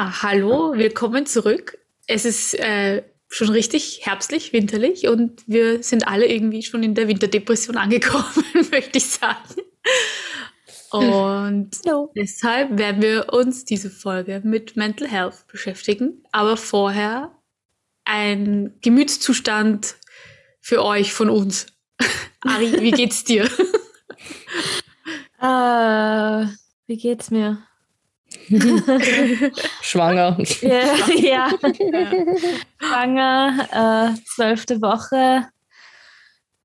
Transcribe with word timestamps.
Ja, 0.00 0.22
hallo, 0.22 0.72
willkommen 0.76 1.26
zurück. 1.26 1.76
Es 2.06 2.24
ist 2.24 2.54
äh, 2.54 3.02
schon 3.28 3.50
richtig 3.50 4.06
herbstlich, 4.06 4.54
winterlich 4.54 5.08
und 5.08 5.42
wir 5.46 5.82
sind 5.82 6.08
alle 6.08 6.24
irgendwie 6.26 6.62
schon 6.62 6.82
in 6.82 6.94
der 6.94 7.06
Winterdepression 7.06 7.76
angekommen, 7.76 8.24
möchte 8.70 8.96
ich 8.96 9.10
sagen. 9.10 9.56
Und 10.90 11.84
no. 11.84 12.10
deshalb 12.16 12.78
werden 12.78 13.02
wir 13.02 13.30
uns 13.34 13.66
diese 13.66 13.90
Folge 13.90 14.40
mit 14.42 14.74
Mental 14.74 15.06
Health 15.06 15.46
beschäftigen. 15.52 16.24
Aber 16.32 16.56
vorher 16.56 17.36
ein 18.06 18.78
Gemütszustand 18.80 19.96
für 20.62 20.82
euch 20.82 21.12
von 21.12 21.28
uns. 21.28 21.66
Ari, 22.40 22.72
wie 22.80 22.92
geht's 22.92 23.24
dir? 23.24 23.50
uh, 25.42 26.46
wie 26.86 26.96
geht's 26.96 27.30
mir? 27.30 27.58
Schwanger. 29.82 30.36
Ja, 30.60 31.06
ja. 31.14 31.48
Schwanger, 32.78 34.14
äh, 34.16 34.20
zwölfte 34.34 34.82
Woche, 34.82 35.46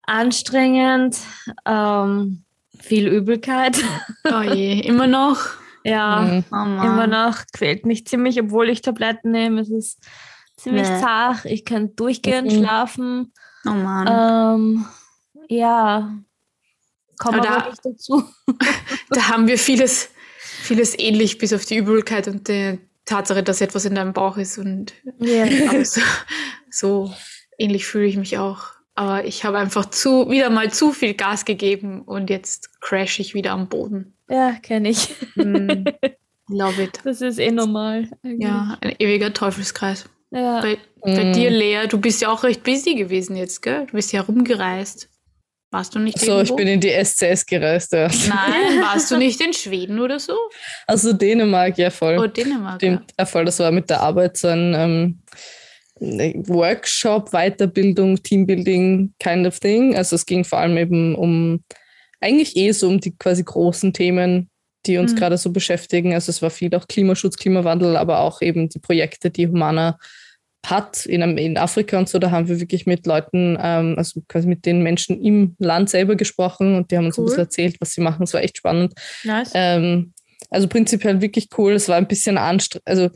anstrengend, 0.04 1.18
ähm, 1.66 2.44
viel 2.80 3.08
Übelkeit. 3.08 3.84
Oh 4.26 4.42
je, 4.42 4.80
immer 4.80 5.08
noch? 5.08 5.40
Ja, 5.84 6.22
mhm. 6.22 6.44
oh 6.52 6.86
immer 6.86 7.08
noch. 7.08 7.44
Quält 7.54 7.86
mich 7.86 8.08
ziemlich, 8.08 8.40
obwohl 8.42 8.70
ich 8.70 8.82
Tabletten 8.82 9.32
nehme. 9.32 9.62
Es 9.62 9.70
ist 9.70 10.00
ziemlich 10.58 10.90
nee. 10.90 11.00
zart. 11.00 11.46
Ich 11.46 11.66
kann 11.66 11.96
durchgehend 11.96 12.52
mhm. 12.52 12.58
schlafen. 12.58 13.34
Oh 13.68 13.72
Mann. 13.72 14.08
Ähm, 14.08 14.86
ja, 15.48 16.16
komme 17.20 17.40
aber, 17.40 17.50
aber 17.50 17.70
nicht 17.70 17.86
dazu. 17.86 18.24
da 19.10 19.28
haben 19.30 19.48
wir 19.48 19.60
vieles 19.60 20.10
vieles 20.66 20.98
ähnlich, 20.98 21.38
bis 21.38 21.54
auf 21.54 21.66
die 21.66 21.78
Übelkeit 21.78 22.28
und 22.28 22.48
die 22.48 22.80
Tatsache, 23.06 23.44
dass 23.44 23.62
etwas 23.62 23.86
in 23.86 23.96
deinem 23.96 24.14
Bauch 24.14 24.38
ist. 24.38 24.58
Und 24.58 24.94
ja. 25.20 25.46
so, 25.86 26.02
so 26.70 27.14
ähnlich 27.58 27.86
fühle 27.86 28.06
ich 28.06 28.18
mich 28.18 28.38
auch. 28.38 28.76
Aber 28.96 29.26
ich 29.26 29.44
habe 29.44 29.58
einfach 29.58 29.86
zu, 29.86 30.30
wieder 30.30 30.50
mal 30.50 30.72
zu 30.72 30.94
viel 30.94 31.14
Gas 31.14 31.46
gegeben 31.46 32.02
und 32.02 32.30
jetzt 32.30 32.80
crash 32.82 33.20
ich 33.20 33.34
wieder 33.34 33.52
am 33.52 33.68
Boden. 33.68 34.14
Ja, 34.30 34.54
kenne 34.54 34.90
ich. 34.90 35.14
Mm, 35.36 35.86
love 36.48 36.82
it. 36.82 37.00
Das 37.04 37.22
ist 37.22 37.38
eh 37.38 37.52
normal. 37.52 38.10
Eigentlich. 38.24 38.48
Ja, 38.48 38.78
ein 38.82 38.96
ewiger 39.00 39.34
Teufelskreis. 39.34 40.10
Ja. 40.32 40.62
Bei, 40.62 40.78
bei 41.02 41.26
mm. 41.26 41.34
dir, 41.34 41.50
Lea, 41.52 41.88
du 41.88 42.00
bist 42.00 42.22
ja 42.22 42.30
auch 42.30 42.44
recht 42.44 42.64
busy 42.64 42.96
gewesen 42.96 43.36
jetzt, 43.36 43.62
gell? 43.62 43.86
Du 43.86 43.94
bist 43.94 44.14
ja 44.14 44.22
rumgereist. 44.22 45.10
Warst 45.76 45.94
du 45.94 46.00
nicht 46.00 46.18
So, 46.18 46.40
ich 46.40 46.56
bin 46.56 46.70
in 46.70 46.80
die 46.80 46.90
SCS 46.90 47.46
gereist, 47.46 47.92
ja. 47.92 48.08
Nein, 48.08 48.82
warst 48.82 49.12
du 49.12 49.18
nicht 49.18 49.42
in 49.42 49.52
Schweden 49.52 50.00
oder 50.00 50.20
so? 50.20 50.34
Also 50.88 51.12
Dänemark, 51.12 51.78
ja 51.78 51.90
voll. 51.90 52.18
Oh, 52.18 52.28
Dänemark. 52.28 52.78
Stimmt, 52.78 53.12
ja. 53.12 53.16
ja 53.20 53.26
voll. 53.26 53.44
Das 53.44 53.60
war 53.60 53.74
mit 53.74 53.90
der 53.90 54.00
Arbeit 54.00 54.38
so 54.38 54.48
ein 54.48 54.74
ähm, 54.74 55.22
Workshop, 56.48 57.32
Weiterbildung, 57.32 58.24
Teambuilding 58.24 59.14
kind 59.20 59.46
of 59.46 59.60
thing. 59.60 59.98
Also 59.98 60.16
es 60.16 60.26
ging 60.26 60.46
vor 60.46 60.60
allem 60.60 60.78
eben 60.78 61.14
um 61.14 61.62
eigentlich 62.22 62.56
eh 62.56 62.72
so 62.72 62.88
um 62.88 63.02
die 63.02 63.14
quasi 63.14 63.44
großen 63.44 63.92
Themen, 63.92 64.50
die 64.86 64.98
uns 64.98 65.12
mhm. 65.12 65.18
gerade 65.18 65.38
so 65.38 65.52
beschäftigen. 65.52 66.14
Also 66.14 66.30
es 66.30 66.42
war 66.42 66.52
viel 66.52 66.74
auch 66.74 66.88
Klimaschutz, 66.88 67.36
Klimawandel, 67.36 67.98
aber 67.98 68.22
auch 68.22 68.42
eben 68.42 68.70
die 68.70 68.80
Projekte, 68.80 69.30
die 69.30 69.50
Humana 69.50 70.00
hat 70.70 71.06
in, 71.06 71.22
in 71.38 71.58
Afrika 71.58 71.98
und 71.98 72.10
so, 72.10 72.20
da 72.20 72.32
haben 72.32 72.48
wir 72.48 72.60
wirklich 72.60 72.86
mit 72.86 73.06
Leuten, 73.06 73.58
ähm, 73.62 73.96
also 73.98 74.22
quasi 74.28 74.48
mit 74.48 74.66
den 74.66 74.82
Menschen 74.84 75.22
im 75.24 75.56
Land 75.60 75.90
selber 75.90 76.16
gesprochen 76.16 76.76
und 76.76 76.92
die 76.92 76.98
haben 76.98 77.06
uns 77.06 77.18
cool. 77.18 77.24
ein 77.24 77.28
bisschen 77.28 77.44
erzählt, 77.44 77.76
was 77.80 77.92
sie 77.92 78.02
machen. 78.02 78.24
Es 78.24 78.34
war 78.34 78.42
echt 78.42 78.58
spannend. 78.58 78.94
Nice. 79.24 79.52
Ähm, 79.54 80.14
also 80.50 80.68
prinzipiell 80.68 81.22
wirklich 81.22 81.50
cool. 81.58 81.74
Es 81.74 81.90
war 81.90 81.98
ein 81.98 82.08
bisschen 82.08 82.38
anstrengend. 82.38 82.88
Also 82.88 83.10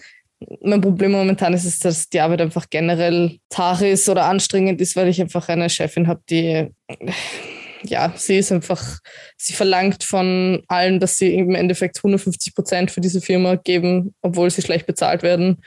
mein 0.62 0.82
Problem 0.82 1.12
momentan 1.12 1.54
ist, 1.54 1.66
ist, 1.66 1.84
dass 1.84 2.10
die 2.10 2.22
Arbeit 2.22 2.42
einfach 2.42 2.68
generell 2.70 3.38
zart 3.50 3.82
ist 3.82 4.08
oder 4.08 4.26
anstrengend 4.26 4.80
ist, 4.82 4.96
weil 4.96 5.10
ich 5.10 5.22
einfach 5.22 5.50
eine 5.50 5.70
Chefin 5.70 6.08
habe, 6.08 6.22
die 6.30 6.68
ja, 7.84 8.14
sie 8.16 8.38
ist 8.38 8.52
einfach, 8.52 9.00
sie 9.38 9.54
verlangt 9.54 10.04
von 10.04 10.64
allen, 10.68 11.00
dass 11.00 11.18
sie 11.18 11.34
im 11.34 11.56
Endeffekt 11.56 11.98
150 11.98 12.54
Prozent 12.54 12.92
für 12.92 13.02
diese 13.02 13.22
Firma 13.22 13.56
geben, 13.56 14.14
obwohl 14.22 14.50
sie 14.50 14.62
schlecht 14.62 14.86
bezahlt 14.86 15.24
werden. 15.24 15.62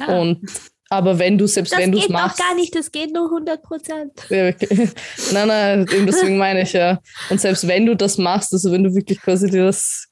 Ah. 0.00 0.18
Und 0.18 0.48
aber 0.88 1.18
wenn 1.18 1.36
du, 1.36 1.46
selbst 1.46 1.72
das 1.72 1.80
wenn 1.80 1.92
du 1.92 1.98
es 1.98 2.08
machst. 2.08 2.38
Das 2.38 2.46
geht 2.46 2.46
gar 2.46 2.54
nicht, 2.54 2.74
das 2.74 2.92
geht 2.92 3.12
nur 3.12 3.24
100 3.24 3.62
Prozent. 3.62 4.12
Ja, 4.28 4.48
okay. 4.48 4.88
nein, 5.32 5.48
nein, 5.48 5.86
deswegen 6.06 6.38
meine 6.38 6.62
ich 6.62 6.72
ja. 6.72 7.00
Und 7.28 7.40
selbst 7.40 7.66
wenn 7.66 7.86
du 7.86 7.96
das 7.96 8.18
machst, 8.18 8.52
also 8.52 8.70
wenn 8.70 8.84
du 8.84 8.94
wirklich 8.94 9.20
quasi 9.20 9.50
dir 9.50 9.64
das 9.64 10.08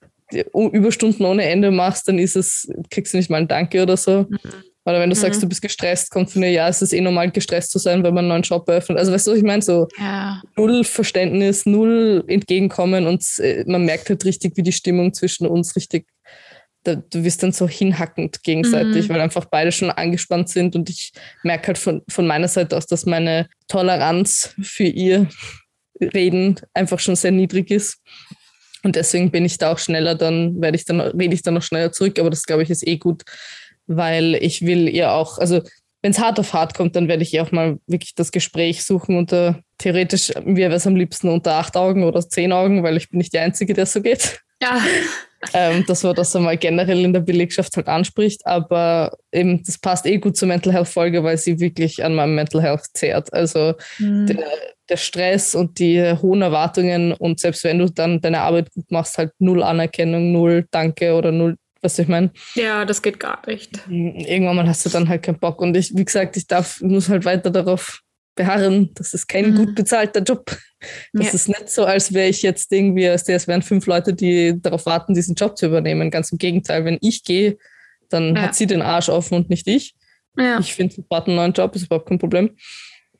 Überstunden 0.52 1.24
ohne 1.26 1.44
Ende 1.44 1.70
machst, 1.70 2.08
dann 2.08 2.18
ist 2.18 2.34
es, 2.34 2.68
kriegst 2.90 3.12
du 3.12 3.18
nicht 3.18 3.30
mal 3.30 3.38
ein 3.38 3.48
Danke 3.48 3.82
oder 3.82 3.96
so. 3.96 4.26
Mhm. 4.28 4.38
Oder 4.86 5.00
wenn 5.00 5.08
du 5.08 5.16
mhm. 5.16 5.20
sagst, 5.20 5.42
du 5.42 5.48
bist 5.48 5.62
gestresst, 5.62 6.10
kommt 6.10 6.30
von 6.30 6.42
dir, 6.42 6.50
ja, 6.50 6.68
es 6.68 6.82
ist 6.82 6.92
eh 6.92 7.00
normal, 7.00 7.30
gestresst 7.30 7.70
zu 7.70 7.78
sein, 7.78 8.02
wenn 8.02 8.12
man 8.12 8.24
einen 8.24 8.28
neuen 8.28 8.44
Shop 8.44 8.68
eröffnet. 8.68 8.98
Also 8.98 9.12
weißt 9.12 9.26
du, 9.26 9.30
was 9.30 9.38
ich 9.38 9.44
meine? 9.44 9.62
So 9.62 9.88
ja. 9.98 10.42
null 10.56 10.84
Verständnis, 10.84 11.64
null 11.64 12.24
Entgegenkommen 12.26 13.06
und 13.06 13.24
äh, 13.38 13.64
man 13.66 13.84
merkt 13.84 14.10
halt 14.10 14.24
richtig, 14.24 14.56
wie 14.56 14.62
die 14.62 14.72
Stimmung 14.72 15.14
zwischen 15.14 15.46
uns 15.46 15.74
richtig 15.76 16.06
da, 16.84 16.96
du 16.96 17.24
wirst 17.24 17.42
dann 17.42 17.52
so 17.52 17.68
hinhackend 17.68 18.42
gegenseitig, 18.42 19.08
mhm. 19.08 19.14
weil 19.14 19.20
einfach 19.20 19.46
beide 19.46 19.72
schon 19.72 19.90
angespannt 19.90 20.48
sind 20.48 20.76
und 20.76 20.88
ich 20.90 21.12
merke 21.42 21.68
halt 21.68 21.78
von, 21.78 22.02
von 22.08 22.26
meiner 22.26 22.48
Seite 22.48 22.76
aus, 22.76 22.86
dass 22.86 23.06
meine 23.06 23.48
Toleranz 23.68 24.54
für 24.62 24.84
ihr 24.84 25.28
Reden 26.00 26.60
einfach 26.74 26.98
schon 26.98 27.16
sehr 27.16 27.30
niedrig 27.30 27.70
ist. 27.70 27.98
Und 28.82 28.96
deswegen 28.96 29.30
bin 29.30 29.44
ich 29.44 29.56
da 29.56 29.72
auch 29.72 29.78
schneller, 29.78 30.14
dann 30.14 30.60
werde 30.60 30.76
ich 30.76 30.84
dann, 30.84 31.00
rede 31.00 31.34
ich 31.34 31.42
dann 31.42 31.54
noch 31.54 31.62
schneller 31.62 31.90
zurück, 31.90 32.18
aber 32.18 32.30
das 32.30 32.44
glaube 32.44 32.62
ich 32.62 32.70
ist 32.70 32.86
eh 32.86 32.98
gut, 32.98 33.22
weil 33.86 34.34
ich 34.34 34.62
will 34.62 34.88
ihr 34.88 35.12
auch, 35.12 35.38
also 35.38 35.62
wenn 36.02 36.10
es 36.10 36.18
hart 36.18 36.38
auf 36.38 36.52
hart 36.52 36.74
kommt, 36.74 36.96
dann 36.96 37.08
werde 37.08 37.22
ich 37.22 37.32
ihr 37.32 37.42
auch 37.42 37.50
mal 37.50 37.78
wirklich 37.86 38.14
das 38.14 38.30
Gespräch 38.30 38.84
suchen 38.84 39.16
unter 39.16 39.62
theoretisch, 39.78 40.32
mir 40.44 40.68
wäre 40.68 40.74
es 40.74 40.86
am 40.86 40.96
liebsten 40.96 41.30
unter 41.30 41.54
acht 41.54 41.78
Augen 41.78 42.04
oder 42.04 42.28
zehn 42.28 42.52
Augen, 42.52 42.82
weil 42.82 42.98
ich 42.98 43.08
bin 43.08 43.18
nicht 43.18 43.32
die 43.32 43.38
Einzige, 43.38 43.72
der 43.72 43.86
so 43.86 44.02
geht. 44.02 44.40
Ja. 44.62 44.82
Ähm, 45.52 45.84
dass 45.86 46.02
man 46.02 46.14
das 46.14 46.34
einmal 46.34 46.56
generell 46.56 47.04
in 47.04 47.12
der 47.12 47.20
Belegschaft 47.20 47.76
halt 47.76 47.88
anspricht. 47.88 48.46
Aber 48.46 49.16
eben, 49.32 49.62
das 49.64 49.78
passt 49.78 50.06
eh 50.06 50.18
gut 50.18 50.36
zur 50.36 50.48
Mental 50.48 50.72
Health 50.72 50.88
Folge, 50.88 51.22
weil 51.22 51.38
sie 51.38 51.60
wirklich 51.60 52.04
an 52.04 52.14
meinem 52.14 52.34
Mental 52.34 52.62
Health 52.62 52.86
zehrt. 52.94 53.32
Also 53.32 53.74
mhm. 53.98 54.26
der, 54.26 54.44
der, 54.88 54.96
Stress 54.96 55.54
und 55.54 55.78
die 55.78 56.02
hohen 56.22 56.42
Erwartungen 56.42 57.12
und 57.12 57.40
selbst 57.40 57.64
wenn 57.64 57.78
du 57.78 57.86
dann 57.86 58.20
deine 58.20 58.40
Arbeit 58.40 58.70
gut 58.72 58.90
machst, 58.90 59.18
halt 59.18 59.32
null 59.38 59.62
Anerkennung, 59.62 60.32
null 60.32 60.66
Danke 60.70 61.14
oder 61.14 61.32
null 61.32 61.56
was 61.84 61.98
ich 61.98 62.08
meine? 62.08 62.30
Ja, 62.54 62.86
das 62.86 63.02
geht 63.02 63.20
gar 63.20 63.46
nicht. 63.46 63.86
Mhm, 63.86 64.14
irgendwann 64.16 64.56
mal 64.56 64.66
hast 64.66 64.86
du 64.86 64.88
dann 64.88 65.06
halt 65.06 65.22
keinen 65.22 65.38
Bock. 65.38 65.60
Und 65.60 65.76
ich, 65.76 65.94
wie 65.94 66.04
gesagt, 66.06 66.34
ich 66.38 66.46
darf, 66.46 66.80
muss 66.80 67.10
halt 67.10 67.26
weiter 67.26 67.50
darauf 67.50 68.00
beharren. 68.34 68.90
Das 68.94 69.14
ist 69.14 69.26
kein 69.26 69.50
mhm. 69.50 69.56
gut 69.56 69.74
bezahlter 69.74 70.22
Job. 70.22 70.44
Das 71.12 71.26
ja. 71.26 71.32
ist 71.32 71.48
nicht 71.48 71.70
so, 71.70 71.84
als 71.84 72.12
wäre 72.12 72.28
ich 72.28 72.42
jetzt 72.42 72.70
irgendwie, 72.70 73.08
als 73.08 73.26
wären 73.26 73.62
fünf 73.62 73.86
Leute, 73.86 74.12
die 74.12 74.60
darauf 74.60 74.86
warten, 74.86 75.14
diesen 75.14 75.34
Job 75.34 75.56
zu 75.56 75.66
übernehmen. 75.66 76.10
Ganz 76.10 76.30
im 76.30 76.38
Gegenteil, 76.38 76.84
wenn 76.84 76.98
ich 77.00 77.24
gehe, 77.24 77.56
dann 78.10 78.36
ja. 78.36 78.42
hat 78.42 78.54
sie 78.54 78.66
den 78.66 78.82
Arsch 78.82 79.08
offen 79.08 79.36
und 79.36 79.50
nicht 79.50 79.66
ich. 79.66 79.94
Ja. 80.36 80.58
Ich 80.58 80.74
finde 80.74 80.94
sofort 80.94 81.26
einen 81.26 81.36
neuen 81.36 81.52
Job, 81.52 81.74
ist 81.74 81.86
überhaupt 81.86 82.08
kein 82.08 82.18
Problem. 82.18 82.50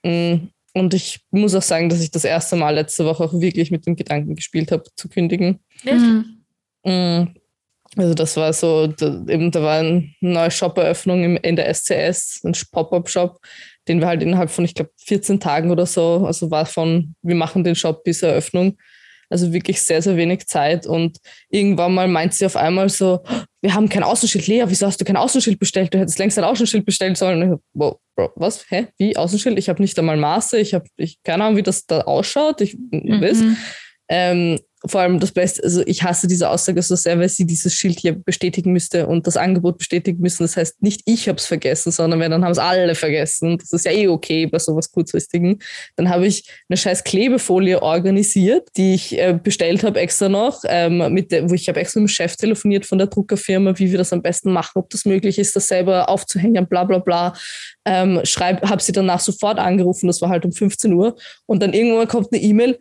Mm, 0.03 0.49
und 0.75 0.93
ich 0.93 1.21
muss 1.31 1.55
auch 1.55 1.63
sagen, 1.63 1.89
dass 1.89 2.01
ich 2.01 2.11
das 2.11 2.25
erste 2.25 2.57
Mal 2.57 2.75
letzte 2.75 3.05
Woche 3.05 3.25
auch 3.25 3.41
wirklich 3.41 3.71
mit 3.71 3.87
dem 3.87 3.97
Gedanken 3.97 4.35
gespielt 4.35 4.73
habe, 4.73 4.85
zu 4.97 5.09
kündigen. 5.09 5.61
Mhm. 5.85 7.35
Also 7.97 8.15
das 8.15 8.37
war 8.37 8.53
so, 8.53 8.89
da, 8.89 9.25
eben 9.29 9.53
da 9.53 9.63
war 9.63 9.79
eine 9.79 10.11
neue 10.21 10.51
Shop-Eröffnung 10.51 11.37
in 11.37 11.57
der 11.57 11.73
SCS, 11.73 12.41
ein 12.45 12.57
Pop-Up-Shop 12.73 13.39
den 13.89 14.01
wir 14.01 14.07
halt 14.07 14.23
innerhalb 14.23 14.51
von, 14.51 14.65
ich 14.65 14.75
glaube, 14.75 14.91
14 15.05 15.41
Tagen 15.41 15.71
oder 15.71 15.87
so, 15.87 16.25
also 16.27 16.51
war 16.51 16.67
von, 16.67 17.15
wir 17.23 17.35
machen 17.35 17.65
den 17.65 17.75
Shop 17.75 18.05
bis 18.05 18.23
Eröffnung. 18.23 18.77
Also 19.31 19.53
wirklich 19.53 19.83
sehr, 19.83 20.03
sehr 20.03 20.17
wenig 20.17 20.47
Zeit. 20.47 20.87
Und 20.87 21.19
irgendwann 21.49 21.95
mal 21.95 22.07
meint 22.07 22.35
sie 22.35 22.47
auf 22.47 22.57
einmal 22.57 22.89
so, 22.89 23.25
wir 23.63 23.75
haben 23.75 23.89
kein 23.89 24.03
Außenschild. 24.03 24.47
Lea, 24.47 24.65
wieso 24.67 24.87
hast 24.87 25.01
du 25.01 25.05
kein 25.05 25.17
Außenschild 25.17 25.59
bestellt? 25.59 25.93
Du 25.93 25.99
hättest 25.99 26.19
längst 26.19 26.39
ein 26.39 26.45
Außenschild 26.45 26.85
bestellen 26.85 27.15
sollen. 27.15 27.43
Und 27.43 27.55
ich, 27.55 27.61
wow, 27.73 27.99
Bro, 28.15 28.33
was? 28.37 28.65
Hä? 28.69 28.87
Wie? 28.99 29.17
Außenschild? 29.17 29.59
Ich 29.59 29.69
habe 29.69 29.83
nicht 29.83 29.99
einmal 29.99 30.17
Maße. 30.17 30.59
Ich 30.59 30.75
habe 30.75 30.85
ich, 30.97 31.19
keine 31.25 31.45
Ahnung, 31.45 31.57
wie 31.57 31.63
das 31.63 31.87
da 31.87 32.03
ausschaut. 32.03 32.61
Ich 32.61 32.77
mhm. 32.77 33.21
weiß. 33.21 33.43
Ähm, 34.09 34.59
vor 34.87 35.01
allem 35.01 35.19
das 35.19 35.33
Beste, 35.33 35.63
also 35.63 35.83
ich 35.87 36.03
hasse 36.03 36.27
diese 36.27 36.51
Aussage 36.51 36.83
so 36.83 36.95
sehr, 36.95 37.19
weil 37.19 37.29
sie 37.29 37.47
dieses 37.47 37.75
Schild 37.75 37.99
hier 38.01 38.13
bestätigen 38.13 38.73
müsste 38.73 39.07
und 39.07 39.27
das 39.27 39.37
Angebot 39.37 39.79
bestätigen 39.79 40.21
müssen. 40.21 40.43
Das 40.43 40.57
heißt, 40.57 40.83
nicht 40.83 41.03
ich 41.07 41.29
habe 41.29 41.39
es 41.39 41.47
vergessen, 41.47 41.91
sondern 41.91 42.21
wenn, 42.21 42.31
dann 42.31 42.45
haben 42.45 42.53
es 42.53 42.59
alle 42.59 42.95
vergessen. 42.95 43.57
Das 43.59 43.73
ist 43.73 43.87
ja 43.87 43.93
eh 43.93 44.09
okay 44.09 44.47
bei 44.47 44.59
sowas 44.59 44.91
kurzfristigen. 44.91 45.61
Dann 45.97 46.11
habe 46.11 46.27
ich 46.27 46.49
eine 46.69 46.77
scheiß 46.77 47.05
Klebefolie 47.05 47.81
organisiert, 47.81 48.69
die 48.77 48.95
ich 48.95 49.19
äh, 49.19 49.39
bestellt 49.43 49.85
habe 49.85 50.01
extra 50.01 50.29
noch, 50.29 50.63
ähm, 50.67 51.13
mit 51.13 51.33
der, 51.33 51.49
wo 51.49 51.55
ich 51.55 51.69
habe 51.69 51.81
extra 51.81 52.01
mit 52.01 52.11
dem 52.11 52.13
Chef 52.13 52.37
telefoniert 52.37 52.85
von 52.85 52.99
der 52.99 53.07
Druckerfirma, 53.07 53.79
wie 53.79 53.91
wir 53.91 53.99
das 53.99 54.13
am 54.13 54.23
besten 54.23 54.53
machen, 54.53 54.73
ob 54.75 54.91
das 54.91 55.07
möglich 55.07 55.39
ist, 55.39 55.57
das 55.57 55.69
selber 55.69 56.09
aufzuhängen, 56.09 56.67
bla 56.67 56.85
bla 56.85 56.99
bla. 56.99 57.35
Ähm, 57.87 58.19
habe 58.19 58.83
sie 58.83 58.93
danach 58.93 59.21
sofort 59.21 59.59
angerufen, 59.59 60.07
das 60.07 60.21
war 60.21 60.29
halt 60.29 60.45
um 60.45 60.53
15 60.53 60.93
Uhr 60.93 61.17
und 61.47 61.63
dann 61.63 61.73
irgendwann 61.73 62.09
kommt 62.09 62.29
eine 62.33 62.43
E-Mail, 62.43 62.79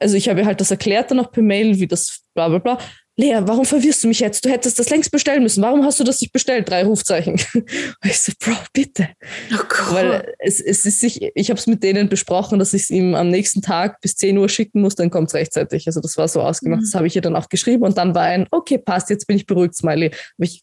also 0.00 0.16
ich 0.16 0.28
habe 0.28 0.44
halt 0.44 0.60
das 0.60 0.70
erklärt 0.70 1.10
dann 1.10 1.20
auch 1.20 1.30
per 1.30 1.42
Mail, 1.42 1.78
wie 1.78 1.86
das 1.86 2.22
bla 2.34 2.48
bla 2.48 2.58
bla. 2.58 2.78
Lea, 3.16 3.38
warum 3.42 3.66
verwirrst 3.66 4.02
du 4.02 4.08
mich 4.08 4.20
jetzt? 4.20 4.46
Du 4.46 4.48
hättest 4.48 4.78
das 4.78 4.88
längst 4.88 5.10
bestellen 5.10 5.42
müssen. 5.42 5.62
Warum 5.62 5.84
hast 5.84 6.00
du 6.00 6.04
das 6.04 6.22
nicht 6.22 6.32
bestellt? 6.32 6.70
Drei 6.70 6.84
Rufzeichen. 6.84 7.34
Und 7.34 7.64
ich 8.04 8.18
so, 8.18 8.32
Bro, 8.38 8.54
bitte. 8.72 9.10
Oh 9.52 9.92
Weil 9.94 10.32
es, 10.38 10.58
es 10.58 10.86
ist 10.86 11.00
sich, 11.00 11.30
ich 11.34 11.50
habe 11.50 11.60
es 11.60 11.66
mit 11.66 11.82
denen 11.82 12.08
besprochen, 12.08 12.58
dass 12.58 12.72
ich 12.72 12.84
es 12.84 12.90
ihm 12.90 13.14
am 13.14 13.28
nächsten 13.28 13.60
Tag 13.60 14.00
bis 14.00 14.16
10 14.16 14.38
Uhr 14.38 14.48
schicken 14.48 14.80
muss, 14.80 14.94
dann 14.94 15.10
kommt 15.10 15.28
es 15.28 15.34
rechtzeitig. 15.34 15.86
Also 15.86 16.00
das 16.00 16.16
war 16.16 16.28
so 16.28 16.40
ausgemacht. 16.40 16.80
Mhm. 16.80 16.84
Das 16.84 16.94
habe 16.94 17.08
ich 17.08 17.16
ihr 17.16 17.20
dann 17.20 17.36
auch 17.36 17.50
geschrieben 17.50 17.84
und 17.84 17.98
dann 17.98 18.14
war 18.14 18.22
ein, 18.22 18.46
okay, 18.50 18.78
passt, 18.78 19.10
jetzt 19.10 19.26
bin 19.26 19.36
ich 19.36 19.44
beruhigt, 19.44 19.74
Smiley. 19.74 20.06
Aber 20.06 20.44
ich, 20.46 20.62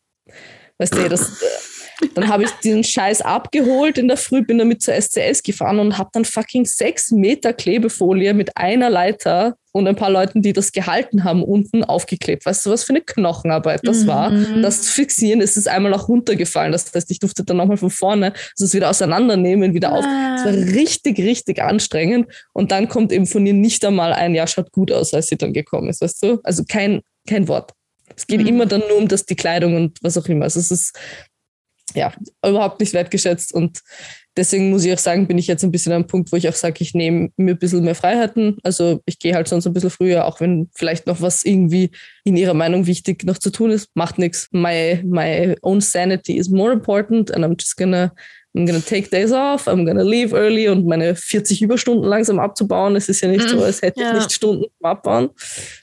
weißt 0.80 0.96
du, 0.96 1.10
das 1.10 1.42
äh, 1.42 1.46
dann 2.14 2.28
habe 2.28 2.44
ich 2.44 2.52
diesen 2.64 2.84
Scheiß 2.84 3.22
abgeholt 3.22 3.98
in 3.98 4.08
der 4.08 4.18
Früh, 4.18 4.44
bin 4.44 4.58
damit 4.58 4.82
zur 4.82 4.94
SCS 4.94 5.44
gefahren 5.44 5.80
und 5.80 5.98
habe 5.98 6.10
dann 6.14 6.26
fucking 6.26 6.66
sechs 6.66 7.12
Meter 7.12 7.54
Klebefolie 7.54 8.34
mit 8.34 8.56
einer 8.56 8.90
Leiter 8.90 9.56
und 9.72 9.88
ein 9.88 9.96
paar 9.96 10.10
Leuten, 10.10 10.42
die 10.42 10.54
das 10.54 10.72
gehalten 10.72 11.24
haben, 11.24 11.44
unten 11.44 11.84
aufgeklebt. 11.84 12.46
Weißt 12.46 12.66
du, 12.66 12.72
was 12.72 12.84
für 12.84 12.94
eine 12.94 13.02
Knochenarbeit 13.02 13.82
das 13.84 14.04
mhm. 14.04 14.08
war? 14.08 14.32
Das 14.62 14.82
zu 14.82 14.92
fixieren, 14.92 15.42
es 15.42 15.56
ist 15.56 15.68
einmal 15.68 15.94
auch 15.94 16.08
runtergefallen. 16.08 16.72
Das 16.72 16.92
heißt, 16.94 17.12
ich 17.12 17.20
durfte 17.20 17.44
dann 17.44 17.58
nochmal 17.58 17.78
von 17.78 17.92
vorne 17.92 18.34
das 18.58 18.74
wieder 18.74 18.90
auseinandernehmen, 18.90 19.74
wieder 19.74 19.94
auf. 19.94 20.04
Es 20.04 20.46
war 20.46 20.54
ah. 20.54 20.74
richtig, 20.74 21.20
richtig 21.20 21.62
anstrengend. 21.62 22.28
Und 22.54 22.72
dann 22.72 22.88
kommt 22.88 23.12
eben 23.12 23.28
von 23.28 23.46
ihr 23.46 23.54
nicht 23.54 23.86
einmal 23.86 24.14
ein, 24.14 24.34
ja, 24.34 24.48
schaut 24.48 24.72
gut 24.72 24.92
aus, 24.92 25.14
als 25.14 25.28
sie 25.28 25.38
dann 25.38 25.54
gekommen 25.54 25.90
ist, 25.90 26.02
weißt 26.02 26.24
du? 26.24 26.40
Also 26.44 26.64
kein, 26.68 27.02
kein 27.28 27.48
Wort. 27.48 27.72
Es 28.16 28.26
geht 28.26 28.42
mhm. 28.42 28.48
immer 28.48 28.66
dann 28.66 28.82
nur 28.88 28.98
um 28.98 29.08
das, 29.08 29.26
die 29.26 29.36
Kleidung 29.36 29.76
und 29.76 30.00
was 30.02 30.18
auch 30.18 30.26
immer. 30.26 30.46
Also 30.46 30.60
es 30.60 30.72
ist 30.72 30.98
ja, 31.96 32.14
überhaupt 32.46 32.80
nicht 32.80 32.94
wertgeschätzt. 32.94 33.54
Und 33.54 33.82
deswegen 34.36 34.70
muss 34.70 34.86
ich 34.86 34.94
auch 34.94 34.98
sagen, 34.98 35.28
bin 35.28 35.38
ich 35.38 35.48
jetzt 35.48 35.64
ein 35.64 35.72
bisschen 35.72 35.94
am 35.94 36.08
Punkt, 36.08 36.32
wo 36.32 36.38
ich 36.38 36.48
auch 36.48 36.54
sage, 36.54 36.78
ich 36.80 36.94
nehme 36.94 37.30
mir 37.38 37.54
ein 37.54 37.60
bisschen 37.60 37.84
mehr 37.84 37.96
Freiheiten. 37.96 38.58
Also 38.64 39.02
ich 39.06 39.20
gehe 39.20 39.34
halt 39.34 39.48
sonst 39.48 39.68
ein 39.68 39.74
bisschen 39.74 39.90
früher, 39.90 40.26
auch 40.26 40.40
wenn 40.40 40.70
vielleicht 40.76 41.08
noch 41.08 41.22
was 41.22 41.44
irgendwie 41.44 41.92
in 42.24 42.38
ihrer 42.38 42.54
Meinung 42.54 42.86
wichtig 42.86 43.24
noch 43.24 43.38
zu 43.38 43.52
tun 43.52 43.72
ist. 43.72 43.90
Macht 43.96 44.18
nichts. 44.18 44.48
My, 44.52 45.02
my 45.04 45.56
own 45.62 45.82
sanity 45.82 46.38
is 46.38 46.50
more 46.50 46.72
important 46.72 47.32
and 47.32 47.44
I'm 47.44 47.56
just 47.60 47.78
gonna 47.78 48.12
I'm 48.56 48.66
gonna 48.66 48.80
take 48.80 49.10
days 49.12 49.32
off, 49.32 49.68
I'm 49.68 49.86
gonna 49.86 50.02
leave 50.02 50.36
early 50.36 50.68
und 50.68 50.88
meine 50.88 51.16
40 51.16 51.62
Überstunden 51.62 52.06
langsam 52.06 52.40
abzubauen. 52.40 52.96
Es 52.96 53.08
ist 53.08 53.22
ja 53.22 53.28
nicht 53.28 53.48
so, 53.48 53.58
mhm. 53.58 53.64
als 53.64 53.84
hätte 53.84 54.02
ja. 54.02 54.10
ich 54.10 54.16
nicht 54.16 54.32
Stunden 54.32 54.64
zum 54.64 54.86
Abbauen. 54.86 55.30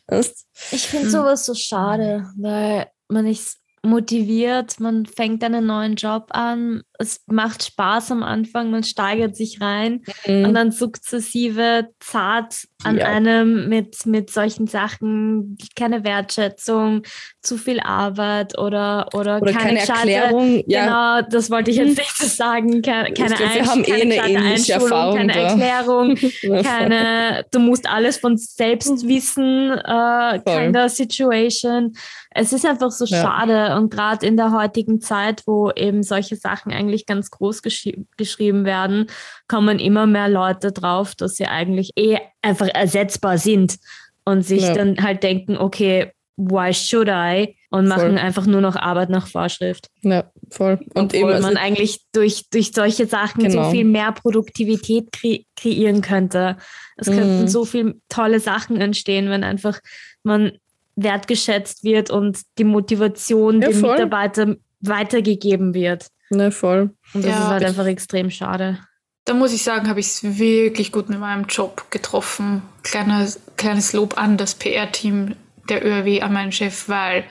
Weißt? 0.08 0.46
Ich 0.72 0.88
finde 0.88 1.08
sowas 1.08 1.46
so 1.46 1.54
schade, 1.54 2.26
weil 2.36 2.86
man 3.08 3.26
nicht 3.26 3.58
motiviert, 3.84 4.80
man 4.80 5.06
fängt 5.06 5.44
einen 5.44 5.66
neuen 5.66 5.96
Job 5.96 6.26
an, 6.30 6.82
es 6.98 7.22
macht 7.26 7.64
Spaß 7.64 8.12
am 8.12 8.22
Anfang, 8.22 8.70
man 8.70 8.84
steigert 8.84 9.36
sich 9.36 9.60
rein 9.60 10.02
mhm. 10.26 10.44
und 10.46 10.54
dann 10.54 10.70
sukzessive 10.70 11.88
zart 12.00 12.66
an 12.84 12.98
ja. 12.98 13.06
einem 13.06 13.68
mit, 13.68 14.06
mit 14.06 14.30
solchen 14.30 14.66
Sachen, 14.66 15.56
keine 15.76 16.04
Wertschätzung, 16.04 17.02
zu 17.42 17.56
viel 17.56 17.80
Arbeit 17.80 18.58
oder, 18.58 19.08
oder, 19.12 19.40
oder 19.42 19.52
keine, 19.52 19.80
keine 19.80 20.12
Erklärung. 20.12 20.62
Ja. 20.66 20.84
Genau, 21.20 21.28
das 21.30 21.50
wollte 21.50 21.70
ich 21.70 21.78
jetzt 21.78 21.96
mhm. 21.96 21.96
nicht 21.96 22.16
sagen. 22.16 22.82
Keine, 22.82 23.12
keine, 23.12 23.34
glaub, 23.34 23.54
wir 23.54 23.66
haben 23.66 23.84
eh 23.84 24.02
eine 24.02 24.14
ähnliche 24.14 24.74
Erfahrung 24.74 25.16
keine 25.16 25.32
da. 25.32 25.40
Erklärung, 25.40 26.16
keine, 26.62 27.44
du 27.50 27.58
musst 27.58 27.88
alles 27.88 28.18
von 28.18 28.36
selbst 28.36 29.06
wissen, 29.06 29.72
äh, 29.72 30.40
kind 30.40 30.90
situation. 30.90 31.92
Es 32.34 32.52
ist 32.52 32.66
einfach 32.66 32.90
so 32.90 33.04
ja. 33.04 33.22
schade 33.22 33.76
und 33.76 33.90
gerade 33.90 34.26
in 34.26 34.36
der 34.36 34.52
heutigen 34.52 35.00
Zeit, 35.00 35.42
wo 35.46 35.70
eben 35.70 36.02
solche 36.02 36.34
Sachen 36.34 36.72
eigentlich 36.72 37.06
ganz 37.06 37.30
groß 37.30 37.62
geschri 37.62 38.04
geschrieben 38.16 38.64
werden, 38.64 39.06
kommen 39.46 39.78
immer 39.78 40.06
mehr 40.06 40.28
Leute 40.28 40.72
drauf, 40.72 41.14
dass 41.14 41.36
sie 41.36 41.46
eigentlich 41.46 41.92
eh 41.96 42.18
einfach 42.42 42.68
ersetzbar 42.74 43.38
sind 43.38 43.76
und 44.24 44.42
sich 44.42 44.62
ja. 44.62 44.74
dann 44.74 44.96
halt 45.00 45.22
denken, 45.22 45.56
okay, 45.56 46.10
why 46.36 46.74
should 46.74 47.08
I? 47.08 47.56
Und 47.70 47.88
machen 47.88 48.10
voll. 48.12 48.18
einfach 48.18 48.46
nur 48.46 48.60
noch 48.60 48.76
Arbeit 48.76 49.10
nach 49.10 49.26
Vorschrift. 49.26 49.88
Ja, 50.02 50.30
voll. 50.50 50.80
Und 50.94 51.14
Obwohl 51.14 51.18
eben, 51.18 51.32
also 51.32 51.48
man 51.48 51.56
eigentlich 51.56 52.00
durch, 52.12 52.48
durch 52.50 52.72
solche 52.72 53.06
Sachen 53.06 53.44
genau. 53.44 53.64
so 53.64 53.70
viel 53.70 53.84
mehr 53.84 54.12
Produktivität 54.12 55.10
kre 55.12 55.44
kreieren 55.56 56.00
könnte. 56.00 56.56
Es 56.96 57.08
mhm. 57.08 57.14
könnten 57.14 57.48
so 57.48 57.64
viele 57.64 57.94
tolle 58.08 58.40
Sachen 58.40 58.80
entstehen, 58.80 59.28
wenn 59.28 59.42
einfach 59.42 59.80
man 60.22 60.52
wertgeschätzt 60.96 61.84
wird 61.84 62.10
und 62.10 62.40
die 62.58 62.64
Motivation 62.64 63.60
ja, 63.60 63.68
den 63.68 63.80
Mitarbeitern 63.80 64.56
weitergegeben 64.80 65.74
wird. 65.74 66.08
Ne, 66.30 66.50
voll. 66.50 66.94
Und 67.12 67.24
das 67.24 67.32
ja, 67.32 67.38
ist 67.38 67.48
halt 67.48 67.64
einfach 67.64 67.86
extrem 67.86 68.30
schade. 68.30 68.78
Da 69.24 69.32
muss 69.32 69.52
ich 69.54 69.62
sagen, 69.62 69.88
habe 69.88 70.00
ich 70.00 70.06
es 70.06 70.38
wirklich 70.38 70.92
gut 70.92 71.08
mit 71.08 71.18
meinem 71.18 71.46
Job 71.46 71.90
getroffen. 71.90 72.62
Kleines, 72.82 73.40
kleines 73.56 73.92
Lob 73.92 74.18
an 74.18 74.36
das 74.36 74.54
PR-Team 74.54 75.36
der 75.68 75.84
ÖRW, 75.84 76.20
an 76.20 76.32
meinen 76.34 76.52
Chef, 76.52 76.88
weil, 76.90 77.24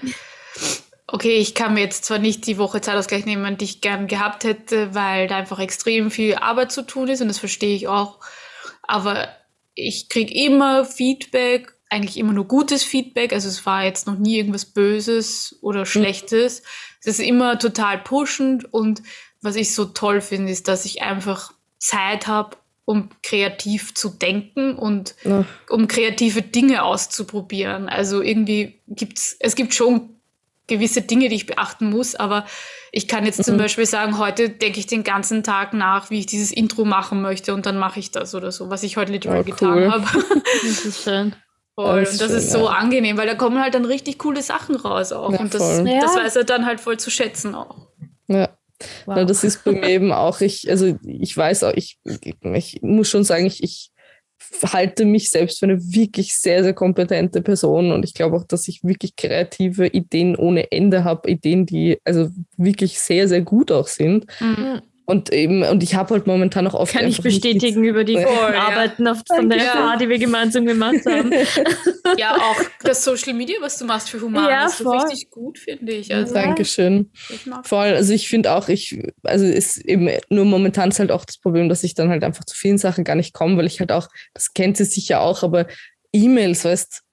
okay, 1.06 1.38
ich 1.38 1.54
kann 1.54 1.76
mir 1.76 1.82
jetzt 1.82 2.06
zwar 2.06 2.18
nicht 2.18 2.48
die 2.48 2.58
Woche 2.58 2.82
Zeitausgleich 2.82 3.26
nehmen, 3.26 3.58
die 3.58 3.66
ich 3.66 3.82
gern 3.82 4.08
gehabt 4.08 4.44
hätte, 4.44 4.96
weil 4.96 5.28
da 5.28 5.38
einfach 5.38 5.60
extrem 5.60 6.10
viel 6.10 6.36
Arbeit 6.36 6.72
zu 6.72 6.82
tun 6.82 7.10
ist 7.10 7.22
und 7.22 7.28
das 7.28 7.38
verstehe 7.38 7.76
ich 7.76 7.88
auch. 7.88 8.20
Aber 8.82 9.28
ich 9.76 10.10
kriege 10.10 10.34
immer 10.34 10.86
Feedback, 10.86 11.74
eigentlich 11.94 12.18
immer 12.18 12.34
nur 12.34 12.48
gutes 12.48 12.84
Feedback. 12.84 13.34
Also 13.34 13.48
es 13.48 13.66
war 13.66 13.84
jetzt 13.84 14.08
noch 14.08 14.18
nie 14.18 14.38
irgendwas 14.38 14.66
Böses 14.66 15.58
oder 15.62 15.82
hm. 15.82 15.86
Schlechtes. 15.86 16.62
Mhm. 16.62 16.66
Es 17.02 17.08
ist 17.08 17.20
immer 17.20 17.60
total 17.60 18.00
pushend 18.00 18.74
und 18.74 19.04
was 19.42 19.56
ich 19.56 19.76
so 19.76 19.86
toll 19.86 20.22
finde, 20.22 20.52
ist, 20.52 20.68
dass 20.68 20.86
ich 20.86 21.02
einfach 21.02 21.54
Zeit 21.78 22.28
habe, 22.28 22.58
um 22.86 23.10
kreativ 23.22 23.94
zu 23.94 24.10
denken 24.10 24.76
und 24.76 25.16
ja. 25.24 25.46
um 25.70 25.88
kreative 25.88 26.42
Dinge 26.42 26.84
auszuprobieren. 26.84 27.90
Also 27.90 28.22
irgendwie 28.22 28.80
gibt's, 28.88 29.36
es 29.40 29.56
gibt 29.56 29.74
schon 29.74 30.10
gewisse 30.68 31.02
Dinge, 31.02 31.28
die 31.30 31.36
ich 31.36 31.46
beachten 31.46 31.90
muss, 31.90 32.16
aber 32.16 32.46
ich 32.92 33.08
kann 33.08 33.26
jetzt 33.26 33.40
mhm. 33.40 33.44
zum 33.44 33.58
Beispiel 33.58 33.86
sagen, 33.86 34.18
heute 34.18 34.50
denke 34.50 34.80
ich 34.80 34.88
den 34.88 35.04
ganzen 35.04 35.44
Tag 35.44 35.74
nach, 35.74 36.10
wie 36.10 36.20
ich 36.20 36.26
dieses 36.26 36.52
Intro 36.52 36.86
machen 36.86 37.22
möchte 37.22 37.54
und 37.54 37.66
dann 37.66 37.78
mache 37.78 38.00
ich 38.00 38.12
das 38.12 38.34
oder 38.34 38.52
so, 38.52 38.70
was 38.70 38.84
ich 38.84 38.96
heute 38.96 39.12
literal 39.12 39.40
oh, 39.40 39.44
cool. 39.46 39.46
getan 39.46 39.92
habe. 39.92 40.08
Das 40.64 40.86
ist 40.86 41.04
schön. 41.04 41.36
Voll. 41.76 42.02
Das 42.02 42.14
und 42.14 42.22
das 42.22 42.28
schön, 42.30 42.38
ist 42.38 42.52
so 42.52 42.66
ja. 42.66 42.72
angenehm, 42.72 43.18
weil 43.18 43.28
da 43.28 43.36
kommen 43.36 43.62
halt 43.62 43.74
dann 43.74 43.86
richtig 43.86 44.20
coole 44.20 44.42
Sachen 44.42 44.76
raus 44.76 45.12
auch. 45.12 45.32
Ja, 45.32 45.40
und 45.40 45.54
das, 45.54 45.82
ja. 45.86 46.02
das 46.02 46.16
weiß 46.16 46.36
er 46.36 46.44
dann 46.44 46.66
halt 46.66 46.80
voll 46.80 46.98
zu 46.98 47.10
schätzen 47.10 47.56
auch. 47.56 47.88
Ja. 48.28 48.50
Wow. 49.06 49.18
Ja, 49.18 49.26
das 49.26 49.44
ist 49.44 49.64
bei 49.64 49.72
mir 49.72 49.88
eben 49.88 50.12
auch, 50.12 50.42
ich, 50.42 50.70
also 50.70 50.98
ich 51.06 51.36
weiß 51.36 51.64
auch, 51.64 51.74
ich, 51.74 52.00
ich 52.04 52.82
muss 52.82 53.10
schon 53.10 53.24
sagen, 53.24 53.46
ich, 53.46 53.64
ich 53.64 53.92
halte 54.62 55.06
mich 55.06 55.30
selbst 55.30 55.60
für 55.60 55.66
eine 55.66 55.80
wirklich 55.82 56.36
sehr, 56.36 56.64
sehr 56.64 56.74
kompetente 56.74 57.42
Person 57.42 57.92
und 57.92 58.04
ich 58.04 58.14
glaube 58.14 58.36
auch, 58.36 58.44
dass 58.44 58.68
ich 58.68 58.84
wirklich 58.84 59.16
kreative 59.16 59.88
Ideen 59.88 60.36
ohne 60.36 60.72
Ende 60.72 61.04
habe, 61.04 61.30
Ideen, 61.30 61.66
die 61.66 61.98
also 62.04 62.30
wirklich 62.58 63.00
sehr, 63.00 63.28
sehr 63.28 63.42
gut 63.42 63.72
auch 63.72 63.88
sind. 63.88 64.26
Mhm. 64.40 64.82
Und 65.06 65.34
eben, 65.34 65.64
und 65.64 65.84
ich 65.84 65.96
habe 65.96 66.14
halt 66.14 66.28
momentan 66.28 66.64
noch 66.64 66.74
oft. 66.74 66.94
Kann 66.94 67.08
ich 67.08 67.22
bestätigen 67.22 67.84
über 67.84 68.06
die 68.06 68.14
Voll, 68.14 68.56
Arbeiten 68.56 69.06
ja. 69.06 69.16
von 69.16 69.50
der 69.50 69.60
FH, 69.60 69.98
die 69.98 70.08
wir 70.08 70.18
gemeinsam 70.18 70.66
gemacht 70.66 71.06
haben. 71.06 71.32
ja, 72.18 72.38
auch 72.38 72.62
das 72.84 73.04
Social 73.04 73.34
Media, 73.34 73.58
was 73.60 73.78
du 73.78 73.86
machst 73.86 74.10
für 74.10 74.22
Human, 74.22 74.46
ja, 74.46 74.66
ist 74.66 74.78
so 74.78 74.90
richtig 74.90 75.30
gut, 75.30 75.60
finde 75.60 75.92
ich. 75.92 76.14
Also, 76.14 76.34
Dankeschön. 76.34 77.12
Voll. 77.64 77.88
Also 77.88 78.14
ich 78.14 78.30
finde 78.30 78.54
auch, 78.54 78.70
ich, 78.70 78.98
also 79.24 79.46
ist 79.46 79.78
eben 79.78 80.10
nur 80.30 80.46
momentan 80.46 80.90
ist 80.90 81.00
halt 81.00 81.12
auch 81.12 81.26
das 81.26 81.38
Problem, 81.38 81.68
dass 81.68 81.84
ich 81.84 81.96
dann 81.96 82.10
halt 82.10 82.24
einfach 82.24 82.46
zu 82.46 82.56
vielen 82.56 82.78
Sachen 82.78 83.04
gar 83.04 83.16
nicht 83.16 83.34
komme, 83.34 83.58
weil 83.58 83.66
ich 83.66 83.82
halt 83.82 83.92
auch, 83.92 84.08
das 84.34 84.54
kennt 84.54 84.78
sie 84.78 84.86
sicher 84.86 85.20
auch, 85.20 85.44
aber 85.44 85.68
E-Mails, 86.14 86.64
weißt 86.64 87.04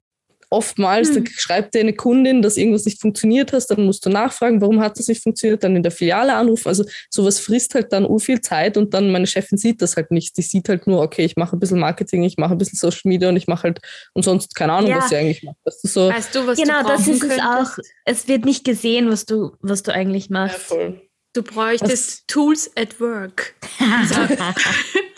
oftmals, 0.51 1.09
hm. 1.09 1.23
da 1.23 1.31
schreibt 1.33 1.73
dir 1.73 1.79
eine 1.79 1.93
Kundin, 1.93 2.41
dass 2.41 2.57
irgendwas 2.57 2.85
nicht 2.85 3.01
funktioniert 3.01 3.53
hast, 3.53 3.67
dann 3.67 3.85
musst 3.85 4.05
du 4.05 4.09
nachfragen, 4.09 4.61
warum 4.61 4.81
hat 4.81 4.99
das 4.99 5.07
nicht 5.07 5.23
funktioniert, 5.23 5.63
dann 5.63 5.75
in 5.77 5.81
der 5.81 5.91
Filiale 5.91 6.35
anrufen. 6.35 6.67
Also 6.67 6.83
sowas 7.09 7.39
frisst 7.39 7.73
halt 7.73 7.93
dann 7.93 8.07
viel 8.19 8.41
Zeit 8.41 8.77
und 8.77 8.93
dann 8.93 9.11
meine 9.11 9.25
Chefin 9.25 9.57
sieht 9.57 9.81
das 9.81 9.95
halt 9.95 10.11
nicht. 10.11 10.37
Die 10.37 10.41
sieht 10.41 10.67
halt 10.67 10.87
nur, 10.87 11.01
okay, 11.01 11.23
ich 11.23 11.37
mache 11.37 11.55
ein 11.55 11.59
bisschen 11.59 11.79
Marketing, 11.79 12.23
ich 12.23 12.37
mache 12.37 12.51
ein 12.51 12.57
bisschen 12.57 12.77
Social 12.77 13.01
Media 13.05 13.29
und 13.29 13.37
ich 13.37 13.47
mache 13.47 13.63
halt 13.63 13.79
und 14.13 14.23
sonst 14.23 14.53
keine 14.53 14.73
Ahnung, 14.73 14.91
ja. 14.91 14.97
was 14.97 15.09
sie 15.09 15.15
eigentlich 15.15 15.43
macht. 15.43 15.55
Weißt 15.63 15.83
du, 15.83 15.87
so 15.87 16.09
weißt 16.09 16.35
du, 16.35 16.47
was 16.47 16.57
genau, 16.59 16.81
du 16.81 16.87
das 16.89 17.07
ist 17.07 17.21
könntest? 17.21 17.39
es 17.39 17.45
auch. 17.45 17.83
Es 18.05 18.27
wird 18.27 18.45
nicht 18.45 18.65
gesehen, 18.65 19.09
was 19.09 19.25
du, 19.25 19.55
was 19.61 19.83
du 19.83 19.93
eigentlich 19.93 20.29
machst. 20.29 20.69
Ja, 20.69 20.75
voll. 20.75 21.01
Du 21.33 21.43
bräuchtest 21.43 21.91
was? 21.91 22.25
Tools 22.27 22.71
at 22.75 22.99
Work. 22.99 23.55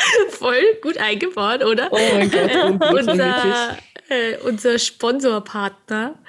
Voll 0.43 0.77
gut 0.81 0.97
eingebaut, 0.97 1.63
oder? 1.63 1.87
Oh 1.89 1.97
mein 2.15 2.29
Gott. 2.29 2.91
unser, 2.91 3.77
äh, 4.09 4.35
unser 4.43 4.77
Sponsorpartner, 4.77 6.19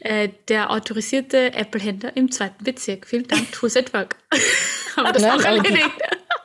äh, 0.00 0.30
der 0.48 0.72
autorisierte 0.72 1.54
Apple-Händler 1.54 2.16
im 2.16 2.32
zweiten 2.32 2.64
Bezirk. 2.64 3.06
Vielen 3.06 3.28
Dank, 3.28 3.52
Tools 3.52 3.76
at 3.76 3.94
Work. 3.94 4.16
Haben 4.96 5.12
das 5.12 5.22
Nein, 5.22 5.38
auch 5.38 5.44
erledigt. 5.44 5.90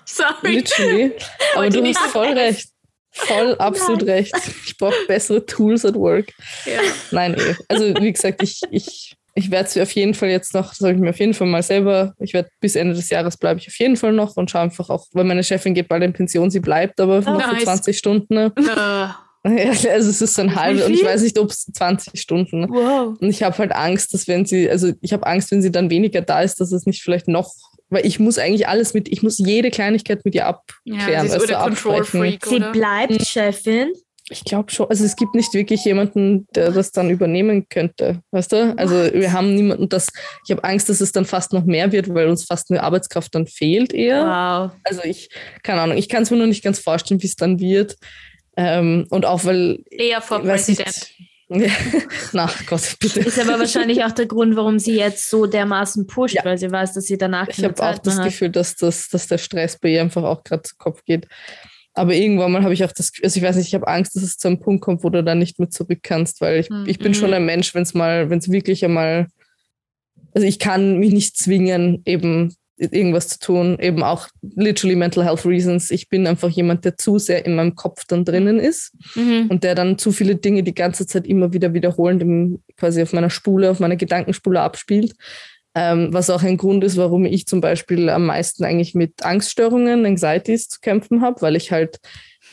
Sorry. 0.06 0.58
Literally. 0.58 1.14
Aber 1.56 1.68
du 1.68 1.84
hast 1.84 2.12
voll 2.12 2.28
recht. 2.28 2.70
Voll 3.10 3.56
absolut 3.56 4.02
Nein. 4.02 4.18
recht. 4.18 4.36
Ich 4.68 4.78
brauche 4.78 5.06
bessere 5.08 5.44
Tools 5.48 5.84
at 5.84 5.96
work. 5.96 6.32
Ja. 6.66 6.80
Nein, 7.10 7.34
eh. 7.40 7.56
Also 7.68 7.86
wie 8.02 8.14
gesagt, 8.14 8.44
ich, 8.44 8.62
ich 8.70 9.16
ich 9.38 9.52
werde 9.52 9.68
es 9.68 9.78
auf 9.78 9.92
jeden 9.92 10.14
Fall 10.14 10.30
jetzt 10.30 10.54
noch, 10.54 10.70
das 10.70 10.78
soll 10.78 10.94
ich 10.94 10.98
mir 10.98 11.10
auf 11.10 11.20
jeden 11.20 11.34
Fall 11.34 11.48
mal 11.48 11.62
selber, 11.62 12.14
ich 12.20 12.34
werde 12.34 12.50
bis 12.62 12.76
Ende 12.76 12.96
des 12.96 13.10
Jahres 13.10 13.36
bleibe 13.36 13.60
ich 13.60 13.68
auf 13.68 13.78
jeden 13.78 13.98
Fall 13.98 14.14
noch 14.14 14.38
und 14.38 14.50
schaue 14.50 14.62
einfach 14.62 14.90
auch, 14.90 15.08
weil 15.12 15.26
meine 15.26 15.44
Chefin 15.44 15.74
geht 15.74 15.90
bald 15.90 16.04
in 16.04 16.14
Pension, 16.14 16.50
sie 16.50 16.62
bleibt 16.62 17.02
aber 17.02 17.18
oh, 17.18 17.32
noch 17.32 17.52
nice. 17.52 17.60
für 17.60 17.66
20 17.66 17.98
Stunden. 17.98 18.34
Ne? 18.34 18.54
Uh. 18.58 19.10
Ja, 19.48 19.70
also 19.92 20.10
es 20.10 20.24
ist 20.24 20.34
so 20.34 20.42
ein 20.42 20.56
halb 20.56 20.84
und 20.84 20.92
ich 20.92 21.06
weiß 21.06 21.22
nicht, 21.22 21.38
ob 21.38 21.52
es 21.52 21.66
20 21.66 22.20
Stunden. 22.20 22.68
Wow. 22.68 23.16
Und 23.22 23.30
ich 23.30 23.44
habe 23.44 23.56
halt 23.60 23.74
Angst, 23.74 24.12
dass 24.16 24.28
wenn 24.28 24.44
sie, 24.44 24.68
also 24.68 24.92
ich 25.02 25.14
habe 25.14 25.28
Angst, 25.28 25.52
wenn 25.52 25.62
sie 25.62 25.72
dann 25.72 25.92
weniger 25.92 26.22
da 26.22 26.42
ist, 26.42 26.60
dass 26.60 26.72
es 26.72 26.88
nicht 26.88 27.04
vielleicht 27.04 27.28
noch, 27.28 27.54
weil 27.90 28.08
ich 28.08 28.20
muss 28.20 28.40
eigentlich 28.40 28.68
alles 28.68 28.96
mit, 28.96 29.08
ich 29.08 29.22
muss 29.22 29.38
jede 29.38 29.70
Kleinigkeit 29.70 30.26
mit 30.26 30.34
ihr 30.34 30.48
abklären. 30.48 31.00
Ja, 31.00 31.22
sie, 31.22 31.28
ist 31.28 31.34
also 31.34 31.54
Control 31.54 32.04
Freak, 32.04 32.44
sie 32.44 32.60
bleibt 32.60 33.28
Chefin. 33.28 33.94
Ich 34.30 34.44
glaube 34.44 34.72
schon, 34.72 34.90
also 34.90 35.06
es 35.06 35.16
gibt 35.16 35.36
nicht 35.36 35.54
wirklich 35.54 35.86
jemanden, 35.86 36.48
der 36.56 36.72
das 36.72 36.92
dann 36.92 37.12
übernehmen 37.12 37.70
könnte, 37.70 38.22
weißt 38.32 38.54
du? 38.54 38.74
Also 38.78 38.96
wir 39.14 39.34
haben 39.34 39.54
niemanden, 39.54 39.88
das, 39.88 40.10
ich 40.46 40.52
habe 40.52 40.64
Angst, 40.64 40.90
dass 40.90 41.00
es 41.00 41.12
dann 41.12 41.26
fast 41.26 41.54
noch 41.54 41.66
mehr 41.66 41.92
wird, 41.92 42.12
weil 42.12 42.28
uns 42.28 42.46
fast 42.46 42.72
eine 42.72 42.82
Arbeitskraft 42.82 43.36
dann 43.36 43.46
fehlt 43.46 43.94
eher. 43.94 44.24
Wow. 44.26 44.72
Also 44.84 45.04
ich, 45.04 45.30
keine 45.62 45.82
Ahnung, 45.82 45.98
ich 45.98 46.10
kann 46.10 46.24
es 46.24 46.32
mir 46.32 46.38
noch 46.38 46.48
nicht 46.48 46.64
ganz 46.64 46.80
vorstellen, 46.80 47.22
wie 47.22 47.28
es 47.28 47.36
dann 47.36 47.60
wird. 47.60 47.98
Ähm, 48.58 49.06
und 49.10 49.26
auch 49.26 49.44
weil. 49.44 49.80
Eher 49.92 50.22
vor 50.22 50.42
Präsident. 50.42 51.12
Na 52.32 52.50
Gott, 52.66 52.96
bitte. 53.00 53.20
Ist 53.20 53.40
aber 53.40 53.60
wahrscheinlich 53.60 54.04
auch 54.04 54.12
der 54.12 54.26
Grund, 54.26 54.56
warum 54.56 54.80
sie 54.80 54.96
jetzt 54.96 55.30
so 55.30 55.46
dermaßen 55.46 56.08
pusht, 56.08 56.36
ja. 56.36 56.46
weil 56.46 56.58
sie 56.58 56.72
weiß, 56.72 56.94
dass 56.94 57.06
sie 57.06 57.18
danach 57.18 57.48
Ich 57.50 57.64
habe 57.64 57.82
auch 57.84 57.98
das 58.00 58.18
hat. 58.18 58.26
Gefühl, 58.26 58.50
dass, 58.50 58.76
das, 58.76 59.10
dass 59.10 59.28
der 59.28 59.38
Stress 59.38 59.78
bei 59.78 59.90
ihr 59.90 60.02
einfach 60.02 60.24
auch 60.24 60.44
gerade 60.44 60.64
zu 60.64 60.76
Kopf 60.78 61.04
geht. 61.06 61.28
Aber 61.96 62.14
irgendwann 62.14 62.52
mal 62.52 62.64
habe 62.64 62.74
ich 62.74 62.84
auch 62.84 62.92
das 62.92 63.12
Gefühl, 63.12 63.26
also 63.26 63.38
ich 63.38 63.44
weiß 63.44 63.56
nicht, 63.56 63.68
ich 63.68 63.76
habe 63.76 63.88
Angst, 63.88 64.16
dass 64.16 64.24
es 64.24 64.38
zu 64.38 64.50
einem 64.50 64.60
Punkt 64.60 64.84
kommt, 64.84 65.04
wo 65.04 65.10
du 65.10 65.24
da 65.24 65.34
nicht 65.34 65.60
mehr 65.60 65.70
zurück 65.70 66.00
kannst, 66.04 66.42
weil 66.42 66.60
ich, 66.60 66.70
mhm. 66.70 66.84
ich 66.88 67.00
bin 67.00 67.14
schon 67.14 67.30
mhm. 67.30 67.36
ein 67.36 67.46
Mensch, 67.46 67.74
wenn 67.74 67.84
es 67.84 67.94
mal, 67.94 68.30
wenn 68.30 68.40
es 68.40 68.52
wirklich 68.52 68.84
einmal, 68.84 69.28
also 70.34 70.46
ich 70.46 70.60
kann 70.60 71.00
mich 71.00 71.14
nicht 71.14 71.38
zwingen, 71.38 72.02
eben 72.06 72.54
irgendwas 72.78 73.30
zu 73.30 73.40
tun, 73.40 73.78
eben 73.80 74.04
auch 74.04 74.28
literally 74.42 74.98
mental 74.98 75.24
health 75.24 75.46
reasons. 75.46 75.92
Ich 75.92 76.10
bin 76.10 76.28
einfach 76.28 76.50
jemand, 76.50 76.84
der 76.84 76.98
zu 76.98 77.18
sehr 77.18 77.46
in 77.46 77.56
meinem 77.56 77.76
Kopf 77.76 78.04
dann 78.06 78.26
drinnen 78.26 78.60
ist 78.60 78.94
mhm. 79.16 79.48
und 79.50 79.64
der 79.64 79.76
dann 79.76 79.98
zu 79.98 80.12
viele 80.12 80.36
Dinge 80.36 80.64
die 80.64 80.76
ganze 80.76 81.08
Zeit 81.08 81.26
immer 81.26 81.54
wieder 81.54 81.74
wiederholend 81.74 82.22
im, 82.22 82.60
quasi 82.76 83.02
auf 83.02 83.14
meiner 83.14 83.30
Spule, 83.30 83.72
auf 83.72 83.80
meiner 83.80 83.96
Gedankenspule 83.96 84.60
abspielt. 84.60 85.14
Ähm, 85.78 86.14
was 86.14 86.30
auch 86.30 86.42
ein 86.42 86.58
Grund 86.58 86.84
ist, 86.86 86.96
warum 86.96 87.26
ich 87.26 87.48
zum 87.48 87.60
Beispiel 87.60 88.10
am 88.10 88.28
meisten 88.28 88.64
eigentlich 88.64 88.96
mit 88.96 89.24
Angststörungen, 89.24 90.06
Anxieties 90.06 90.70
zu 90.70 90.80
kämpfen 90.80 91.22
habe, 91.22 91.42
weil 91.42 91.56
ich 91.56 91.72
halt 91.72 92.00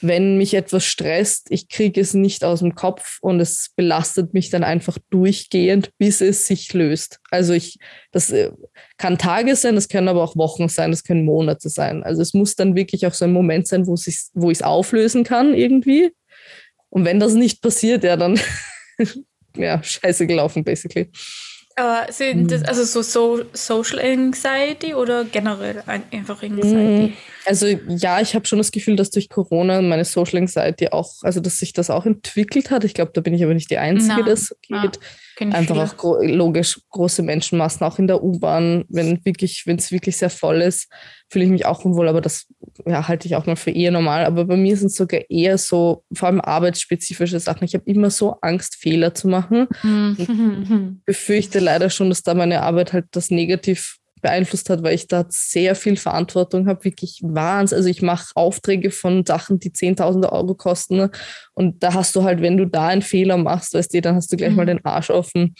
wenn 0.02 0.36
mich 0.36 0.54
etwas 0.54 0.84
stresst, 0.84 1.46
ich 1.50 1.68
kriege 1.68 2.00
es 2.00 2.12
nicht 2.12 2.44
aus 2.44 2.58
dem 2.58 2.74
Kopf 2.74 3.18
und 3.20 3.40
es 3.40 3.70
belastet 3.76 4.34
mich 4.34 4.50
dann 4.50 4.64
einfach 4.64 4.98
durchgehend, 5.10 5.90
bis 5.96 6.20
es 6.20 6.46
sich 6.46 6.72
löst. 6.72 7.20
Also 7.30 7.52
ich, 7.52 7.78
das 8.10 8.30
äh, 8.30 8.50
kann 8.96 9.16
Tage 9.16 9.54
sein, 9.54 9.76
das 9.76 9.88
können 9.88 10.08
aber 10.08 10.22
auch 10.22 10.36
Wochen 10.36 10.68
sein, 10.68 10.90
das 10.90 11.04
können 11.04 11.24
Monate 11.24 11.68
sein. 11.68 12.02
Also 12.02 12.20
es 12.20 12.34
muss 12.34 12.56
dann 12.56 12.74
wirklich 12.74 13.06
auch 13.06 13.14
so 13.14 13.24
ein 13.24 13.32
Moment 13.32 13.68
sein, 13.68 13.86
wo, 13.86 13.94
ich 13.94 14.58
es 14.58 14.62
auflösen 14.62 15.22
kann 15.22 15.54
irgendwie. 15.54 16.12
Und 16.88 17.04
wenn 17.04 17.20
das 17.20 17.34
nicht 17.34 17.62
passiert, 17.62 18.02
ja, 18.02 18.16
dann 18.16 18.40
ja, 19.56 19.82
scheiße 19.82 20.26
gelaufen, 20.26 20.64
basically. 20.64 21.10
Aber 21.76 22.12
sind 22.12 22.50
das 22.50 22.60
hm. 22.60 22.68
also 22.68 22.84
so, 22.84 23.02
so 23.02 23.44
Social 23.52 23.98
Anxiety 24.00 24.94
oder 24.94 25.24
generell 25.24 25.82
einfach 26.10 26.42
Anxiety? 26.42 27.08
Hm. 27.08 27.12
Also 27.44 27.66
ja, 27.66 28.20
ich 28.20 28.34
habe 28.34 28.46
schon 28.46 28.58
das 28.58 28.70
Gefühl, 28.70 28.96
dass 28.96 29.10
durch 29.10 29.28
Corona 29.28 29.82
meine 29.82 30.04
Social 30.04 30.38
Anxiety 30.38 30.88
auch, 30.88 31.14
also 31.22 31.40
dass 31.40 31.58
sich 31.58 31.72
das 31.72 31.90
auch 31.90 32.06
entwickelt 32.06 32.70
hat. 32.70 32.84
Ich 32.84 32.94
glaube, 32.94 33.12
da 33.14 33.20
bin 33.20 33.34
ich 33.34 33.42
aber 33.42 33.54
nicht 33.54 33.70
die 33.70 33.78
Einzige, 33.78 34.14
Nein. 34.14 34.26
das 34.26 34.54
geht. 34.62 34.70
Ja, 34.70 35.48
Einfach 35.50 35.76
auch 35.76 35.96
gro 35.96 36.22
logisch 36.22 36.80
große 36.90 37.22
Menschenmassen, 37.22 37.84
auch 37.84 37.98
in 37.98 38.06
der 38.06 38.22
U-Bahn, 38.22 38.84
wenn 38.88 39.24
wirklich, 39.24 39.66
wenn 39.66 39.76
es 39.76 39.90
wirklich 39.90 40.16
sehr 40.16 40.30
voll 40.30 40.60
ist, 40.60 40.88
fühle 41.30 41.46
ich 41.46 41.50
mich 41.50 41.66
auch 41.66 41.84
unwohl, 41.84 42.06
aber 42.08 42.20
das 42.20 42.46
ja, 42.86 43.08
halte 43.08 43.26
ich 43.26 43.36
auch 43.36 43.46
mal 43.46 43.56
für 43.56 43.70
eher 43.70 43.90
normal. 43.90 44.24
Aber 44.24 44.44
bei 44.44 44.56
mir 44.56 44.76
sind 44.76 44.88
es 44.88 44.96
sogar 44.96 45.20
eher 45.28 45.58
so, 45.58 46.04
vor 46.12 46.28
allem 46.28 46.40
arbeitsspezifische 46.40 47.40
Sachen. 47.40 47.64
Ich 47.64 47.74
habe 47.74 47.84
immer 47.86 48.10
so 48.10 48.38
Angst, 48.40 48.76
Fehler 48.76 49.14
zu 49.14 49.28
machen. 49.28 49.68
Mhm. 49.82 51.02
befürchte 51.04 51.58
leider 51.58 51.90
schon, 51.90 52.08
dass 52.08 52.22
da 52.22 52.34
meine 52.34 52.62
Arbeit 52.62 52.92
halt 52.92 53.06
das 53.12 53.30
negativ 53.30 53.98
beeinflusst 54.22 54.70
hat, 54.70 54.82
weil 54.82 54.94
ich 54.94 55.08
da 55.08 55.26
sehr 55.28 55.74
viel 55.74 55.96
Verantwortung 55.96 56.68
habe, 56.68 56.84
wirklich 56.84 57.20
Wahnsinn. 57.22 57.76
Also 57.76 57.88
ich 57.88 58.00
mache 58.00 58.30
Aufträge 58.34 58.90
von 58.90 59.26
Sachen, 59.26 59.58
die 59.58 59.72
Zehntausende 59.72 60.32
Euro 60.32 60.54
kosten. 60.54 61.10
Und 61.54 61.82
da 61.82 61.92
hast 61.92 62.16
du 62.16 62.22
halt, 62.22 62.40
wenn 62.40 62.56
du 62.56 62.66
da 62.66 62.86
einen 62.86 63.02
Fehler 63.02 63.36
machst, 63.36 63.74
weißt 63.74 63.92
du, 63.92 64.00
dann 64.00 64.14
hast 64.14 64.32
du 64.32 64.36
gleich 64.36 64.50
mhm. 64.50 64.56
mal 64.56 64.66
den 64.66 64.84
Arsch 64.84 65.10
offen. 65.10 65.54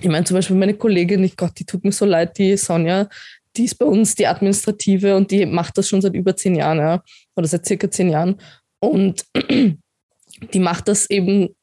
Ich 0.00 0.08
meine, 0.08 0.24
zum 0.24 0.34
Beispiel 0.34 0.56
meine 0.56 0.74
Kollegin, 0.74 1.22
ich 1.22 1.36
Gott, 1.36 1.52
die 1.58 1.66
tut 1.66 1.84
mir 1.84 1.92
so 1.92 2.04
leid, 2.04 2.36
die 2.38 2.56
Sonja, 2.56 3.08
die 3.56 3.64
ist 3.64 3.76
bei 3.76 3.86
uns 3.86 4.14
die 4.14 4.26
Administrative 4.26 5.16
und 5.16 5.30
die 5.30 5.46
macht 5.46 5.78
das 5.78 5.88
schon 5.88 6.00
seit 6.00 6.14
über 6.14 6.36
zehn 6.36 6.54
Jahren, 6.54 6.78
ja, 6.78 7.02
oder 7.36 7.46
seit 7.46 7.66
circa 7.66 7.90
zehn 7.90 8.10
Jahren. 8.10 8.40
Und 8.80 9.24
die 10.52 10.58
macht 10.58 10.88
das 10.88 11.08
eben 11.10 11.54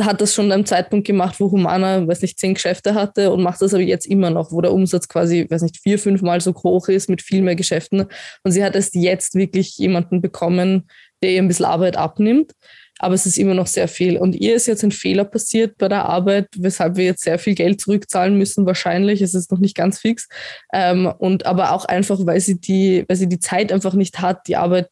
hat 0.00 0.20
das 0.20 0.34
schon 0.34 0.50
am 0.50 0.66
Zeitpunkt 0.66 1.06
gemacht, 1.06 1.38
wo 1.38 1.50
Humana, 1.50 2.06
weiß 2.06 2.22
nicht, 2.22 2.40
zehn 2.40 2.54
Geschäfte 2.54 2.94
hatte 2.94 3.30
und 3.30 3.42
macht 3.42 3.62
das 3.62 3.72
aber 3.72 3.82
jetzt 3.82 4.06
immer 4.06 4.30
noch, 4.30 4.50
wo 4.50 4.60
der 4.60 4.72
Umsatz 4.72 5.06
quasi, 5.06 5.46
weiß 5.48 5.62
nicht, 5.62 5.78
vier, 5.80 5.98
fünfmal 5.98 6.40
so 6.40 6.52
hoch 6.54 6.88
ist 6.88 7.08
mit 7.08 7.22
viel 7.22 7.42
mehr 7.42 7.54
Geschäften. 7.54 8.06
Und 8.42 8.50
sie 8.50 8.64
hat 8.64 8.74
erst 8.74 8.96
jetzt 8.96 9.36
wirklich 9.36 9.78
jemanden 9.78 10.20
bekommen, 10.20 10.88
der 11.22 11.30
ihr 11.30 11.42
ein 11.42 11.48
bisschen 11.48 11.66
Arbeit 11.66 11.96
abnimmt 11.96 12.52
aber 12.98 13.14
es 13.14 13.26
ist 13.26 13.38
immer 13.38 13.54
noch 13.54 13.66
sehr 13.66 13.88
viel. 13.88 14.16
Und 14.16 14.34
ihr 14.34 14.54
ist 14.54 14.66
jetzt 14.66 14.82
ein 14.82 14.90
Fehler 14.90 15.24
passiert 15.24 15.76
bei 15.76 15.88
der 15.88 16.06
Arbeit, 16.06 16.48
weshalb 16.56 16.96
wir 16.96 17.04
jetzt 17.04 17.24
sehr 17.24 17.38
viel 17.38 17.54
Geld 17.54 17.80
zurückzahlen 17.80 18.38
müssen, 18.38 18.64
wahrscheinlich. 18.64 19.20
Es 19.20 19.34
ist 19.34 19.50
noch 19.50 19.58
nicht 19.58 19.76
ganz 19.76 19.98
fix. 19.98 20.28
Ähm, 20.72 21.12
und 21.18 21.44
aber 21.44 21.72
auch 21.72 21.84
einfach, 21.84 22.18
weil 22.24 22.40
sie 22.40 22.58
die, 22.58 23.04
weil 23.06 23.16
sie 23.16 23.28
die 23.28 23.38
Zeit 23.38 23.70
einfach 23.70 23.92
nicht 23.92 24.20
hat, 24.20 24.46
die 24.46 24.56
Arbeit, 24.56 24.88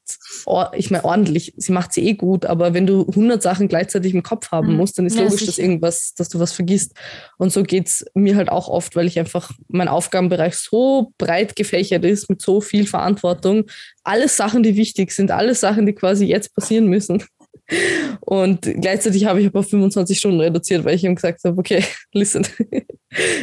ich 0.74 0.90
meine, 0.90 1.04
ordentlich, 1.04 1.54
sie 1.56 1.72
macht 1.72 1.94
sie 1.94 2.06
eh 2.06 2.14
gut, 2.14 2.44
aber 2.44 2.74
wenn 2.74 2.86
du 2.86 3.06
100 3.08 3.42
Sachen 3.42 3.68
gleichzeitig 3.68 4.12
im 4.12 4.22
Kopf 4.22 4.50
haben 4.50 4.72
mhm. 4.72 4.76
musst, 4.76 4.98
dann 4.98 5.06
ist 5.06 5.16
ja, 5.16 5.24
logisch, 5.24 5.46
dass 5.46 5.58
irgendwas, 5.58 6.12
dass 6.14 6.28
du 6.28 6.38
was 6.38 6.52
vergisst. 6.52 6.92
Und 7.38 7.52
so 7.52 7.62
geht's 7.62 8.04
mir 8.14 8.36
halt 8.36 8.50
auch 8.50 8.68
oft, 8.68 8.96
weil 8.96 9.06
ich 9.06 9.18
einfach 9.18 9.50
mein 9.68 9.88
Aufgabenbereich 9.88 10.56
so 10.56 11.12
breit 11.16 11.56
gefächert 11.56 12.04
ist, 12.04 12.28
mit 12.28 12.42
so 12.42 12.60
viel 12.60 12.86
Verantwortung. 12.86 13.64
Alles 14.02 14.36
Sachen, 14.36 14.62
die 14.62 14.76
wichtig 14.76 15.12
sind, 15.12 15.30
alles 15.30 15.60
Sachen, 15.60 15.86
die 15.86 15.94
quasi 15.94 16.26
jetzt 16.26 16.54
passieren 16.54 16.88
müssen. 16.88 17.24
Und 18.20 18.62
gleichzeitig 18.62 19.24
habe 19.24 19.40
ich 19.40 19.46
aber 19.46 19.62
25 19.62 20.18
Stunden 20.18 20.40
reduziert, 20.40 20.84
weil 20.84 20.94
ich 20.94 21.04
ihm 21.04 21.14
gesagt 21.14 21.40
habe, 21.44 21.58
okay, 21.58 21.84
listen, 22.12 22.46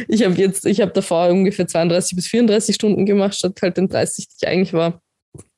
ich 0.08 0.24
habe 0.24 0.34
jetzt, 0.34 0.64
ich 0.66 0.80
habe 0.80 0.92
davor 0.92 1.28
ungefähr 1.28 1.66
32 1.66 2.16
bis 2.16 2.26
34 2.28 2.74
Stunden 2.74 3.06
gemacht, 3.06 3.34
statt 3.34 3.58
halt 3.62 3.76
den 3.76 3.88
30, 3.88 4.28
die 4.28 4.34
ich 4.40 4.48
eigentlich 4.48 4.72
war. 4.72 5.02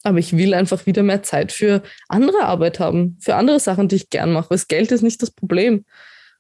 Aber 0.02 0.18
ich 0.18 0.36
will 0.36 0.54
einfach 0.54 0.86
wieder 0.86 1.02
mehr 1.02 1.22
Zeit 1.22 1.50
für 1.50 1.82
andere 2.08 2.44
Arbeit 2.44 2.78
haben, 2.78 3.18
für 3.20 3.34
andere 3.34 3.58
Sachen, 3.58 3.88
die 3.88 3.96
ich 3.96 4.10
gern 4.10 4.32
mache. 4.32 4.50
Weil 4.50 4.58
das 4.58 4.68
Geld 4.68 4.92
ist 4.92 5.02
nicht 5.02 5.20
das 5.22 5.30
Problem. 5.30 5.84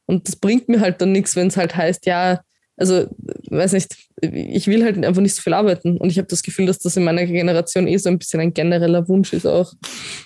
Und 0.06 0.28
das 0.28 0.36
bringt 0.36 0.68
mir 0.68 0.80
halt 0.80 1.00
dann 1.00 1.12
nichts, 1.12 1.34
wenn 1.34 1.48
es 1.48 1.56
halt 1.56 1.74
heißt, 1.74 2.06
ja, 2.06 2.42
also, 2.76 3.06
weiß 3.50 3.72
nicht, 3.72 3.96
ich 4.20 4.66
will 4.66 4.84
halt 4.84 5.04
einfach 5.04 5.22
nicht 5.22 5.34
so 5.34 5.42
viel 5.42 5.54
arbeiten. 5.54 5.98
Und 5.98 6.10
ich 6.10 6.18
habe 6.18 6.28
das 6.28 6.42
Gefühl, 6.42 6.66
dass 6.66 6.78
das 6.78 6.96
in 6.96 7.04
meiner 7.04 7.24
Generation 7.26 7.86
eh 7.86 7.96
so 7.96 8.08
ein 8.08 8.18
bisschen 8.18 8.40
ein 8.40 8.54
genereller 8.54 9.08
Wunsch 9.08 9.32
ist 9.32 9.46
auch. 9.46 9.72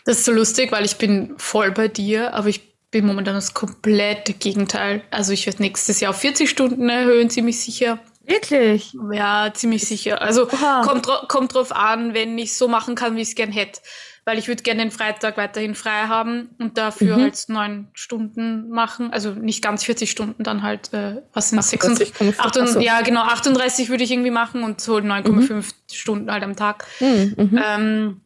Das 0.04 0.18
ist 0.18 0.25
so 0.25 0.32
lustig, 0.32 0.72
weil 0.72 0.84
ich 0.84 0.96
bin 0.96 1.34
voll 1.37 1.70
bei 1.72 1.88
dir, 1.88 2.34
aber 2.34 2.48
ich 2.48 2.60
bin 2.90 3.06
momentan 3.06 3.34
das 3.34 3.54
komplette 3.54 4.32
Gegenteil. 4.32 5.02
Also 5.10 5.32
ich 5.32 5.46
werde 5.46 5.62
nächstes 5.62 6.00
Jahr 6.00 6.10
auf 6.10 6.18
40 6.18 6.48
Stunden 6.48 6.88
erhöhen, 6.88 7.30
ziemlich 7.30 7.60
sicher. 7.60 7.98
Wirklich? 8.25 8.94
Ja, 9.12 9.50
ziemlich 9.54 9.87
sicher. 9.87 10.20
Also 10.20 10.46
kommt, 10.46 11.06
kommt 11.28 11.54
drauf 11.54 11.75
an, 11.75 12.12
wenn 12.12 12.37
ich 12.37 12.56
so 12.56 12.68
machen 12.68 12.94
kann, 12.94 13.16
wie 13.16 13.22
ich 13.22 13.28
es 13.28 13.34
gern 13.34 13.52
hätte 13.52 13.80
weil 14.28 14.37
ich 14.37 14.47
würde 14.47 14.62
gerne 14.62 14.82
den 14.82 14.90
Freitag 14.90 15.38
weiterhin 15.38 15.75
frei 15.75 16.02
haben 16.06 16.50
und 16.58 16.76
dafür 16.76 17.16
mhm. 17.16 17.23
halt 17.23 17.44
neun 17.49 17.88
Stunden 17.94 18.68
machen. 18.68 19.11
Also 19.11 19.30
nicht 19.30 19.64
ganz 19.64 19.85
40 19.85 20.11
Stunden, 20.11 20.42
dann 20.42 20.62
halt, 20.62 20.92
äh, 20.92 21.23
was 21.32 21.49
sind 21.49 21.64
36? 21.64 22.38
38, 22.38 22.82
ja, 22.82 23.00
genau, 23.00 23.23
38 23.23 23.88
würde 23.88 24.04
ich 24.04 24.11
irgendwie 24.11 24.30
machen 24.30 24.64
und 24.64 24.82
so 24.82 24.97
9,5 24.97 25.52
mhm. 25.54 25.64
Stunden 25.90 26.30
halt 26.30 26.42
am 26.42 26.56
Tag. 26.56 26.85
Mhm. 27.00 27.35
mhm. 27.38 27.61
Ähm, 27.64 28.20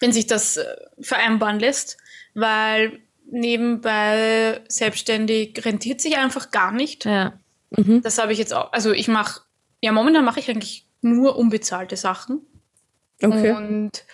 wenn 0.00 0.12
sich 0.12 0.26
das 0.26 0.56
äh, 0.56 0.64
vereinbaren 0.98 1.60
lässt, 1.60 1.98
weil 2.32 3.00
nebenbei 3.30 4.62
selbstständig 4.68 5.62
rentiert 5.62 6.00
sich 6.00 6.16
einfach 6.16 6.52
gar 6.52 6.72
nicht. 6.72 7.04
Ja. 7.04 7.34
Mhm. 7.68 8.00
Das 8.00 8.16
habe 8.16 8.32
ich 8.32 8.38
jetzt 8.38 8.54
auch. 8.54 8.72
Also 8.72 8.92
ich 8.92 9.08
mache, 9.08 9.42
ja, 9.82 9.92
momentan 9.92 10.24
mache 10.24 10.40
ich 10.40 10.48
eigentlich 10.48 10.86
nur 11.02 11.36
unbezahlte 11.36 11.98
Sachen. 11.98 12.40
Okay. 13.22 13.52
Und 13.52 14.04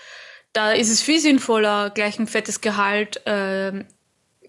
da 0.52 0.72
ist 0.72 0.90
es 0.90 1.00
viel 1.00 1.20
sinnvoller, 1.20 1.90
gleich 1.90 2.18
ein 2.18 2.26
fettes 2.26 2.60
Gehalt 2.60 3.24
äh, 3.26 3.84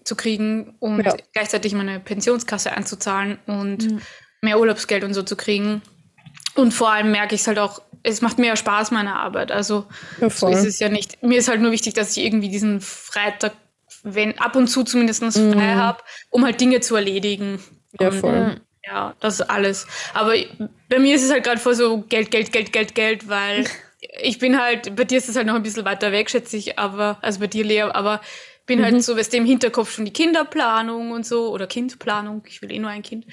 zu 0.04 0.16
kriegen 0.16 0.74
und 0.80 1.04
ja. 1.04 1.16
gleichzeitig 1.32 1.74
meine 1.74 2.00
Pensionskasse 2.00 2.72
einzuzahlen 2.72 3.38
und 3.46 3.90
mhm. 3.90 4.02
mehr 4.40 4.58
Urlaubsgeld 4.58 5.04
und 5.04 5.14
so 5.14 5.22
zu 5.22 5.36
kriegen. 5.36 5.82
Und 6.54 6.72
vor 6.72 6.90
allem 6.90 7.10
merke 7.10 7.34
ich 7.34 7.42
es 7.42 7.46
halt 7.46 7.58
auch, 7.58 7.80
es 8.02 8.20
macht 8.20 8.38
mir 8.38 8.56
Spaß, 8.56 8.90
meine 8.90 9.14
Arbeit. 9.14 9.52
Also 9.52 9.86
ja, 10.20 10.28
so 10.28 10.48
ist 10.48 10.64
es 10.64 10.80
ja 10.80 10.88
nicht. 10.88 11.22
Mir 11.22 11.38
ist 11.38 11.48
halt 11.48 11.60
nur 11.60 11.70
wichtig, 11.70 11.94
dass 11.94 12.16
ich 12.16 12.24
irgendwie 12.24 12.48
diesen 12.48 12.80
Freitag, 12.80 13.52
wenn 14.02 14.38
ab 14.38 14.56
und 14.56 14.66
zu 14.66 14.82
zumindest 14.82 15.22
mhm. 15.22 15.52
frei 15.52 15.74
habe, 15.74 16.02
um 16.30 16.44
halt 16.44 16.60
Dinge 16.60 16.80
zu 16.80 16.96
erledigen. 16.96 17.62
Ja, 18.00 18.08
und, 18.08 18.18
voll. 18.18 18.60
Ja, 18.84 19.14
das 19.20 19.34
ist 19.34 19.42
alles. 19.42 19.86
Aber 20.12 20.34
bei 20.88 20.98
mir 20.98 21.14
ist 21.14 21.22
es 21.22 21.30
halt 21.30 21.44
gerade 21.44 21.60
voll 21.60 21.74
so 21.74 22.02
Geld, 22.02 22.32
Geld, 22.32 22.52
Geld, 22.52 22.72
Geld, 22.72 22.94
Geld, 22.96 23.28
weil 23.28 23.64
ich 24.20 24.38
bin 24.38 24.60
halt, 24.60 24.96
bei 24.96 25.04
dir 25.04 25.18
ist 25.18 25.28
es 25.28 25.36
halt 25.36 25.46
noch 25.46 25.54
ein 25.54 25.62
bisschen 25.62 25.84
weiter 25.84 26.12
weg, 26.12 26.30
schätze 26.30 26.56
ich, 26.56 26.78
aber, 26.78 27.18
also 27.22 27.40
bei 27.40 27.46
dir, 27.46 27.64
Lea, 27.64 27.82
aber 27.82 28.20
bin 28.66 28.80
halt 28.80 28.92
mhm. 28.92 28.96
halt 28.96 29.04
so, 29.04 29.16
was 29.16 29.28
dem 29.28 29.44
Hinterkopf 29.44 29.92
schon 29.92 30.04
die 30.04 30.12
Kinderplanung 30.12 31.10
und 31.10 31.26
so 31.26 31.50
oder 31.50 31.66
Kindplanung. 31.66 32.42
Ich 32.46 32.62
will 32.62 32.72
eh 32.72 32.78
nur 32.78 32.90
ein 32.90 33.02
Kind. 33.02 33.26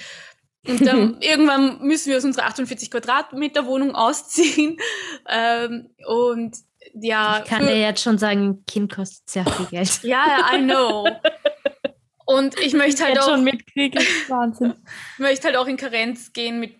Und 0.68 0.86
dann 0.86 1.22
irgendwann 1.22 1.82
müssen 1.82 2.10
wir 2.10 2.18
aus 2.18 2.26
unserer 2.26 2.46
48 2.46 2.92
Quadratmeter 2.92 3.66
Wohnung 3.66 3.96
ausziehen. 3.96 4.78
Ähm, 5.32 5.90
und 6.08 6.56
ja. 6.96 7.42
Ich 7.44 7.50
kann 7.50 7.68
dir 7.68 7.80
jetzt 7.80 8.02
schon 8.02 8.18
sagen, 8.18 8.50
ein 8.50 8.66
Kind 8.66 8.92
kostet 8.92 9.30
sehr 9.30 9.46
viel 9.46 9.66
Geld. 9.70 10.02
Ja, 10.02 10.50
I 10.52 10.58
know. 10.58 11.08
Und 12.26 12.60
ich 12.60 12.74
möchte 12.76 13.04
halt 13.04 13.16
jetzt 13.16 13.26
auch. 13.26 13.32
schon 13.32 13.44
mitkriegen. 13.44 14.02
Wahnsinn. 14.28 14.74
Ich 15.14 15.20
möchte 15.20 15.48
halt 15.48 15.58
auch 15.58 15.68
in 15.68 15.78
Karenz 15.78 16.34
gehen 16.34 16.60
mit 16.60 16.79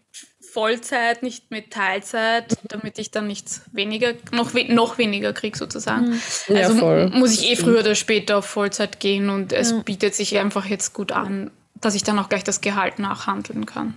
Vollzeit, 0.52 1.24
nicht 1.24 1.52
mit 1.52 1.72
Teilzeit, 1.72 2.58
damit 2.68 3.00
ich 3.00 3.12
dann 3.12 3.28
nichts 3.28 3.62
weniger, 3.72 4.14
noch, 4.32 4.54
noch 4.54 4.98
weniger 4.98 5.34
kriege 5.34 5.58
sozusagen. 5.58 6.10
Mhm. 6.10 6.22
Ja, 6.48 6.68
also 6.68 6.76
voll. 6.76 7.10
muss 7.10 7.34
ich 7.34 7.52
eh 7.52 7.56
früher 7.56 7.80
oder 7.80 7.96
später 7.96 8.38
auf 8.38 8.46
Vollzeit 8.46 9.00
gehen 9.00 9.30
und 9.30 9.54
es 9.54 9.72
ja. 9.72 9.82
bietet 9.82 10.16
sich 10.16 10.38
einfach 10.38 10.66
jetzt 10.66 10.94
gut 10.94 11.12
an, 11.12 11.52
dass 11.76 11.96
ich 11.96 12.04
dann 12.04 12.20
auch 12.20 12.30
gleich 12.30 12.44
das 12.44 12.62
Gehalt 12.62 13.00
nachhandeln 13.00 13.66
kann. 13.66 13.96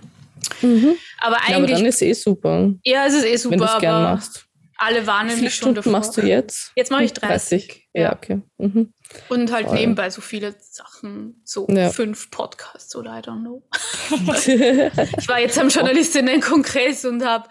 Mhm. 0.61 0.95
Aber 1.19 1.37
eigentlich. 1.37 1.49
Ja, 1.49 1.57
aber 1.57 1.67
dann 1.67 1.85
ist 1.85 2.01
eh 2.01 2.13
super. 2.13 2.73
Ja, 2.83 3.05
es 3.05 3.13
ist 3.13 3.25
eh 3.25 3.35
super. 3.37 3.51
Wenn 3.51 3.59
du 3.59 3.65
es 3.65 3.79
gern 3.79 4.03
machst. 4.03 4.45
Alle 4.77 5.07
warnen 5.07 5.39
mich 5.39 5.55
schon 5.55 5.75
davor. 5.75 5.91
machst 5.91 6.17
du 6.17 6.21
jetzt? 6.21 6.71
Jetzt 6.75 6.91
mache 6.91 7.03
ich 7.03 7.13
30. 7.13 7.67
30. 7.67 7.89
Ja, 7.93 8.01
ja 8.01 8.15
okay. 8.15 8.41
Mhm. 8.57 8.93
Und 9.29 9.51
halt 9.51 9.67
Voll. 9.67 9.75
nebenbei 9.75 10.09
so 10.09 10.21
viele 10.21 10.55
Sachen, 10.59 11.41
so 11.43 11.67
ja. 11.69 11.89
fünf 11.89 12.31
Podcasts 12.31 12.95
oder 12.95 13.17
I 13.17 13.21
don't 13.21 13.41
know. 13.41 13.63
ich 15.17 15.27
war 15.27 15.39
jetzt 15.39 15.59
am 15.59 15.69
Journalistinnen-Kongress 15.69 17.05
und 17.05 17.23
habe 17.25 17.49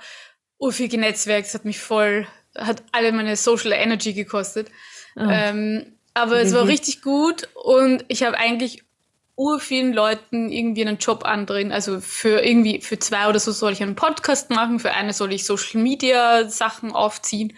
viel 0.71 0.89
genetzwerkt. 0.89 1.49
Es 1.49 1.55
hat 1.55 1.65
mich 1.65 1.81
voll, 1.81 2.27
hat 2.57 2.83
alle 2.93 3.13
meine 3.13 3.37
Social 3.37 3.73
Energy 3.73 4.13
gekostet. 4.13 4.69
Oh. 5.17 5.21
Ähm, 5.29 5.99
aber 6.15 6.37
mhm. 6.37 6.47
es 6.47 6.55
war 6.55 6.65
mhm. 6.65 6.71
richtig 6.71 7.03
gut 7.03 7.49
und 7.55 8.05
ich 8.09 8.23
habe 8.23 8.37
eigentlich 8.39 8.85
ur 9.37 9.61
vielen 9.61 9.93
Leuten 9.93 10.51
irgendwie 10.51 10.83
einen 10.83 10.99
Job 10.99 11.25
andrehen. 11.25 11.73
Also 11.73 12.01
für 12.01 12.41
irgendwie, 12.45 12.81
für 12.81 12.99
zwei 12.99 13.29
oder 13.29 13.39
so 13.39 13.53
soll 13.53 13.73
ich 13.73 13.83
einen 13.83 13.97
Podcast 13.97 14.51
machen, 14.51 14.79
für 14.79 14.93
eine 14.93 15.13
soll 15.13 15.33
ich 15.33 15.45
Social 15.45 15.81
Media 15.81 16.49
Sachen 16.49 16.93
aufziehen. 16.93 17.57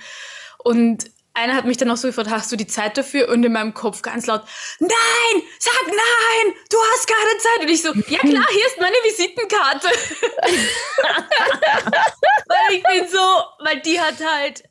Und 0.59 1.11
einer 1.35 1.55
hat 1.55 1.65
mich 1.65 1.77
dann 1.77 1.91
auch 1.91 1.97
so 1.97 2.07
gefragt, 2.09 2.31
hast 2.31 2.53
du 2.53 2.57
die 2.57 2.69
Zeit 2.69 2.97
dafür? 2.97 3.29
Und 3.29 3.45
in 3.45 3.53
meinem 3.53 3.75
Kopf 3.75 4.03
ganz 4.03 4.27
laut, 4.27 4.43
nein, 4.79 5.43
sag 5.59 5.87
nein, 5.87 6.55
du 6.71 6.77
hast 6.93 7.09
keine 7.09 7.39
Zeit. 7.39 7.61
Und 7.63 7.69
ich 7.71 7.83
so, 7.83 7.89
ja 8.09 8.21
klar, 8.21 8.47
hier 8.51 8.67
ist 8.67 8.81
meine 8.81 8.97
Visitenkarte. 9.03 9.89
weil 12.47 12.77
ich 12.77 12.83
bin 12.85 13.09
so, 13.09 13.19
weil 13.65 13.81
die 13.81 14.01
hat 14.01 14.15
halt 14.25 14.63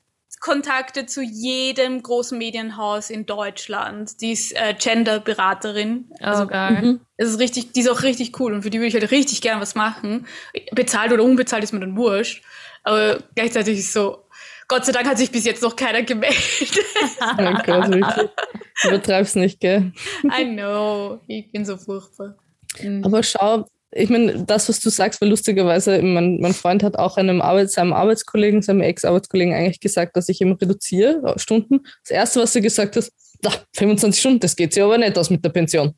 Kontakte 0.44 1.06
zu 1.06 1.22
jedem 1.22 2.04
großen 2.04 2.38
Medienhaus 2.38 3.10
in 3.10 3.26
Deutschland. 3.26 4.20
Die 4.20 4.34
ist 4.34 4.52
äh, 4.52 4.76
Gender-Beraterin. 4.78 6.10
Oh, 6.10 6.16
also, 6.20 6.48
geil. 6.48 6.82
Mhm. 6.82 7.00
Das 7.16 7.30
ist 7.30 7.40
richtig, 7.40 7.72
die 7.72 7.80
ist 7.80 7.90
auch 7.90 8.04
richtig 8.04 8.38
cool 8.42 8.52
und 8.52 8.62
für 8.62 8.70
die 8.70 8.80
würde 8.80 8.88
ich 8.88 8.94
halt 8.94 9.10
richtig 9.10 9.40
gern 9.40 9.62
was 9.62 9.74
machen. 9.74 10.28
Bezahlt 10.74 11.14
oder 11.14 11.24
unbezahlt 11.24 11.64
ist 11.64 11.72
mir 11.72 11.80
dann 11.80 11.96
wurscht. 11.96 12.44
Aber 12.84 13.24
gleichzeitig 13.36 13.80
ist 13.80 13.94
so, 13.94 14.26
Gott 14.68 14.84
sei 14.84 14.92
Dank 14.92 15.08
hat 15.08 15.18
sich 15.18 15.32
bis 15.32 15.46
jetzt 15.46 15.64
noch 15.64 15.78
keiner 15.78 16.04
gemeldet. 16.04 16.38
oh 17.22 17.54
Gott, 17.66 17.90
wirklich. 17.90 18.30
Übertreib's 18.84 19.36
nicht, 19.36 19.62
gell? 19.62 19.94
I 20.26 20.44
know. 20.44 21.22
Ich 21.28 21.54
bin 21.54 21.64
so 21.64 21.78
furchtbar. 21.78 22.36
Mhm. 22.82 23.06
Aber 23.06 23.24
schau, 23.24 23.66
ich 23.96 24.10
meine, 24.10 24.44
das, 24.44 24.70
was 24.70 24.80
du 24.80 24.90
sagst, 24.90 25.22
war 25.22 25.28
lustigerweise, 25.28 26.02
mein, 26.02 26.40
mein 26.40 26.54
Freund 26.54 26.84
hat 26.84 26.98
auch 26.98 27.18
einem 27.18 27.42
Arbeit, 27.42 27.72
seinem 27.72 27.94
Arbeitskollegen, 27.94 28.62
seinem 28.62 28.82
Ex-Arbeitskollegen 28.82 29.54
eigentlich 29.54 29.80
gesagt, 29.80 30.16
dass 30.18 30.30
ich 30.30 30.42
ihm 30.42 30.54
reduziere 30.54 31.22
äh, 31.36 31.40
Stunden. 31.40 31.82
Das 32.04 32.12
Erste, 32.12 32.42
was 32.42 32.56
er 32.56 32.62
gesagt 32.62 32.96
hat, 32.96 33.12
25 33.76 34.20
Stunden, 34.20 34.40
das 34.40 34.56
geht 34.56 34.74
sich 34.74 34.82
aber 34.82 34.98
nicht 34.98 35.18
aus 35.18 35.30
mit 35.30 35.44
der 35.44 35.50
Pension. 35.50 35.94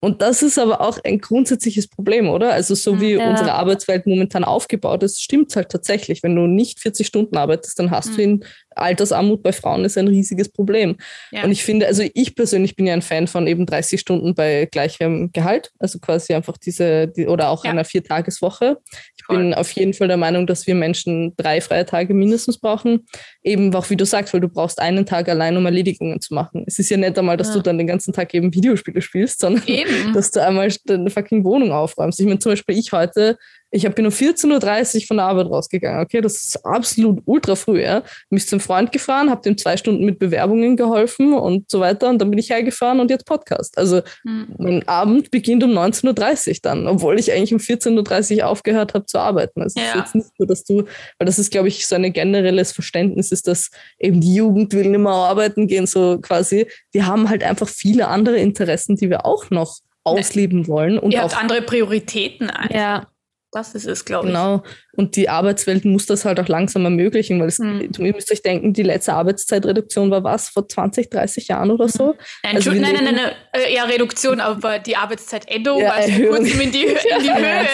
Und 0.00 0.20
das 0.20 0.42
ist 0.42 0.58
aber 0.58 0.82
auch 0.82 0.98
ein 1.02 1.18
grundsätzliches 1.18 1.88
Problem, 1.88 2.28
oder? 2.28 2.52
Also 2.52 2.74
so 2.74 3.00
wie 3.00 3.12
ja. 3.12 3.30
unsere 3.30 3.54
Arbeitswelt 3.54 4.06
momentan 4.06 4.44
aufgebaut 4.44 5.02
ist, 5.02 5.22
stimmt 5.22 5.48
es 5.48 5.56
halt 5.56 5.70
tatsächlich. 5.70 6.22
Wenn 6.22 6.36
du 6.36 6.46
nicht 6.46 6.80
40 6.80 7.06
Stunden 7.06 7.38
arbeitest, 7.38 7.78
dann 7.78 7.90
hast 7.90 8.10
mhm. 8.10 8.16
du 8.16 8.22
in 8.22 8.44
Altersarmut 8.76 9.42
bei 9.42 9.52
Frauen 9.52 9.84
ist 9.84 9.98
ein 9.98 10.08
riesiges 10.08 10.48
Problem. 10.48 10.96
Ja. 11.30 11.44
Und 11.44 11.50
ich 11.50 11.64
finde, 11.64 11.86
also 11.86 12.02
ich 12.14 12.34
persönlich 12.34 12.76
bin 12.76 12.86
ja 12.86 12.94
ein 12.94 13.02
Fan 13.02 13.26
von 13.26 13.46
eben 13.46 13.66
30 13.66 14.00
Stunden 14.00 14.34
bei 14.34 14.66
gleichem 14.70 15.30
Gehalt, 15.32 15.72
also 15.78 15.98
quasi 15.98 16.34
einfach 16.34 16.56
diese, 16.56 17.08
die, 17.08 17.26
oder 17.26 17.48
auch 17.48 17.64
ja. 17.64 17.70
einer 17.70 17.84
Viertageswoche. 17.84 18.78
Ich 19.16 19.24
Voll. 19.24 19.38
bin 19.38 19.54
auf 19.54 19.70
jeden 19.72 19.94
Fall 19.94 20.08
der 20.08 20.16
Meinung, 20.16 20.46
dass 20.46 20.66
wir 20.66 20.74
Menschen 20.74 21.34
drei 21.36 21.60
freie 21.60 21.86
Tage 21.86 22.14
mindestens 22.14 22.58
brauchen. 22.58 23.06
Eben 23.42 23.74
auch, 23.74 23.88
wie 23.90 23.96
du 23.96 24.04
sagst, 24.04 24.32
weil 24.34 24.40
du 24.40 24.48
brauchst 24.48 24.80
einen 24.80 25.06
Tag 25.06 25.28
allein, 25.28 25.56
um 25.56 25.64
Erledigungen 25.64 26.20
zu 26.20 26.34
machen. 26.34 26.64
Es 26.66 26.78
ist 26.78 26.90
ja 26.90 26.96
nicht 26.96 27.18
einmal, 27.18 27.36
dass 27.36 27.48
ja. 27.48 27.54
du 27.54 27.60
dann 27.62 27.78
den 27.78 27.86
ganzen 27.86 28.12
Tag 28.12 28.34
eben 28.34 28.52
Videospiele 28.54 29.00
spielst, 29.00 29.40
sondern 29.40 29.66
eben. 29.66 30.12
dass 30.14 30.30
du 30.30 30.42
einmal 30.42 30.68
deine 30.84 31.10
fucking 31.10 31.44
Wohnung 31.44 31.72
aufräumst. 31.72 32.20
Ich 32.20 32.26
meine, 32.26 32.38
zum 32.38 32.52
Beispiel 32.52 32.78
ich 32.78 32.92
heute 32.92 33.38
ich 33.74 33.88
bin 33.90 34.06
um 34.06 34.12
14.30 34.12 34.94
Uhr 34.94 35.06
von 35.08 35.16
der 35.16 35.26
Arbeit 35.26 35.46
rausgegangen. 35.46 36.00
Okay, 36.00 36.20
das 36.20 36.44
ist 36.44 36.64
absolut 36.64 37.20
ultra 37.24 37.56
früh. 37.56 37.82
Ja. 37.82 38.04
Mich 38.30 38.46
zum 38.46 38.60
Freund 38.60 38.92
gefahren, 38.92 39.30
habe 39.30 39.42
dem 39.42 39.58
zwei 39.58 39.76
Stunden 39.76 40.04
mit 40.04 40.20
Bewerbungen 40.20 40.76
geholfen 40.76 41.32
und 41.32 41.68
so 41.68 41.80
weiter. 41.80 42.08
Und 42.08 42.20
dann 42.20 42.30
bin 42.30 42.38
ich 42.38 42.50
hergefahren 42.50 43.00
und 43.00 43.10
jetzt 43.10 43.26
Podcast. 43.26 43.76
Also 43.76 44.02
mhm. 44.22 44.54
mein 44.58 44.88
Abend 44.88 45.32
beginnt 45.32 45.64
um 45.64 45.72
19.30 45.72 46.48
Uhr 46.48 46.56
dann, 46.62 46.86
obwohl 46.86 47.18
ich 47.18 47.32
eigentlich 47.32 47.52
um 47.52 47.58
14.30 47.58 48.38
Uhr 48.38 48.46
aufgehört 48.46 48.94
habe 48.94 49.06
zu 49.06 49.18
arbeiten. 49.18 49.62
Also 49.62 49.80
ja. 49.80 49.88
ist 49.88 49.94
jetzt 49.96 50.14
nicht 50.14 50.28
so, 50.38 50.44
dass 50.44 50.62
du, 50.62 50.84
weil 51.18 51.26
das 51.26 51.40
ist, 51.40 51.50
glaube 51.50 51.66
ich, 51.66 51.84
so 51.88 51.96
ein 51.96 52.12
generelles 52.12 52.70
Verständnis 52.70 53.32
ist, 53.32 53.48
dass 53.48 53.70
eben 53.98 54.20
die 54.20 54.36
Jugend 54.36 54.72
will 54.72 54.88
nicht 54.88 55.00
mehr 55.00 55.10
arbeiten 55.10 55.66
gehen, 55.66 55.88
so 55.88 56.18
quasi. 56.22 56.68
Wir 56.92 57.08
haben 57.08 57.28
halt 57.28 57.42
einfach 57.42 57.68
viele 57.68 58.06
andere 58.06 58.36
Interessen, 58.36 58.94
die 58.94 59.10
wir 59.10 59.26
auch 59.26 59.50
noch 59.50 59.78
ausleben 60.04 60.68
wollen. 60.68 60.98
Und 60.98 61.12
Ihr 61.12 61.22
habt 61.22 61.36
andere 61.36 61.62
Prioritäten 61.62 62.50
einfach. 62.50 62.74
Ja. 62.74 63.06
Das 63.54 63.74
ist 63.76 63.86
es, 63.86 64.04
glaube 64.04 64.28
ich. 64.28 64.34
Genau. 64.34 64.64
Und 64.96 65.16
die 65.16 65.28
Arbeitswelt 65.28 65.84
muss 65.84 66.06
das 66.06 66.24
halt 66.24 66.38
auch 66.40 66.48
langsam 66.48 66.84
ermöglichen, 66.84 67.40
weil 67.40 67.48
es, 67.48 67.58
mhm. 67.58 67.90
ihr 67.98 68.14
müsst 68.14 68.30
euch 68.30 68.42
denken, 68.42 68.72
die 68.72 68.82
letzte 68.82 69.14
Arbeitszeitreduktion 69.14 70.10
war 70.10 70.24
was? 70.24 70.48
Vor 70.48 70.68
20, 70.68 71.10
30 71.10 71.48
Jahren 71.48 71.70
oder 71.70 71.88
so? 71.88 72.14
Nein, 72.42 72.56
also 72.56 72.70
nein, 72.70 72.82
nein, 72.82 73.04
nein, 73.04 73.14
nein, 73.14 73.32
äh, 73.52 73.74
ja, 73.74 73.84
Reduktion, 73.84 74.40
aber 74.40 74.78
die 74.78 74.96
Arbeitszeitänderung 74.96 75.80
ja, 75.80 75.88
war 75.88 76.00
kurzem 76.02 76.60
in 76.60 76.72
die, 76.72 76.84
in 76.84 77.22
die 77.22 77.34
Höhe. 77.34 77.66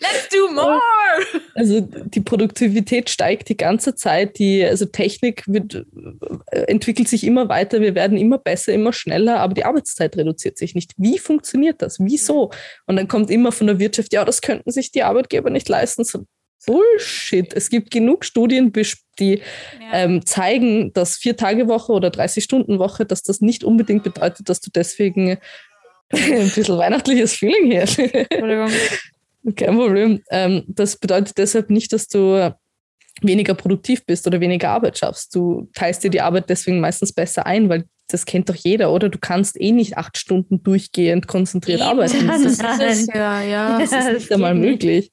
Let's 0.00 0.28
do 0.30 0.50
more! 0.52 0.80
Also 1.54 1.80
die 1.80 2.20
Produktivität 2.20 3.10
steigt 3.10 3.48
die 3.48 3.56
ganze 3.56 3.94
Zeit, 3.94 4.38
die 4.38 4.64
also 4.64 4.86
Technik 4.86 5.42
wird, 5.46 5.86
äh, 6.50 6.60
entwickelt 6.62 7.08
sich 7.08 7.24
immer 7.24 7.48
weiter, 7.48 7.80
wir 7.80 7.94
werden 7.94 8.16
immer 8.16 8.38
besser, 8.38 8.72
immer 8.72 8.92
schneller, 8.92 9.40
aber 9.40 9.54
die 9.54 9.64
Arbeitszeit 9.64 10.16
reduziert 10.16 10.56
sich 10.56 10.74
nicht. 10.74 10.92
Wie 10.96 11.18
funktioniert 11.18 11.82
das? 11.82 11.98
Wieso? 12.00 12.50
Und 12.86 12.96
dann 12.96 13.08
kommt 13.08 13.30
immer 13.30 13.52
von 13.52 13.66
der 13.66 13.78
Wirtschaft, 13.78 14.12
ja, 14.12 14.24
das 14.24 14.40
könnten 14.40 14.70
sich 14.70 14.92
die 14.92 15.02
Arbeitgeber 15.02 15.50
nicht 15.50 15.68
leisten. 15.68 16.05
So, 16.06 16.24
Bullshit. 16.66 17.54
Es 17.54 17.70
gibt 17.70 17.90
genug 17.90 18.24
Studien, 18.24 18.72
die 19.18 19.34
ja. 19.34 19.40
ähm, 19.92 20.26
zeigen, 20.26 20.92
dass 20.92 21.16
Vier-Tage-Woche 21.16 21.92
oder 21.92 22.08
30-Stunden-Woche, 22.08 23.06
dass 23.06 23.22
das 23.22 23.40
nicht 23.40 23.62
unbedingt 23.64 24.02
bedeutet, 24.02 24.48
dass 24.48 24.60
du 24.60 24.70
deswegen 24.74 25.38
ein 26.12 26.50
bisschen 26.54 26.78
weihnachtliches 26.78 27.34
Feeling 27.34 27.70
hier. 27.70 27.82
Entschuldigung. 27.82 28.70
Kein 29.54 29.76
Problem. 29.76 30.22
Ähm, 30.30 30.64
das 30.66 30.96
bedeutet 30.96 31.38
deshalb 31.38 31.70
nicht, 31.70 31.92
dass 31.92 32.08
du 32.08 32.52
weniger 33.22 33.54
produktiv 33.54 34.04
bist 34.04 34.26
oder 34.26 34.40
weniger 34.40 34.70
Arbeit 34.70 34.98
schaffst. 34.98 35.34
Du 35.34 35.68
teilst 35.74 36.04
dir 36.04 36.10
die 36.10 36.20
Arbeit 36.20 36.50
deswegen 36.50 36.80
meistens 36.80 37.12
besser 37.12 37.46
ein, 37.46 37.68
weil 37.68 37.84
das 38.08 38.24
kennt 38.24 38.48
doch 38.48 38.54
jeder, 38.54 38.92
oder? 38.92 39.08
Du 39.08 39.18
kannst 39.18 39.60
eh 39.60 39.72
nicht 39.72 39.96
acht 39.96 40.16
Stunden 40.16 40.62
durchgehend 40.62 41.26
konzentriert 41.26 41.80
Eben. 41.80 41.88
arbeiten. 41.88 42.26
Das 42.26 42.42
ist, 42.42 42.62
das, 42.62 43.06
ja, 43.06 43.42
ja. 43.42 43.78
das 43.78 43.92
ist 43.92 44.12
nicht 44.12 44.32
einmal 44.32 44.54
möglich. 44.54 45.10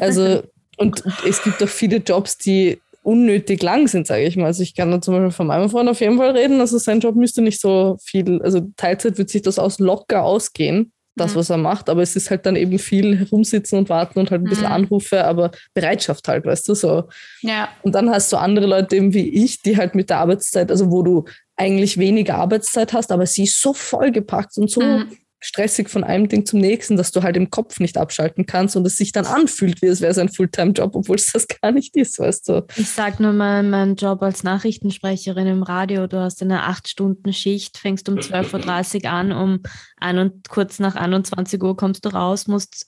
Also, 0.00 0.42
und 0.76 1.04
es 1.28 1.42
gibt 1.42 1.62
auch 1.62 1.68
viele 1.68 1.96
Jobs, 1.98 2.38
die 2.38 2.80
unnötig 3.02 3.62
lang 3.62 3.86
sind, 3.86 4.06
sage 4.06 4.24
ich 4.24 4.36
mal. 4.36 4.46
Also 4.46 4.62
ich 4.62 4.74
kann 4.74 4.90
da 4.90 5.00
zum 5.00 5.14
Beispiel 5.14 5.30
von 5.30 5.46
meinem 5.46 5.68
Freund 5.68 5.88
auf 5.88 6.00
jeden 6.00 6.16
Fall 6.16 6.30
reden. 6.30 6.60
Also 6.60 6.78
sein 6.78 7.00
Job 7.00 7.14
müsste 7.16 7.42
nicht 7.42 7.60
so 7.60 7.98
viel, 8.02 8.40
also 8.42 8.62
Teilzeit 8.76 9.18
wird 9.18 9.28
sich 9.28 9.42
das 9.42 9.58
aus 9.58 9.78
locker 9.78 10.24
ausgehen 10.24 10.90
das, 11.16 11.34
mhm. 11.34 11.38
was 11.38 11.50
er 11.50 11.56
macht. 11.56 11.88
Aber 11.88 12.02
es 12.02 12.16
ist 12.16 12.30
halt 12.30 12.46
dann 12.46 12.56
eben 12.56 12.78
viel 12.78 13.16
herumsitzen 13.18 13.78
und 13.78 13.88
warten 13.88 14.18
und 14.18 14.30
halt 14.30 14.42
ein 14.42 14.48
bisschen 14.48 14.66
mhm. 14.66 14.72
Anrufe, 14.72 15.24
aber 15.24 15.50
Bereitschaft 15.72 16.26
halt, 16.28 16.44
weißt 16.44 16.68
du, 16.68 16.74
so. 16.74 17.04
Ja. 17.42 17.68
Und 17.82 17.94
dann 17.94 18.10
hast 18.10 18.32
du 18.32 18.36
andere 18.36 18.66
Leute 18.66 18.96
eben 18.96 19.14
wie 19.14 19.28
ich, 19.28 19.62
die 19.62 19.76
halt 19.76 19.94
mit 19.94 20.10
der 20.10 20.18
Arbeitszeit, 20.18 20.70
also 20.70 20.90
wo 20.90 21.02
du 21.02 21.24
eigentlich 21.56 21.98
weniger 21.98 22.36
Arbeitszeit 22.36 22.92
hast, 22.92 23.12
aber 23.12 23.26
sie 23.26 23.44
ist 23.44 23.60
so 23.60 23.72
vollgepackt 23.72 24.56
und 24.58 24.70
so 24.70 24.80
mhm 24.80 25.16
stressig 25.44 25.90
von 25.90 26.04
einem 26.04 26.26
Ding 26.26 26.46
zum 26.46 26.58
nächsten, 26.58 26.96
dass 26.96 27.12
du 27.12 27.22
halt 27.22 27.36
im 27.36 27.50
Kopf 27.50 27.78
nicht 27.78 27.98
abschalten 27.98 28.46
kannst 28.46 28.76
und 28.76 28.86
es 28.86 28.96
sich 28.96 29.12
dann 29.12 29.26
anfühlt, 29.26 29.82
wie 29.82 29.86
es 29.86 30.00
wäre 30.00 30.18
ein 30.18 30.30
Fulltime-Job, 30.30 30.96
obwohl 30.96 31.16
es 31.16 31.32
das 31.32 31.46
gar 31.46 31.70
nicht 31.70 31.94
ist, 31.96 32.18
weißt 32.18 32.48
du. 32.48 32.66
Ich 32.76 32.88
sag 32.88 33.20
nur 33.20 33.34
mal 33.34 33.62
meinen 33.62 33.96
Job 33.96 34.22
als 34.22 34.42
Nachrichtensprecherin 34.42 35.46
im 35.46 35.62
Radio. 35.62 36.06
Du 36.06 36.18
hast 36.18 36.40
eine 36.40 36.62
acht 36.62 36.88
Stunden 36.88 37.34
Schicht, 37.34 37.76
fängst 37.76 38.08
um 38.08 38.14
12.30 38.16 39.04
Uhr 39.04 39.10
an, 39.10 39.32
um 39.32 39.62
ein 39.98 40.18
und 40.18 40.48
kurz 40.48 40.78
nach 40.78 40.96
21 40.96 41.62
Uhr 41.62 41.76
kommst 41.76 42.06
du 42.06 42.08
raus, 42.08 42.46
musst 42.46 42.86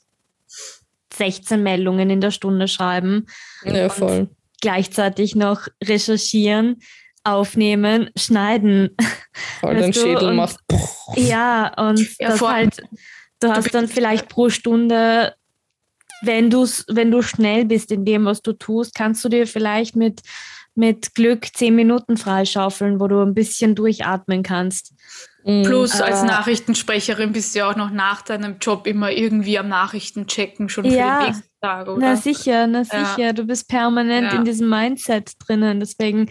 16 1.13 1.63
Meldungen 1.63 2.09
in 2.09 2.23
der 2.23 2.31
Stunde 2.31 2.69
schreiben. 2.69 3.27
Ja, 3.65 3.91
voll. 3.91 4.31
Gleichzeitig 4.63 5.37
noch 5.37 5.69
recherchieren, 5.85 6.81
aufnehmen, 7.27 8.11
schneiden. 8.17 8.97
Voll 9.61 9.77
dein 9.77 9.93
Schädel 9.93 10.31
und, 10.31 10.37
macht. 10.37 10.59
Ja, 11.17 11.73
und 11.77 12.01
ja, 12.19 12.31
das 12.31 12.41
halt, 12.41 12.83
du 13.41 13.49
hast 13.49 13.75
dann 13.75 13.89
vielleicht 13.89 14.29
pro 14.29 14.49
Stunde, 14.49 15.35
wenn, 16.23 16.51
du's, 16.51 16.85
wenn 16.89 17.11
du 17.11 17.23
schnell 17.23 17.65
bist 17.65 17.91
in 17.91 18.05
dem, 18.05 18.25
was 18.25 18.43
du 18.43 18.53
tust, 18.53 18.95
kannst 18.95 19.25
du 19.25 19.29
dir 19.29 19.47
vielleicht 19.47 19.97
mit, 19.97 20.23
mit 20.75 21.15
Glück 21.15 21.47
zehn 21.55 21.75
Minuten 21.75 22.17
freischaufeln, 22.17 23.01
wo 23.01 23.09
du 23.09 23.21
ein 23.21 23.35
bisschen 23.35 23.75
durchatmen 23.75 24.43
kannst. 24.43 24.95
Mhm. 25.45 25.63
Plus 25.63 26.01
als 26.01 26.23
Nachrichtensprecherin 26.25 27.33
bist 27.33 27.55
du 27.55 27.61
ja 27.61 27.71
auch 27.71 27.77
noch 27.77 27.91
nach 27.91 28.23
deinem 28.23 28.59
Job 28.61 28.87
immer 28.87 29.13
irgendwie 29.13 29.59
am 29.59 29.69
Nachrichten 29.69 30.27
checken, 30.27 30.69
schon 30.69 30.85
für 30.85 30.97
ja, 30.97 31.21
den 31.21 31.27
nächsten 31.29 31.49
Tag, 31.61 31.89
oder? 31.89 31.99
Na 31.99 32.17
sicher, 32.17 32.67
na 32.67 32.85
sicher. 32.85 33.19
Ja. 33.19 33.33
Du 33.33 33.45
bist 33.45 33.69
permanent 33.69 34.33
ja. 34.33 34.39
in 34.39 34.45
diesem 34.45 34.69
Mindset 34.69 35.33
drinnen. 35.47 35.81
Deswegen 35.81 36.29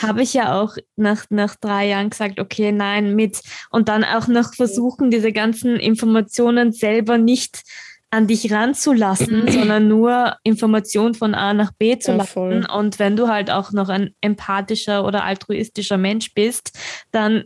habe 0.00 0.22
ich 0.22 0.34
ja 0.34 0.60
auch 0.60 0.76
nach, 0.96 1.24
nach 1.28 1.56
drei 1.56 1.88
Jahren 1.88 2.10
gesagt, 2.10 2.40
okay, 2.40 2.72
nein, 2.72 3.14
mit 3.14 3.40
und 3.70 3.88
dann 3.88 4.04
auch 4.04 4.26
noch 4.26 4.54
versuchen, 4.54 5.10
diese 5.10 5.32
ganzen 5.32 5.76
Informationen 5.76 6.72
selber 6.72 7.18
nicht 7.18 7.62
an 8.10 8.26
dich 8.26 8.52
ranzulassen, 8.52 9.48
sondern 9.50 9.88
nur 9.88 10.36
Informationen 10.44 11.14
von 11.14 11.34
A 11.34 11.52
nach 11.54 11.72
B 11.72 11.98
zu 11.98 12.12
ja, 12.12 12.18
lassen. 12.18 12.32
Voll. 12.32 12.66
Und 12.72 12.98
wenn 12.98 13.16
du 13.16 13.28
halt 13.28 13.50
auch 13.50 13.72
noch 13.72 13.88
ein 13.88 14.14
empathischer 14.20 15.04
oder 15.04 15.24
altruistischer 15.24 15.98
Mensch 15.98 16.32
bist, 16.34 16.78
dann 17.10 17.44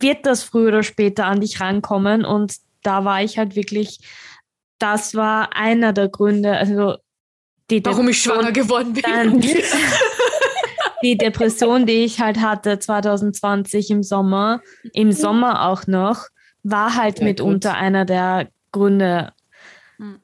wird 0.00 0.26
das 0.26 0.42
früher 0.42 0.68
oder 0.68 0.82
später 0.82 1.26
an 1.26 1.40
dich 1.40 1.60
rankommen. 1.60 2.24
Und 2.24 2.56
da 2.82 3.04
war 3.04 3.22
ich 3.22 3.38
halt 3.38 3.56
wirklich, 3.56 4.00
das 4.78 5.14
war 5.14 5.56
einer 5.56 5.92
der 5.92 6.08
Gründe, 6.08 6.56
also 6.56 6.96
die 7.70 7.84
Warum 7.84 8.08
ich 8.08 8.22
schwanger 8.22 8.52
geworden 8.52 8.94
bin. 8.94 9.42
Die 11.02 11.16
Depression, 11.16 11.86
die 11.86 12.04
ich 12.04 12.20
halt 12.20 12.40
hatte 12.40 12.78
2020 12.78 13.90
im 13.90 14.02
Sommer, 14.02 14.60
im 14.92 15.12
Sommer 15.12 15.68
auch 15.68 15.86
noch, 15.86 16.26
war 16.62 16.96
halt 16.96 17.20
ja, 17.20 17.24
mitunter 17.24 17.70
gut. 17.70 17.78
einer 17.78 18.04
der 18.04 18.48
Gründe. 18.72 19.32
Hm. 19.96 20.20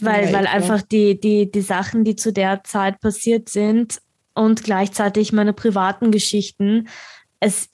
Weil, 0.00 0.26
ja, 0.26 0.32
weil 0.32 0.46
einfach 0.46 0.82
die, 0.82 1.20
die, 1.20 1.50
die 1.50 1.60
Sachen, 1.60 2.04
die 2.04 2.16
zu 2.16 2.32
der 2.32 2.64
Zeit 2.64 3.00
passiert 3.00 3.48
sind 3.48 4.00
und 4.34 4.64
gleichzeitig 4.64 5.32
meine 5.32 5.52
privaten 5.52 6.10
Geschichten, 6.10 6.88
es 7.40 7.68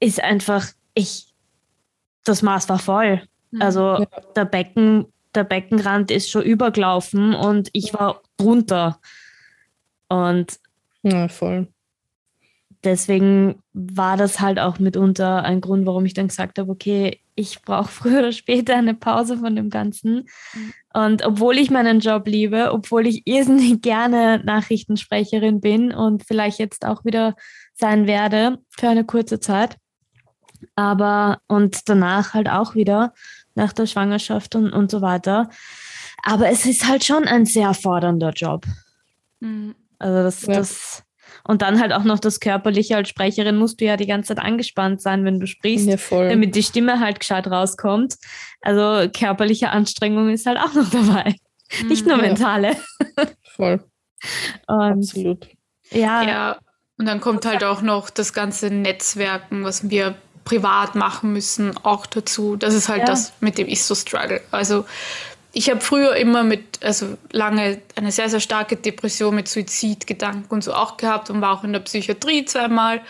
ist 0.00 0.22
einfach, 0.22 0.66
ich, 0.94 1.34
das 2.24 2.42
Maß 2.42 2.68
war 2.68 2.78
voll. 2.78 3.22
Mhm. 3.52 3.62
Also 3.62 4.06
der 4.34 4.44
Becken, 4.44 5.06
der 5.34 5.44
Beckenrand 5.44 6.10
ist 6.10 6.30
schon 6.30 6.42
übergelaufen 6.42 7.34
und 7.34 7.70
ich 7.72 7.94
war 7.94 8.22
drunter. 8.36 9.00
Und 10.08 10.58
ja, 11.02 11.28
voll. 11.28 11.68
Deswegen 12.84 13.62
war 13.72 14.16
das 14.16 14.40
halt 14.40 14.58
auch 14.58 14.80
mitunter 14.80 15.44
ein 15.44 15.60
Grund, 15.60 15.86
warum 15.86 16.04
ich 16.04 16.14
dann 16.14 16.28
gesagt 16.28 16.58
habe, 16.58 16.70
okay, 16.70 17.20
ich 17.34 17.62
brauche 17.62 17.88
früher 17.90 18.18
oder 18.20 18.32
später 18.32 18.76
eine 18.76 18.94
Pause 18.94 19.38
von 19.38 19.54
dem 19.54 19.70
Ganzen. 19.70 20.28
Mhm. 20.54 20.72
Und 20.92 21.24
obwohl 21.24 21.58
ich 21.58 21.70
meinen 21.70 22.00
Job 22.00 22.26
liebe, 22.26 22.72
obwohl 22.72 23.06
ich 23.06 23.22
irrsinnig 23.26 23.80
gerne 23.82 24.42
Nachrichtensprecherin 24.44 25.60
bin 25.60 25.92
und 25.92 26.24
vielleicht 26.24 26.58
jetzt 26.58 26.84
auch 26.84 27.04
wieder 27.04 27.36
sein 27.74 28.06
werde 28.06 28.58
für 28.68 28.88
eine 28.88 29.04
kurze 29.04 29.40
Zeit, 29.40 29.76
aber 30.76 31.40
und 31.48 31.88
danach 31.88 32.34
halt 32.34 32.48
auch 32.48 32.74
wieder 32.74 33.14
nach 33.54 33.72
der 33.72 33.86
Schwangerschaft 33.86 34.54
und, 34.54 34.70
und 34.72 34.90
so 34.90 35.02
weiter. 35.02 35.48
Aber 36.22 36.48
es 36.48 36.66
ist 36.66 36.86
halt 36.86 37.04
schon 37.04 37.24
ein 37.24 37.46
sehr 37.46 37.74
fordernder 37.74 38.30
Job. 38.30 38.64
Mhm. 39.40 39.74
Also 40.02 40.22
das, 40.22 40.42
ja. 40.46 40.54
das 40.54 41.04
und 41.44 41.62
dann 41.62 41.80
halt 41.80 41.92
auch 41.92 42.04
noch 42.04 42.18
das 42.18 42.40
Körperliche 42.40 42.96
als 42.96 43.08
Sprecherin 43.08 43.56
musst 43.56 43.80
du 43.80 43.84
ja 43.84 43.96
die 43.96 44.06
ganze 44.06 44.34
Zeit 44.34 44.44
angespannt 44.44 45.00
sein, 45.00 45.24
wenn 45.24 45.40
du 45.40 45.46
sprichst, 45.46 45.86
ja, 45.86 45.96
damit 46.10 46.54
die 46.54 46.62
Stimme 46.62 47.00
halt 47.00 47.20
gescheit 47.20 47.46
rauskommt. 47.48 48.16
Also 48.60 49.08
körperliche 49.10 49.70
Anstrengung 49.70 50.30
ist 50.30 50.46
halt 50.46 50.58
auch 50.58 50.72
noch 50.74 50.88
dabei. 50.90 51.34
Mhm. 51.80 51.88
Nicht 51.88 52.06
nur 52.06 52.18
mentale. 52.18 52.76
Voll. 53.56 53.82
Und 54.68 54.78
Absolut. 54.78 55.48
Ja. 55.90 56.22
ja. 56.22 56.58
Und 56.98 57.06
dann 57.06 57.20
kommt 57.20 57.44
halt 57.44 57.64
auch 57.64 57.82
noch 57.82 58.10
das 58.10 58.32
ganze 58.32 58.70
Netzwerken, 58.70 59.64
was 59.64 59.90
wir 59.90 60.14
privat 60.44 60.94
machen 60.94 61.32
müssen, 61.32 61.76
auch 61.78 62.06
dazu. 62.06 62.56
Das 62.56 62.74
ist 62.74 62.88
halt 62.88 63.00
ja. 63.00 63.06
das, 63.06 63.32
mit 63.40 63.58
dem 63.58 63.68
ich 63.68 63.84
so 63.84 63.94
struggle. 63.94 64.40
Also 64.50 64.84
ich 65.52 65.68
habe 65.68 65.80
früher 65.80 66.16
immer 66.16 66.44
mit, 66.44 66.82
also 66.82 67.18
lange 67.30 67.80
eine 67.94 68.10
sehr, 68.10 68.30
sehr 68.30 68.40
starke 68.40 68.76
Depression 68.76 69.34
mit 69.34 69.48
Suizidgedanken 69.48 70.50
und 70.50 70.64
so 70.64 70.72
auch 70.72 70.96
gehabt 70.96 71.28
und 71.28 71.40
war 71.40 71.52
auch 71.52 71.64
in 71.64 71.74
der 71.74 71.80
Psychiatrie 71.80 72.46
zweimal. 72.46 73.02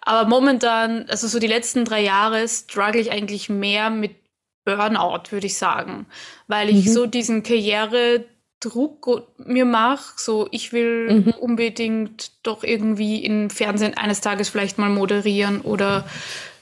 Aber 0.00 0.28
momentan, 0.28 1.06
also 1.08 1.28
so 1.28 1.38
die 1.38 1.46
letzten 1.46 1.84
drei 1.84 2.00
Jahre, 2.00 2.48
struggle 2.48 3.00
ich 3.00 3.12
eigentlich 3.12 3.48
mehr 3.48 3.90
mit 3.90 4.16
Burnout, 4.64 5.30
würde 5.30 5.46
ich 5.46 5.56
sagen. 5.56 6.06
Weil 6.48 6.70
ich 6.70 6.86
mhm. 6.86 6.90
so 6.90 7.06
diesen 7.06 7.42
Karrieredruck 7.42 9.28
mir 9.38 9.66
mache. 9.66 10.14
So, 10.16 10.48
ich 10.50 10.72
will 10.72 11.12
mhm. 11.12 11.34
unbedingt 11.40 12.32
doch 12.42 12.64
irgendwie 12.64 13.22
im 13.24 13.50
Fernsehen 13.50 13.96
eines 13.96 14.22
Tages 14.22 14.48
vielleicht 14.48 14.78
mal 14.78 14.90
moderieren 14.90 15.60
oder 15.60 16.06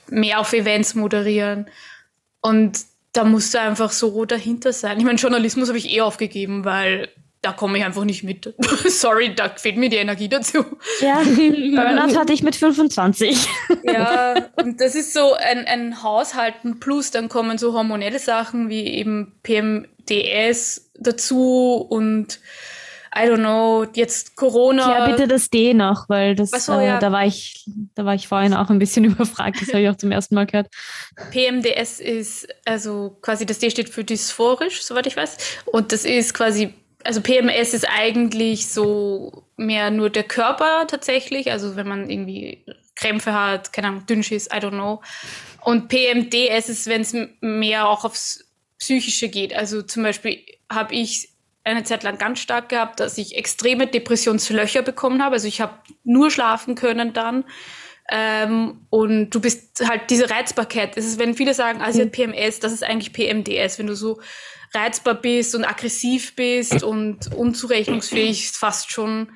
mehr 0.08 0.40
auf 0.40 0.52
Events 0.52 0.94
moderieren. 0.94 1.66
Und 2.42 2.89
da 3.12 3.24
musst 3.24 3.54
du 3.54 3.60
einfach 3.60 3.90
so 3.90 4.24
dahinter 4.24 4.72
sein. 4.72 4.98
Ich 4.98 5.04
meine, 5.04 5.18
Journalismus 5.18 5.68
habe 5.68 5.78
ich 5.78 5.92
eh 5.92 6.00
aufgegeben, 6.00 6.64
weil 6.64 7.08
da 7.42 7.52
komme 7.52 7.78
ich 7.78 7.84
einfach 7.84 8.04
nicht 8.04 8.22
mit. 8.22 8.54
Sorry, 8.86 9.34
da 9.34 9.48
fehlt 9.48 9.76
mir 9.76 9.88
die 9.88 9.96
Energie 9.96 10.28
dazu. 10.28 10.64
Ja, 11.00 11.20
Burnout 11.24 12.18
hatte 12.18 12.32
ich 12.32 12.42
mit 12.42 12.54
25. 12.54 13.48
ja, 13.82 14.34
und 14.56 14.80
das 14.80 14.94
ist 14.94 15.14
so 15.14 15.34
ein, 15.34 15.66
ein 15.66 16.02
Haushalten 16.02 16.80
plus 16.80 17.10
dann 17.10 17.28
kommen 17.28 17.58
so 17.58 17.72
hormonelle 17.72 18.18
Sachen 18.18 18.68
wie 18.68 18.86
eben 18.86 19.32
PMDS 19.42 20.90
dazu 20.98 21.86
und 21.88 22.40
I 23.14 23.26
don't 23.26 23.38
know, 23.38 23.84
jetzt 23.94 24.36
Corona. 24.36 24.98
Ja, 24.98 25.06
bitte 25.06 25.26
das 25.26 25.50
D 25.50 25.74
noch, 25.74 26.08
weil 26.08 26.36
das, 26.36 26.50
so, 26.50 26.74
äh, 26.74 26.86
ja. 26.86 26.98
da 27.00 27.10
war 27.10 27.26
ich, 27.26 27.64
da 27.94 28.04
war 28.04 28.14
ich 28.14 28.28
vorhin 28.28 28.54
auch 28.54 28.70
ein 28.70 28.78
bisschen 28.78 29.04
überfragt. 29.04 29.60
Das 29.60 29.68
habe 29.68 29.80
ich 29.80 29.88
auch 29.88 29.96
zum 29.96 30.12
ersten 30.12 30.36
Mal 30.36 30.46
gehört. 30.46 30.68
PMDS 31.32 31.98
ist, 31.98 32.48
also 32.64 33.18
quasi 33.20 33.46
das 33.46 33.58
D 33.58 33.70
steht 33.70 33.88
für 33.88 34.04
dysphorisch, 34.04 34.82
soweit 34.82 35.06
ich 35.06 35.16
weiß. 35.16 35.38
Und 35.66 35.92
das 35.92 36.04
ist 36.04 36.34
quasi, 36.34 36.72
also 37.02 37.20
PMS 37.20 37.74
ist 37.74 37.88
eigentlich 37.88 38.68
so 38.68 39.44
mehr 39.56 39.90
nur 39.90 40.08
der 40.08 40.24
Körper 40.24 40.86
tatsächlich. 40.86 41.50
Also 41.50 41.74
wenn 41.74 41.88
man 41.88 42.08
irgendwie 42.08 42.64
Krämpfe 42.94 43.34
hat, 43.34 43.72
keine 43.72 43.88
Ahnung, 43.88 44.06
Dünnschiss, 44.06 44.46
I 44.46 44.58
don't 44.58 44.70
know. 44.70 45.00
Und 45.62 45.88
PMDS 45.88 46.68
ist, 46.68 46.86
wenn 46.86 47.00
es 47.00 47.14
mehr 47.40 47.88
auch 47.88 48.04
aufs 48.04 48.44
Psychische 48.78 49.28
geht. 49.28 49.54
Also 49.54 49.82
zum 49.82 50.04
Beispiel 50.04 50.44
habe 50.70 50.94
ich 50.94 51.30
eine 51.64 51.84
Zeit 51.84 52.02
lang 52.02 52.18
ganz 52.18 52.40
stark 52.40 52.68
gehabt, 52.70 53.00
dass 53.00 53.18
ich 53.18 53.36
extreme 53.36 53.86
Depressionslöcher 53.86 54.82
bekommen 54.82 55.22
habe. 55.22 55.34
Also 55.34 55.48
ich 55.48 55.60
habe 55.60 55.74
nur 56.04 56.30
schlafen 56.30 56.74
können 56.74 57.12
dann. 57.12 57.44
Ähm, 58.10 58.86
und 58.90 59.30
du 59.30 59.40
bist 59.40 59.86
halt 59.86 60.10
diese 60.10 60.30
Reizbarkeit. 60.30 60.96
Das 60.96 61.04
ist, 61.04 61.18
wenn 61.18 61.34
viele 61.34 61.54
sagen, 61.54 61.80
sie 61.92 62.02
hat 62.02 62.12
PMS, 62.12 62.58
das 62.58 62.72
ist 62.72 62.82
eigentlich 62.82 63.12
PMDS. 63.12 63.78
Wenn 63.78 63.86
du 63.86 63.94
so 63.94 64.20
reizbar 64.74 65.14
bist 65.14 65.54
und 65.54 65.64
aggressiv 65.64 66.34
bist 66.34 66.82
und 66.82 67.32
unzurechnungsfähig, 67.34 68.50
fast 68.50 68.90
schon. 68.90 69.30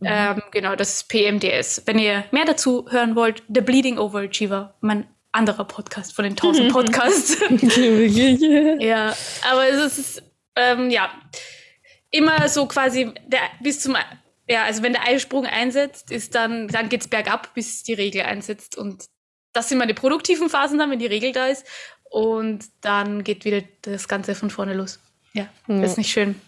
Mhm. 0.00 0.06
Ähm, 0.06 0.42
genau, 0.50 0.76
das 0.76 0.94
ist 0.96 1.08
PMDS. 1.08 1.82
Wenn 1.86 1.98
ihr 1.98 2.24
mehr 2.30 2.44
dazu 2.46 2.86
hören 2.90 3.14
wollt, 3.14 3.42
The 3.48 3.60
Bleeding 3.60 3.98
Overachiever, 3.98 4.74
mein 4.80 5.06
anderer 5.32 5.64
Podcast 5.64 6.14
von 6.14 6.24
den 6.24 6.32
1000 6.32 6.72
Podcasts. 6.72 7.36
ja, 8.80 9.14
aber 9.50 9.68
es 9.68 9.98
ist, 9.98 10.22
ähm, 10.56 10.90
ja, 10.90 11.10
immer 12.10 12.48
so 12.48 12.66
quasi 12.66 13.12
der, 13.26 13.40
bis 13.60 13.80
zum, 13.80 13.96
ja, 14.48 14.64
also 14.64 14.82
wenn 14.82 14.92
der 14.92 15.06
Eisprung 15.06 15.46
einsetzt, 15.46 16.10
ist 16.10 16.34
dann, 16.34 16.68
dann 16.68 16.88
geht's 16.88 17.08
bergab, 17.08 17.54
bis 17.54 17.82
die 17.82 17.94
Regel 17.94 18.22
einsetzt. 18.22 18.76
Und 18.76 19.04
das 19.52 19.68
sind 19.68 19.78
meine 19.78 19.94
produktiven 19.94 20.48
Phasen 20.48 20.78
dann, 20.78 20.90
wenn 20.90 20.98
die 20.98 21.06
Regel 21.06 21.32
da 21.32 21.46
ist. 21.46 21.64
Und 22.10 22.64
dann 22.80 23.22
geht 23.22 23.44
wieder 23.44 23.62
das 23.82 24.08
Ganze 24.08 24.34
von 24.34 24.50
vorne 24.50 24.74
los. 24.74 24.98
Ja, 25.32 25.48
ja. 25.68 25.82
ist 25.82 25.98
nicht 25.98 26.10
schön. 26.10 26.40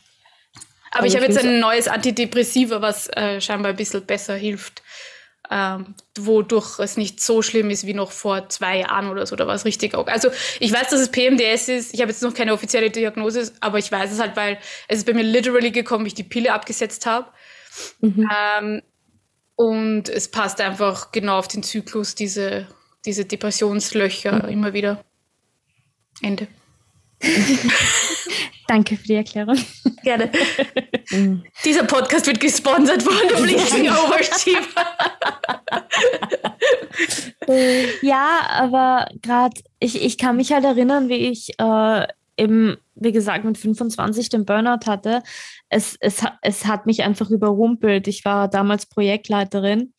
Aber, 0.90 0.98
Aber 0.98 1.06
ich 1.06 1.14
habe 1.14 1.24
jetzt 1.24 1.38
ein 1.38 1.60
neues 1.60 1.88
Antidepressiva, 1.88 2.82
was 2.82 3.08
äh, 3.08 3.40
scheinbar 3.40 3.70
ein 3.70 3.76
bisschen 3.76 4.04
besser 4.04 4.34
hilft 4.34 4.82
ähm, 5.54 5.94
wodurch 6.18 6.78
es 6.78 6.96
nicht 6.96 7.20
so 7.20 7.42
schlimm 7.42 7.68
ist 7.68 7.86
wie 7.86 7.92
noch 7.92 8.10
vor 8.10 8.48
zwei 8.48 8.78
Jahren 8.78 9.10
oder 9.10 9.26
so. 9.26 9.36
Da 9.36 9.46
war 9.46 9.54
es 9.54 9.66
richtig 9.66 9.94
auch. 9.94 10.06
Also 10.06 10.30
ich 10.60 10.72
weiß, 10.72 10.88
dass 10.88 11.00
es 11.00 11.10
PMDS 11.10 11.68
ist. 11.68 11.94
Ich 11.94 12.00
habe 12.00 12.10
jetzt 12.10 12.22
noch 12.22 12.32
keine 12.32 12.54
offizielle 12.54 12.88
Diagnose, 12.90 13.52
aber 13.60 13.78
ich 13.78 13.92
weiß 13.92 14.12
es 14.12 14.18
halt, 14.18 14.34
weil 14.34 14.58
es 14.88 14.98
ist 14.98 15.06
bei 15.06 15.12
mir 15.12 15.22
literally 15.24 15.70
gekommen, 15.70 16.06
wie 16.06 16.08
ich 16.08 16.14
die 16.14 16.22
Pille 16.22 16.54
abgesetzt 16.54 17.04
habe. 17.04 17.26
Mhm. 18.00 18.28
Ähm, 18.34 18.82
und 19.54 20.08
es 20.08 20.28
passt 20.28 20.58
einfach 20.62 21.12
genau 21.12 21.38
auf 21.38 21.48
den 21.48 21.62
Zyklus, 21.62 22.14
diese, 22.14 22.66
diese 23.04 23.26
Depressionslöcher 23.26 24.44
mhm. 24.44 24.48
immer 24.48 24.72
wieder. 24.72 25.04
Ende. 26.22 26.48
Danke 28.68 28.96
für 28.96 29.06
die 29.06 29.14
Erklärung. 29.14 29.58
Gerne. 30.02 30.30
Dieser 31.64 31.84
Podcast 31.84 32.26
wird 32.26 32.40
gesponsert 32.40 33.02
von 33.02 33.14
der 33.28 33.42
Bleaching 33.42 33.88
Overachiever. 33.90 34.86
ja, 38.02 38.40
aber 38.50 39.06
gerade, 39.20 39.60
ich, 39.78 40.02
ich 40.02 40.18
kann 40.18 40.36
mich 40.36 40.52
halt 40.52 40.64
erinnern, 40.64 41.08
wie 41.08 41.28
ich 41.30 41.58
äh, 41.58 42.06
eben, 42.36 42.76
wie 42.94 43.12
gesagt, 43.12 43.44
mit 43.44 43.58
25 43.58 44.28
den 44.28 44.44
Burnout 44.44 44.86
hatte. 44.86 45.22
Es, 45.68 45.96
es, 46.00 46.24
es 46.42 46.66
hat 46.66 46.86
mich 46.86 47.02
einfach 47.02 47.30
überrumpelt. 47.30 48.08
Ich 48.08 48.24
war 48.24 48.48
damals 48.48 48.86
Projektleiterin 48.86 49.92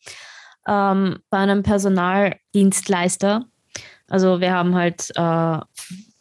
ähm, 0.66 1.18
bei 1.30 1.38
einem 1.38 1.62
Personaldienstleister. 1.62 3.44
Also 4.08 4.40
wir 4.40 4.52
haben 4.52 4.74
halt, 4.74 5.10
äh, 5.16 5.58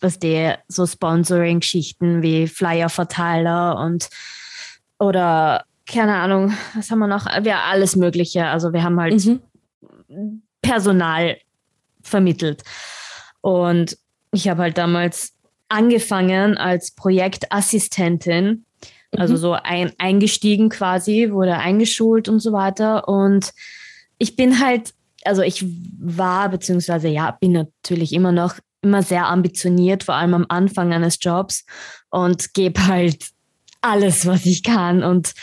was 0.04 0.20
der 0.20 0.60
so 0.68 0.86
Sponsoring-Geschichten 0.86 2.22
wie 2.22 2.48
Flyer-Verteiler 2.48 3.80
und 3.80 4.10
oder 5.00 5.66
keine 5.86 6.16
Ahnung, 6.16 6.54
was 6.76 6.92
haben 6.92 7.00
wir 7.00 7.08
noch? 7.08 7.26
Ja, 7.44 7.64
alles 7.70 7.96
Mögliche. 7.96 8.46
Also 8.46 8.74
wir 8.74 8.84
haben 8.84 9.00
halt 9.00 9.26
mhm. 9.26 10.42
Personal 10.62 11.38
vermittelt. 12.02 12.64
Und 13.42 13.98
ich 14.32 14.48
habe 14.48 14.64
halt 14.64 14.78
damals 14.78 15.34
angefangen 15.70 16.58
als 16.58 16.92
Projektassistentin, 16.92 18.66
also 19.12 19.34
mhm. 19.34 19.38
so 19.38 19.54
ein, 19.54 19.92
eingestiegen 19.98 20.70
quasi, 20.70 21.32
wurde 21.32 21.58
eingeschult 21.58 22.30
und 22.30 22.40
so 22.40 22.54
weiter. 22.54 23.08
Und 23.08 23.52
ich 24.18 24.36
bin 24.36 24.60
halt, 24.60 24.94
also 25.26 25.42
ich 25.42 25.66
war, 26.00 26.50
beziehungsweise 26.50 27.10
ja, 27.10 27.32
bin 27.32 27.52
natürlich 27.52 28.14
immer 28.14 28.32
noch 28.32 28.56
immer 28.84 29.04
sehr 29.04 29.28
ambitioniert, 29.28 30.04
vor 30.04 30.16
allem 30.16 30.34
am 30.34 30.46
Anfang 30.50 30.94
eines 30.94 31.18
Jobs 31.22 31.66
und 32.10 32.54
gebe 32.54 32.88
halt 32.88 33.28
alles, 33.82 34.26
was 34.26 34.46
ich 34.46 34.64
kann. 34.64 35.04
Und 35.04 35.34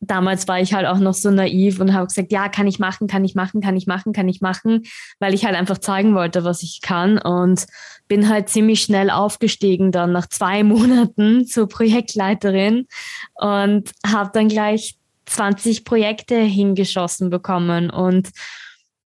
damals 0.00 0.46
war 0.46 0.60
ich 0.60 0.74
halt 0.74 0.86
auch 0.86 0.98
noch 0.98 1.14
so 1.14 1.30
naiv 1.30 1.80
und 1.80 1.92
habe 1.92 2.06
gesagt, 2.06 2.32
ja, 2.32 2.48
kann 2.48 2.66
ich 2.66 2.78
machen, 2.78 3.08
kann 3.08 3.24
ich 3.24 3.34
machen, 3.34 3.60
kann 3.60 3.76
ich 3.76 3.86
machen, 3.86 4.12
kann 4.12 4.28
ich 4.28 4.40
machen, 4.40 4.84
weil 5.18 5.34
ich 5.34 5.44
halt 5.44 5.56
einfach 5.56 5.78
zeigen 5.78 6.14
wollte, 6.14 6.44
was 6.44 6.62
ich 6.62 6.80
kann 6.82 7.18
und 7.18 7.66
bin 8.06 8.28
halt 8.28 8.48
ziemlich 8.48 8.82
schnell 8.82 9.10
aufgestiegen 9.10 9.92
dann 9.92 10.12
nach 10.12 10.28
zwei 10.28 10.62
Monaten 10.64 11.46
zur 11.46 11.68
Projektleiterin 11.68 12.86
und 13.34 13.90
habe 14.06 14.30
dann 14.32 14.48
gleich 14.48 14.96
20 15.26 15.84
Projekte 15.84 16.40
hingeschossen 16.40 17.28
bekommen 17.28 17.90
und 17.90 18.30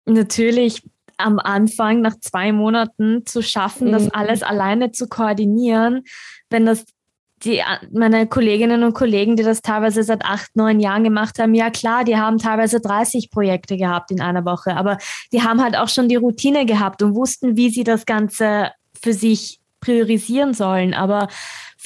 natürlich 0.07 0.83
am 1.17 1.39
Anfang 1.39 2.01
nach 2.01 2.19
zwei 2.21 2.53
Monaten 2.53 3.25
zu 3.27 3.43
schaffen, 3.43 3.93
das 3.93 4.05
mhm. 4.05 4.11
alles 4.13 4.43
alleine 4.43 4.93
zu 4.93 5.09
koordinieren, 5.09 6.03
wenn 6.51 6.67
das 6.67 6.85
die, 7.45 7.61
meine 7.93 8.27
Kolleginnen 8.27 8.83
und 8.83 8.95
Kollegen, 8.95 9.37
die 9.37 9.43
das 9.43 9.61
teilweise 9.61 10.03
seit 10.03 10.25
acht, 10.25 10.57
neun 10.57 10.81
Jahren 10.81 11.05
gemacht 11.05 11.39
haben, 11.39 11.55
ja 11.55 11.71
klar, 11.71 12.05
die 12.05 12.17
haben 12.17 12.39
teilweise 12.39 12.81
30 12.81 13.31
Projekte 13.31 13.77
gehabt 13.77 14.11
in 14.11 14.21
einer 14.21 14.45
Woche, 14.45 14.75
aber 14.75 14.97
die 15.33 15.43
haben 15.43 15.63
halt 15.63 15.77
auch 15.77 15.89
schon 15.89 16.09
die 16.09 16.17
Routine 16.17 16.65
gehabt 16.65 17.03
und 17.03 17.15
wussten, 17.15 17.57
wie 17.57 17.69
sie 17.69 17.85
das 17.85 18.07
Ganze 18.07 18.71
für 19.01 19.13
sich 19.13 19.61
priorisieren 19.81 20.55
sollen. 20.55 20.95
Aber 20.95 21.29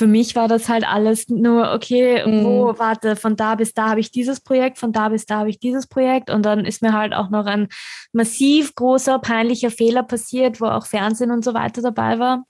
für 0.00 0.06
mich 0.06 0.34
war 0.34 0.48
das 0.48 0.70
halt 0.70 0.88
alles 0.88 1.28
nur, 1.28 1.74
okay, 1.74 2.26
mhm. 2.26 2.42
wo, 2.42 2.74
warte, 2.78 3.16
von 3.16 3.36
da 3.36 3.54
bis 3.56 3.74
da 3.74 3.90
habe 3.90 4.00
ich 4.00 4.10
dieses 4.10 4.40
Projekt, 4.40 4.78
von 4.78 4.92
da 4.92 5.10
bis 5.10 5.26
da 5.26 5.40
habe 5.40 5.50
ich 5.50 5.58
dieses 5.58 5.86
Projekt. 5.86 6.30
Und 6.30 6.42
dann 6.46 6.64
ist 6.64 6.80
mir 6.80 6.94
halt 6.94 7.12
auch 7.12 7.28
noch 7.28 7.44
ein 7.44 7.68
massiv 8.14 8.74
großer, 8.74 9.18
peinlicher 9.18 9.70
Fehler 9.70 10.02
passiert, 10.02 10.58
wo 10.58 10.68
auch 10.68 10.86
Fernsehen 10.86 11.30
und 11.30 11.44
so 11.44 11.52
weiter 11.52 11.82
dabei 11.82 12.18
war. 12.18 12.44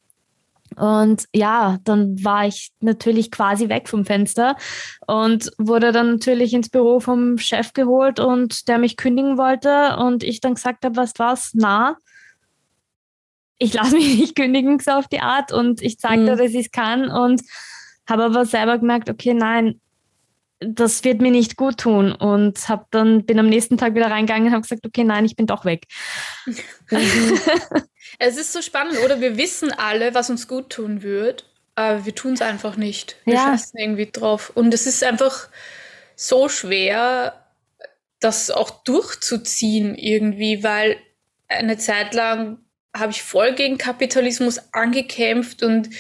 Und 0.76 1.24
ja, 1.34 1.78
dann 1.82 2.22
war 2.22 2.46
ich 2.46 2.70
natürlich 2.78 3.32
quasi 3.32 3.68
weg 3.68 3.88
vom 3.88 4.04
Fenster 4.04 4.54
und 5.08 5.50
wurde 5.58 5.90
dann 5.90 6.12
natürlich 6.12 6.54
ins 6.54 6.68
Büro 6.68 7.00
vom 7.00 7.36
Chef 7.38 7.72
geholt 7.72 8.20
und 8.20 8.68
der 8.68 8.78
mich 8.78 8.96
kündigen 8.96 9.38
wollte 9.38 9.96
und 9.96 10.22
ich 10.22 10.40
dann 10.40 10.54
gesagt 10.54 10.84
habe, 10.84 10.94
was 10.94 11.14
was, 11.16 11.50
na, 11.54 11.96
ich 13.60 13.74
lasse 13.74 13.94
mich 13.94 14.18
nicht 14.18 14.34
kündigen 14.34 14.80
so 14.80 14.90
auf 14.92 15.06
die 15.06 15.20
Art 15.20 15.52
und 15.52 15.82
ich 15.82 15.98
zeige 15.98 16.22
mhm. 16.22 16.26
dir, 16.26 16.36
dass 16.36 16.50
ich 16.50 16.66
es 16.66 16.72
kann 16.72 17.08
und 17.10 17.42
habe 18.08 18.24
aber 18.24 18.44
selber 18.44 18.78
gemerkt, 18.78 19.08
okay, 19.08 19.34
nein, 19.34 19.80
das 20.58 21.04
wird 21.04 21.20
mir 21.20 21.30
nicht 21.30 21.56
gut 21.56 21.78
tun 21.78 22.12
und 22.12 22.68
habe 22.68 22.86
dann 22.90 23.24
bin 23.24 23.38
am 23.38 23.48
nächsten 23.48 23.78
Tag 23.78 23.94
wieder 23.94 24.10
reingegangen 24.10 24.48
und 24.48 24.52
habe 24.52 24.62
gesagt, 24.62 24.84
okay, 24.84 25.04
nein, 25.04 25.24
ich 25.24 25.36
bin 25.36 25.46
doch 25.46 25.64
weg. 25.64 25.86
Es 28.18 28.36
ist 28.36 28.52
so 28.52 28.60
spannend, 28.60 28.98
oder? 29.04 29.20
Wir 29.20 29.38
wissen 29.38 29.72
alle, 29.72 30.14
was 30.14 30.28
uns 30.28 30.46
gut 30.46 30.70
tun 30.70 31.02
wird, 31.02 31.46
aber 31.74 32.04
wir 32.04 32.14
tun 32.14 32.34
es 32.34 32.42
einfach 32.42 32.76
nicht. 32.76 33.16
Wir 33.24 33.34
ja. 33.34 33.46
scheißen 33.46 33.78
irgendwie 33.78 34.10
drauf. 34.10 34.52
Und 34.54 34.74
es 34.74 34.86
ist 34.86 35.02
einfach 35.02 35.48
so 36.16 36.48
schwer, 36.50 37.46
das 38.18 38.50
auch 38.50 38.70
durchzuziehen 38.84 39.94
irgendwie, 39.94 40.62
weil 40.62 40.98
eine 41.48 41.78
Zeit 41.78 42.12
lang 42.12 42.58
habe 42.94 43.12
ich 43.12 43.22
voll 43.22 43.54
gegen 43.54 43.78
Kapitalismus 43.78 44.60
angekämpft 44.72 45.62
und 45.62 45.90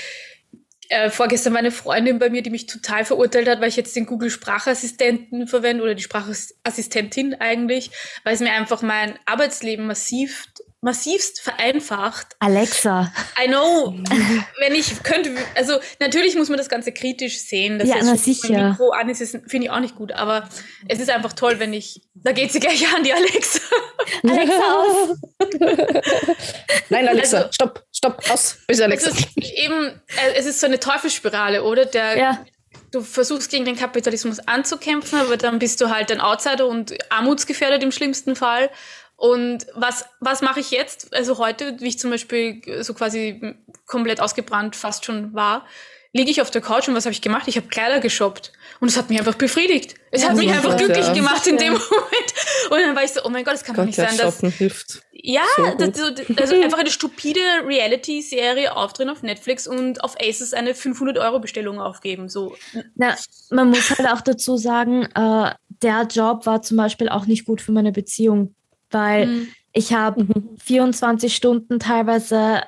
äh, 0.90 1.08
vorgestern 1.08 1.52
war 1.52 1.60
eine 1.60 1.70
Freundin 1.70 2.18
bei 2.18 2.30
mir, 2.30 2.42
die 2.42 2.50
mich 2.50 2.66
total 2.66 3.04
verurteilt 3.04 3.48
hat, 3.48 3.60
weil 3.60 3.68
ich 3.68 3.76
jetzt 3.76 3.94
den 3.94 4.06
Google 4.06 4.28
Sprachassistenten 4.28 5.46
verwende 5.46 5.84
oder 5.84 5.94
die 5.94 6.02
Sprachassistentin 6.02 7.34
eigentlich, 7.34 7.92
weil 8.24 8.34
es 8.34 8.40
mir 8.40 8.52
einfach 8.52 8.82
mein 8.82 9.16
Arbeitsleben 9.24 9.86
massiv 9.86 10.48
massivst 10.82 11.40
vereinfacht. 11.40 12.36
Alexa. 12.38 13.12
I 13.42 13.48
know. 13.48 13.94
wenn 14.60 14.74
ich 14.74 15.02
könnte, 15.02 15.34
also 15.54 15.78
natürlich 15.98 16.36
muss 16.36 16.48
man 16.48 16.56
das 16.56 16.68
Ganze 16.68 16.92
kritisch 16.92 17.38
sehen. 17.40 17.78
Das 17.78 17.88
ja, 17.88 17.96
na 18.02 18.16
sicher. 18.16 18.70
Mikro 18.70 18.90
an 18.90 19.08
ist, 19.10 19.20
finde 19.46 19.66
ich 19.66 19.70
auch 19.70 19.80
nicht 19.80 19.94
gut, 19.94 20.12
aber 20.12 20.48
es 20.88 20.98
ist 20.98 21.10
einfach 21.10 21.34
toll, 21.34 21.58
wenn 21.58 21.74
ich, 21.74 22.02
da 22.14 22.32
geht 22.32 22.50
sie 22.52 22.60
gleich 22.60 22.86
an, 22.94 23.04
die 23.04 23.12
Alexa. 23.12 23.60
Alexa 24.22 24.74
aus. 24.74 25.18
Nein, 26.88 27.08
Alexa, 27.08 27.36
also, 27.36 27.52
stopp, 27.52 27.84
stopp, 27.92 28.30
aus, 28.30 28.58
bis 28.66 28.80
Alexa. 28.80 29.10
Es 29.10 29.18
ist 29.18 29.36
eben, 29.36 29.86
äh, 29.86 30.34
es 30.36 30.46
ist 30.46 30.60
so 30.60 30.66
eine 30.66 30.80
Teufelsspirale, 30.80 31.62
oder? 31.62 31.84
Der, 31.84 32.16
ja. 32.16 32.44
Du 32.92 33.02
versuchst 33.02 33.50
gegen 33.50 33.64
den 33.64 33.76
Kapitalismus 33.76 34.40
anzukämpfen, 34.40 35.20
aber 35.20 35.36
dann 35.36 35.60
bist 35.60 35.80
du 35.80 35.90
halt 35.90 36.10
ein 36.10 36.20
Outsider 36.20 36.66
und 36.66 36.94
armutsgefährdet 37.08 37.84
im 37.84 37.92
schlimmsten 37.92 38.34
Fall. 38.34 38.68
Und 39.20 39.66
was, 39.74 40.06
was 40.20 40.40
mache 40.40 40.60
ich 40.60 40.70
jetzt? 40.70 41.12
Also 41.14 41.36
heute, 41.36 41.78
wie 41.80 41.88
ich 41.88 41.98
zum 41.98 42.10
Beispiel 42.10 42.62
so 42.82 42.94
quasi 42.94 43.54
komplett 43.84 44.18
ausgebrannt 44.18 44.76
fast 44.76 45.04
schon 45.04 45.34
war, 45.34 45.66
liege 46.14 46.30
ich 46.30 46.40
auf 46.40 46.50
der 46.50 46.62
Couch 46.62 46.88
und 46.88 46.94
was 46.94 47.04
habe 47.04 47.12
ich 47.12 47.20
gemacht? 47.20 47.46
Ich 47.46 47.58
habe 47.58 47.68
Kleider 47.68 48.00
geshoppt. 48.00 48.50
Und 48.80 48.88
es 48.88 48.96
hat 48.96 49.10
mich 49.10 49.18
einfach 49.18 49.34
befriedigt. 49.34 49.96
Es 50.10 50.22
ja, 50.22 50.30
hat 50.30 50.38
mich 50.38 50.48
einfach 50.48 50.74
glücklich 50.74 51.06
ja. 51.06 51.12
gemacht 51.12 51.46
in 51.46 51.58
dem 51.58 51.74
Moment. 51.74 52.34
Und 52.70 52.78
dann 52.78 52.96
war 52.96 53.04
ich 53.04 53.10
so, 53.10 53.20
oh 53.22 53.28
mein 53.28 53.44
Gott, 53.44 53.52
das 53.52 53.62
kann 53.62 53.76
doch 53.76 53.84
nicht 53.84 53.96
sein. 53.96 54.16
Dass, 54.16 54.40
hilft. 54.40 55.02
Ja, 55.12 55.42
so 55.54 55.66
das, 55.76 56.40
also 56.40 56.54
einfach 56.54 56.78
eine 56.78 56.90
stupide 56.90 57.40
Reality-Serie 57.66 58.74
aufdrehen 58.74 59.10
auf 59.10 59.22
Netflix 59.22 59.66
und 59.66 60.02
auf 60.02 60.16
Aces 60.18 60.54
eine 60.54 60.72
500-Euro-Bestellung 60.72 61.78
aufgeben. 61.78 62.30
So. 62.30 62.56
Na, 62.94 63.16
man 63.50 63.68
muss 63.68 63.90
halt 63.90 64.08
auch 64.08 64.22
dazu 64.22 64.56
sagen, 64.56 65.02
äh, 65.14 65.52
der 65.82 66.06
Job 66.10 66.46
war 66.46 66.62
zum 66.62 66.78
Beispiel 66.78 67.10
auch 67.10 67.26
nicht 67.26 67.44
gut 67.44 67.60
für 67.60 67.72
meine 67.72 67.92
Beziehung 67.92 68.54
weil 68.90 69.26
mhm. 69.26 69.48
ich 69.72 69.92
habe 69.92 70.24
mhm. 70.24 70.56
24 70.58 71.34
Stunden 71.34 71.78
teilweise 71.78 72.62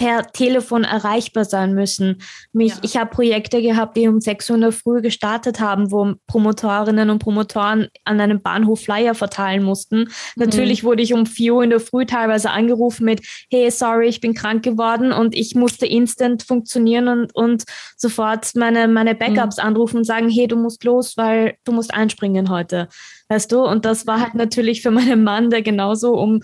per 0.00 0.32
Telefon 0.32 0.84
erreichbar 0.84 1.44
sein 1.44 1.74
müssen. 1.74 2.22
Mich, 2.54 2.72
ja. 2.72 2.78
Ich 2.80 2.96
habe 2.96 3.10
Projekte 3.10 3.60
gehabt, 3.60 3.98
die 3.98 4.08
um 4.08 4.18
6 4.18 4.48
Uhr 4.48 4.56
in 4.56 4.62
der 4.62 4.72
Früh 4.72 5.02
gestartet 5.02 5.60
haben, 5.60 5.92
wo 5.92 6.14
Promotorinnen 6.26 7.10
und 7.10 7.18
Promotoren 7.18 7.88
an 8.06 8.18
einem 8.18 8.40
Bahnhof 8.40 8.80
Flyer 8.80 9.14
verteilen 9.14 9.62
mussten. 9.62 9.98
Mhm. 9.98 10.08
Natürlich 10.36 10.84
wurde 10.84 11.02
ich 11.02 11.12
um 11.12 11.26
4 11.26 11.54
Uhr 11.54 11.64
in 11.64 11.68
der 11.68 11.80
Früh 11.80 12.06
teilweise 12.06 12.50
angerufen 12.50 13.04
mit, 13.04 13.20
hey, 13.50 13.70
sorry, 13.70 14.08
ich 14.08 14.22
bin 14.22 14.32
krank 14.32 14.62
geworden 14.62 15.12
und 15.12 15.34
ich 15.34 15.54
musste 15.54 15.84
instant 15.84 16.44
funktionieren 16.44 17.06
und, 17.06 17.36
und 17.36 17.64
sofort 17.98 18.54
meine, 18.54 18.88
meine 18.88 19.14
Backups 19.14 19.58
mhm. 19.58 19.64
anrufen 19.64 19.98
und 19.98 20.04
sagen, 20.04 20.30
hey, 20.30 20.48
du 20.48 20.56
musst 20.56 20.82
los, 20.82 21.18
weil 21.18 21.56
du 21.64 21.72
musst 21.72 21.92
einspringen 21.92 22.48
heute. 22.48 22.88
Weißt 23.28 23.52
du? 23.52 23.66
Und 23.66 23.84
das 23.84 24.06
war 24.06 24.20
halt 24.22 24.34
natürlich 24.34 24.80
für 24.80 24.90
meinen 24.90 25.24
Mann, 25.24 25.50
der 25.50 25.60
genauso 25.60 26.14
um 26.14 26.40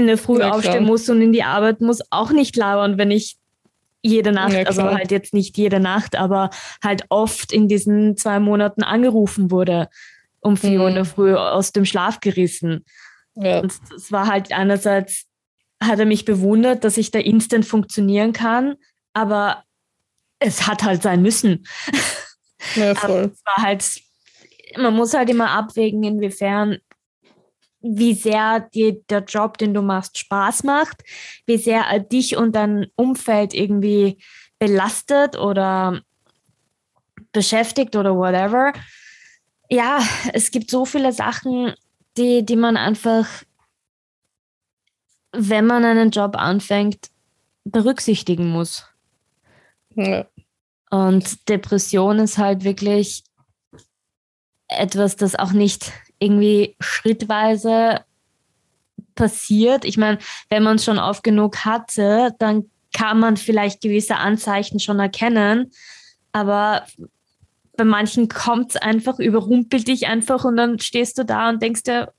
in 0.00 0.06
der 0.06 0.18
Früh 0.18 0.40
ja, 0.40 0.50
aufstehen 0.50 0.84
muss 0.84 1.08
und 1.08 1.20
in 1.20 1.32
die 1.32 1.42
Arbeit 1.42 1.80
muss, 1.80 2.00
auch 2.10 2.30
nicht 2.30 2.56
lauern, 2.56 2.98
wenn 2.98 3.10
ich 3.10 3.36
jede 4.02 4.32
Nacht, 4.32 4.52
ja, 4.52 4.62
also 4.62 4.82
halt 4.82 5.10
jetzt 5.10 5.34
nicht 5.34 5.56
jede 5.56 5.78
Nacht, 5.78 6.16
aber 6.16 6.50
halt 6.82 7.04
oft 7.10 7.52
in 7.52 7.68
diesen 7.68 8.16
zwei 8.16 8.40
Monaten 8.40 8.82
angerufen 8.82 9.50
wurde, 9.50 9.88
um 10.40 10.56
vier 10.56 10.78
mhm. 10.78 10.80
Uhr 10.80 10.88
in 10.88 10.94
der 10.94 11.04
mhm. 11.04 11.08
Früh 11.08 11.34
aus 11.34 11.72
dem 11.72 11.84
Schlaf 11.84 12.20
gerissen. 12.20 12.84
Ja. 13.34 13.60
Und 13.60 13.72
es 13.94 14.10
war 14.10 14.26
halt 14.26 14.52
einerseits, 14.52 15.26
hat 15.82 15.98
er 15.98 16.06
mich 16.06 16.24
bewundert, 16.24 16.84
dass 16.84 16.96
ich 16.96 17.10
da 17.10 17.18
instant 17.18 17.66
funktionieren 17.66 18.32
kann, 18.32 18.76
aber 19.12 19.64
es 20.38 20.66
hat 20.66 20.82
halt 20.82 21.02
sein 21.02 21.22
müssen. 21.22 21.66
Ja, 22.74 22.94
voll. 22.96 23.32
es 23.34 23.44
war 23.44 23.64
halt, 23.64 23.84
man 24.76 24.94
muss 24.94 25.14
halt 25.14 25.28
immer 25.28 25.50
abwägen, 25.50 26.02
inwiefern 26.02 26.78
wie 27.80 28.14
sehr 28.14 28.60
dir 28.60 29.00
der 29.08 29.24
Job, 29.24 29.58
den 29.58 29.74
du 29.74 29.82
machst, 29.82 30.18
Spaß 30.18 30.64
macht, 30.64 31.02
wie 31.46 31.56
sehr 31.56 31.82
er 31.82 32.00
dich 32.00 32.36
und 32.36 32.52
dein 32.52 32.88
Umfeld 32.96 33.54
irgendwie 33.54 34.18
belastet 34.58 35.38
oder 35.38 36.02
beschäftigt 37.32 37.96
oder 37.96 38.16
whatever. 38.16 38.72
Ja, 39.70 40.00
es 40.32 40.50
gibt 40.50 40.70
so 40.70 40.84
viele 40.84 41.12
Sachen, 41.12 41.74
die, 42.16 42.44
die 42.44 42.56
man 42.56 42.76
einfach 42.76 43.26
wenn 45.32 45.66
man 45.66 45.84
einen 45.84 46.10
Job 46.10 46.36
anfängt, 46.36 47.10
berücksichtigen 47.64 48.48
muss. 48.48 48.86
Ja. 49.94 50.26
Und 50.90 51.48
Depression 51.48 52.18
ist 52.18 52.38
halt 52.38 52.64
wirklich 52.64 53.22
etwas, 54.68 55.16
das 55.16 55.36
auch 55.36 55.52
nicht 55.52 55.92
irgendwie 56.20 56.76
schrittweise 56.78 58.04
passiert. 59.16 59.84
Ich 59.84 59.96
meine, 59.96 60.18
wenn 60.48 60.62
man 60.62 60.76
es 60.76 60.84
schon 60.84 60.98
oft 60.98 61.24
genug 61.24 61.64
hatte, 61.64 62.34
dann 62.38 62.70
kann 62.92 63.18
man 63.18 63.36
vielleicht 63.36 63.80
gewisse 63.80 64.16
Anzeichen 64.16 64.78
schon 64.78 65.00
erkennen. 65.00 65.72
Aber 66.32 66.86
bei 67.76 67.84
manchen 67.84 68.28
kommt 68.28 68.70
es 68.70 68.76
einfach, 68.76 69.18
überrumpelt 69.18 69.88
dich 69.88 70.06
einfach 70.06 70.44
und 70.44 70.56
dann 70.56 70.78
stehst 70.78 71.18
du 71.18 71.24
da 71.24 71.48
und 71.48 71.62
denkst 71.62 71.82
dir, 71.82 72.12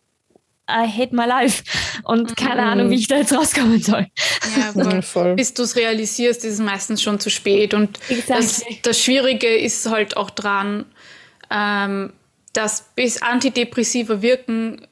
I 0.69 0.87
hate 0.87 1.15
my 1.15 1.25
life. 1.25 1.63
Und 2.03 2.37
keine 2.37 2.61
mhm. 2.61 2.67
Ahnung, 2.67 2.89
wie 2.89 2.95
ich 2.95 3.07
da 3.07 3.17
jetzt 3.17 3.33
rauskommen 3.33 3.81
soll. 3.81 4.07
Ja, 4.57 4.71
voll. 4.83 5.01
voll. 5.01 5.35
Bis 5.35 5.53
du 5.53 5.63
es 5.63 5.75
realisierst, 5.75 6.45
ist 6.45 6.53
es 6.53 6.59
meistens 6.59 7.01
schon 7.01 7.19
zu 7.19 7.29
spät. 7.29 7.73
Und 7.73 7.99
das, 8.27 8.63
das, 8.83 8.99
Schwierige 8.99 9.47
ist 9.47 9.89
halt 9.89 10.17
auch 10.17 10.29
dran, 10.29 10.85
ähm, 11.49 12.13
dass 12.53 12.93
bis 12.95 13.21
Antidepressiva 13.21 14.21
wirken, 14.21 14.87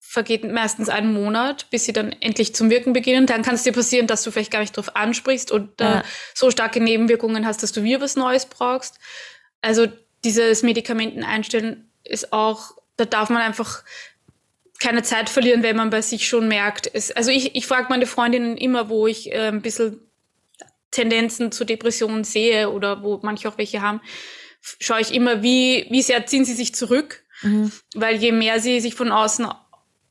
vergeht 0.00 0.42
meistens 0.44 0.88
ein 0.88 1.12
Monat, 1.12 1.68
bis 1.70 1.84
sie 1.84 1.92
dann 1.92 2.12
endlich 2.20 2.54
zum 2.54 2.70
Wirken 2.70 2.94
beginnen. 2.94 3.26
Dann 3.26 3.42
kann 3.42 3.54
es 3.54 3.62
dir 3.62 3.72
passieren, 3.72 4.06
dass 4.06 4.22
du 4.22 4.30
vielleicht 4.30 4.50
gar 4.50 4.60
nicht 4.60 4.74
drauf 4.74 4.96
ansprichst 4.96 5.52
und 5.52 5.80
ja. 5.80 6.02
so 6.34 6.50
starke 6.50 6.80
Nebenwirkungen 6.80 7.44
hast, 7.44 7.62
dass 7.62 7.72
du 7.72 7.82
wieder 7.82 8.00
was 8.00 8.16
Neues 8.16 8.46
brauchst. 8.46 8.98
Also 9.60 9.86
dieses 10.24 10.62
Medikamenten 10.62 11.24
einstellen 11.24 11.90
ist 12.04 12.32
auch, 12.32 12.78
da 12.96 13.04
darf 13.04 13.28
man 13.28 13.42
einfach 13.42 13.84
keine 14.80 15.02
Zeit 15.02 15.28
verlieren, 15.28 15.62
wenn 15.62 15.76
man 15.76 15.90
bei 15.90 16.02
sich 16.02 16.26
schon 16.26 16.48
merkt. 16.48 16.90
Es, 16.92 17.10
also 17.10 17.30
ich, 17.30 17.54
ich 17.54 17.66
frage 17.66 17.88
meine 17.90 18.06
Freundinnen 18.06 18.56
immer, 18.56 18.88
wo 18.88 19.06
ich 19.06 19.32
äh, 19.32 19.48
ein 19.48 19.60
bisschen 19.60 20.00
Tendenzen 20.90 21.52
zu 21.52 21.64
Depressionen 21.64 22.24
sehe 22.24 22.70
oder 22.70 23.02
wo 23.02 23.20
manche 23.22 23.48
auch 23.48 23.58
welche 23.58 23.82
haben, 23.82 24.00
schaue 24.80 25.00
ich 25.00 25.14
immer, 25.14 25.42
wie, 25.42 25.86
wie 25.90 26.02
sehr 26.02 26.26
ziehen 26.26 26.44
sie 26.44 26.54
sich 26.54 26.74
zurück. 26.74 27.24
Mhm. 27.42 27.70
Weil 27.94 28.16
je 28.16 28.32
mehr 28.32 28.60
sie 28.60 28.80
sich 28.80 28.94
von 28.94 29.12
außen 29.12 29.46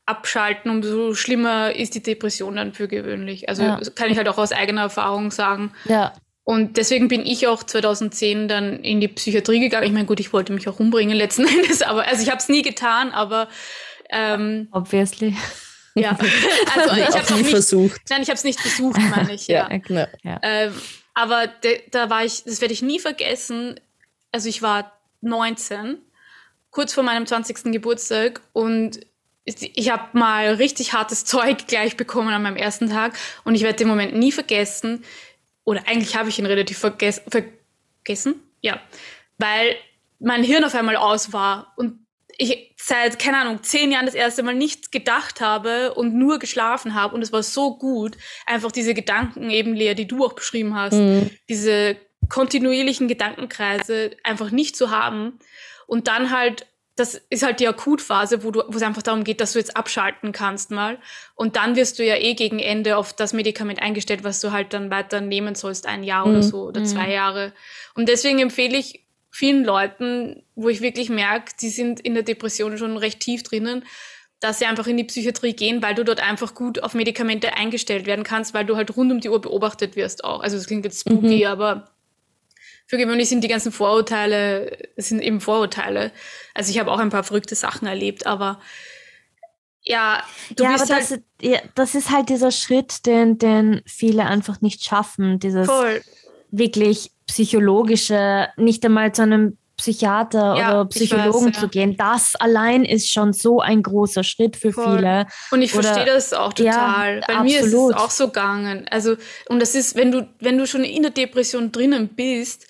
abschalten, 0.06 0.70
umso 0.70 1.14
schlimmer 1.14 1.74
ist 1.74 1.94
die 1.94 2.02
Depression 2.02 2.56
dann 2.56 2.72
für 2.72 2.88
gewöhnlich. 2.88 3.48
Also 3.48 3.62
ja. 3.62 3.80
kann 3.94 4.10
ich 4.10 4.16
halt 4.16 4.28
auch 4.28 4.38
aus 4.38 4.52
eigener 4.52 4.82
Erfahrung 4.82 5.30
sagen. 5.30 5.72
Ja. 5.84 6.14
Und 6.44 6.78
deswegen 6.78 7.08
bin 7.08 7.26
ich 7.26 7.46
auch 7.46 7.62
2010 7.62 8.48
dann 8.48 8.82
in 8.82 9.02
die 9.02 9.08
Psychiatrie 9.08 9.60
gegangen. 9.60 9.86
Ich 9.86 9.92
meine, 9.92 10.06
gut, 10.06 10.18
ich 10.18 10.32
wollte 10.32 10.54
mich 10.54 10.66
auch 10.66 10.80
umbringen 10.80 11.14
letzten 11.14 11.46
Endes, 11.48 11.82
aber 11.82 12.08
also 12.08 12.22
ich 12.22 12.30
habe 12.30 12.38
es 12.38 12.48
nie 12.48 12.62
getan, 12.62 13.10
aber 13.10 13.48
ähm, 14.08 14.68
obviously. 14.72 15.36
Ja, 15.94 16.16
also 16.74 16.96
ich 16.96 17.06
habe 17.08 17.18
es 17.18 17.30
nie 17.30 17.44
versucht. 17.44 18.00
Nein, 18.08 18.22
ich 18.22 18.28
habe 18.28 18.36
es 18.36 18.44
nicht 18.44 18.60
versucht, 18.60 18.98
meine 19.10 19.34
ich. 19.34 19.46
ja. 19.48 19.68
ja. 19.70 20.06
ja. 20.22 20.40
Ähm, 20.42 20.72
aber 21.12 21.48
de, 21.48 21.82
da 21.90 22.08
war 22.08 22.24
ich, 22.24 22.44
das 22.44 22.62
werde 22.62 22.72
ich 22.72 22.80
nie 22.80 22.98
vergessen. 22.98 23.78
Also 24.32 24.48
ich 24.48 24.62
war 24.62 25.00
19, 25.20 25.98
kurz 26.70 26.92
vor 26.92 27.02
meinem 27.02 27.26
20. 27.26 27.72
Geburtstag 27.72 28.40
und 28.52 29.00
ich 29.44 29.90
habe 29.90 30.18
mal 30.18 30.54
richtig 30.54 30.92
hartes 30.92 31.24
Zeug 31.24 31.66
gleich 31.66 31.96
bekommen 31.96 32.28
an 32.28 32.42
meinem 32.42 32.56
ersten 32.56 32.90
Tag 32.90 33.16
und 33.44 33.54
ich 33.54 33.62
werde 33.62 33.78
den 33.78 33.88
Moment 33.88 34.14
nie 34.14 34.32
vergessen. 34.32 35.04
Oder 35.64 35.86
eigentlich 35.86 36.16
habe 36.16 36.28
ich 36.28 36.38
ihn 36.38 36.46
relativ 36.46 36.78
verges 36.78 37.22
vergessen, 37.28 38.42
ja, 38.60 38.80
weil 39.38 39.76
mein 40.18 40.42
Hirn 40.42 40.64
auf 40.64 40.74
einmal 40.74 40.96
aus 40.96 41.32
war 41.32 41.72
und 41.76 42.06
ich 42.38 42.74
seit, 42.76 43.18
keine 43.18 43.38
Ahnung, 43.38 43.62
zehn 43.62 43.90
Jahren 43.90 44.06
das 44.06 44.14
erste 44.14 44.42
Mal 44.42 44.54
nichts 44.54 44.90
gedacht 44.90 45.40
habe 45.40 45.94
und 45.94 46.14
nur 46.14 46.38
geschlafen 46.38 46.94
habe 46.94 47.14
und 47.14 47.22
es 47.22 47.32
war 47.32 47.42
so 47.42 47.76
gut, 47.76 48.16
einfach 48.46 48.70
diese 48.70 48.94
Gedanken 48.94 49.50
eben, 49.50 49.74
Lea, 49.74 49.94
die 49.94 50.06
du 50.06 50.24
auch 50.24 50.34
beschrieben 50.34 50.76
hast, 50.76 50.94
mhm. 50.94 51.30
diese 51.48 51.96
kontinuierlichen 52.28 53.08
Gedankenkreise 53.08 54.10
einfach 54.22 54.50
nicht 54.50 54.76
zu 54.76 54.90
haben 54.90 55.38
und 55.86 56.08
dann 56.08 56.30
halt 56.30 56.66
das 56.98 57.14
ist 57.30 57.44
halt 57.44 57.60
die 57.60 57.68
Akutphase, 57.68 58.42
wo 58.42 58.50
du, 58.50 58.62
wo 58.66 58.76
es 58.76 58.82
einfach 58.82 59.02
darum 59.02 59.24
geht, 59.24 59.40
dass 59.40 59.52
du 59.52 59.58
jetzt 59.58 59.76
abschalten 59.76 60.32
kannst 60.32 60.70
mal. 60.70 60.98
Und 61.36 61.56
dann 61.56 61.76
wirst 61.76 61.98
du 61.98 62.04
ja 62.04 62.16
eh 62.16 62.34
gegen 62.34 62.58
Ende 62.58 62.96
auf 62.96 63.12
das 63.12 63.32
Medikament 63.32 63.80
eingestellt, 63.80 64.24
was 64.24 64.40
du 64.40 64.50
halt 64.50 64.72
dann 64.72 64.90
weiter 64.90 65.20
nehmen 65.20 65.54
sollst, 65.54 65.86
ein 65.86 66.02
Jahr 66.02 66.26
mhm. 66.26 66.32
oder 66.32 66.42
so 66.42 66.62
oder 66.64 66.80
mhm. 66.80 66.86
zwei 66.86 67.12
Jahre. 67.12 67.52
Und 67.94 68.08
deswegen 68.08 68.40
empfehle 68.40 68.76
ich 68.76 69.04
vielen 69.30 69.64
Leuten, 69.64 70.42
wo 70.54 70.68
ich 70.68 70.80
wirklich 70.80 71.10
merke, 71.10 71.52
die 71.60 71.68
sind 71.68 72.00
in 72.00 72.14
der 72.14 72.24
Depression 72.24 72.76
schon 72.78 72.96
recht 72.96 73.20
tief 73.20 73.42
drinnen, 73.42 73.84
dass 74.40 74.58
sie 74.58 74.66
einfach 74.66 74.86
in 74.86 74.96
die 74.96 75.04
Psychiatrie 75.04 75.52
gehen, 75.52 75.82
weil 75.82 75.94
du 75.94 76.04
dort 76.04 76.20
einfach 76.20 76.54
gut 76.54 76.82
auf 76.82 76.94
Medikamente 76.94 77.54
eingestellt 77.54 78.06
werden 78.06 78.24
kannst, 78.24 78.54
weil 78.54 78.64
du 78.64 78.76
halt 78.76 78.96
rund 78.96 79.12
um 79.12 79.20
die 79.20 79.28
Uhr 79.28 79.40
beobachtet 79.40 79.96
wirst 79.96 80.24
auch. 80.24 80.40
Also 80.40 80.56
das 80.56 80.66
klingt 80.66 80.84
jetzt 80.84 81.00
spooky, 81.00 81.40
mhm. 81.40 81.46
aber 81.46 81.90
für 82.88 82.96
gewöhnlich 82.96 83.28
sind 83.28 83.44
die 83.44 83.48
ganzen 83.48 83.70
Vorurteile, 83.70 84.78
sind 84.96 85.20
eben 85.20 85.42
Vorurteile. 85.42 86.10
Also 86.54 86.70
ich 86.70 86.78
habe 86.78 86.90
auch 86.90 86.98
ein 86.98 87.10
paar 87.10 87.22
verrückte 87.22 87.54
Sachen 87.54 87.86
erlebt, 87.86 88.26
aber 88.26 88.60
ja, 89.82 90.22
du 90.56 90.64
ja, 90.64 90.72
bist 90.72 90.90
aber 90.90 90.94
halt 90.94 91.10
das, 91.10 91.20
ja, 91.42 91.58
das 91.74 91.94
ist 91.94 92.10
halt 92.10 92.30
dieser 92.30 92.50
Schritt, 92.50 93.04
den, 93.04 93.36
den 93.36 93.82
viele 93.84 94.24
einfach 94.24 94.62
nicht 94.62 94.82
schaffen, 94.82 95.38
dieses 95.38 95.66
Voll. 95.66 96.00
wirklich 96.50 97.10
psychologische, 97.26 98.48
nicht 98.56 98.82
einmal 98.86 99.12
zu 99.12 99.22
einem 99.22 99.58
Psychiater 99.78 100.56
ja, 100.56 100.68
oder 100.70 100.84
Psychologen 100.86 101.46
weiß, 101.46 101.54
ja. 101.54 101.60
zu 101.60 101.68
gehen, 101.68 101.96
das 101.96 102.34
allein 102.36 102.84
ist 102.84 103.10
schon 103.10 103.32
so 103.32 103.60
ein 103.60 103.82
großer 103.82 104.24
Schritt 104.24 104.56
für 104.56 104.72
Voll. 104.72 104.98
viele. 104.98 105.26
Und 105.52 105.62
ich 105.62 105.72
verstehe 105.72 106.04
das 106.04 106.32
auch 106.32 106.52
total. 106.52 107.20
Ja, 107.20 107.24
Bei 107.26 107.36
absolut. 107.36 107.44
mir 107.44 107.60
ist 107.60 107.72
es 107.72 107.92
auch 107.94 108.10
so 108.10 108.26
gegangen. 108.26 108.86
Also, 108.90 109.16
und 109.48 109.60
das 109.60 109.74
ist, 109.74 109.94
wenn 109.94 110.10
du, 110.10 110.28
wenn 110.40 110.58
du 110.58 110.66
schon 110.66 110.84
in 110.84 111.02
der 111.02 111.12
Depression 111.12 111.70
drinnen 111.70 112.08
bist, 112.08 112.66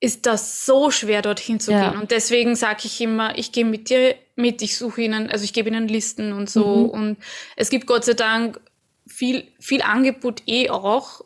ist 0.00 0.26
das 0.26 0.64
so 0.64 0.90
schwer, 0.90 1.22
dorthin 1.22 1.60
zu 1.60 1.72
gehen. 1.72 1.98
Und 1.98 2.10
deswegen 2.10 2.56
sage 2.56 2.82
ich 2.84 3.00
immer, 3.00 3.36
ich 3.36 3.52
gehe 3.52 3.64
mit 3.64 3.90
dir 3.90 4.14
mit, 4.36 4.62
ich 4.62 4.76
suche 4.76 5.02
ihnen, 5.02 5.30
also 5.30 5.44
ich 5.44 5.52
gebe 5.52 5.68
ihnen 5.68 5.88
Listen 5.88 6.32
und 6.32 6.50
so. 6.50 6.64
Mhm. 6.64 6.90
Und 6.90 7.16
es 7.56 7.70
gibt 7.70 7.86
Gott 7.86 8.04
sei 8.04 8.14
Dank 8.14 8.60
viel, 9.06 9.46
viel 9.60 9.82
Angebot 9.82 10.42
eh 10.46 10.70
auch 10.70 11.22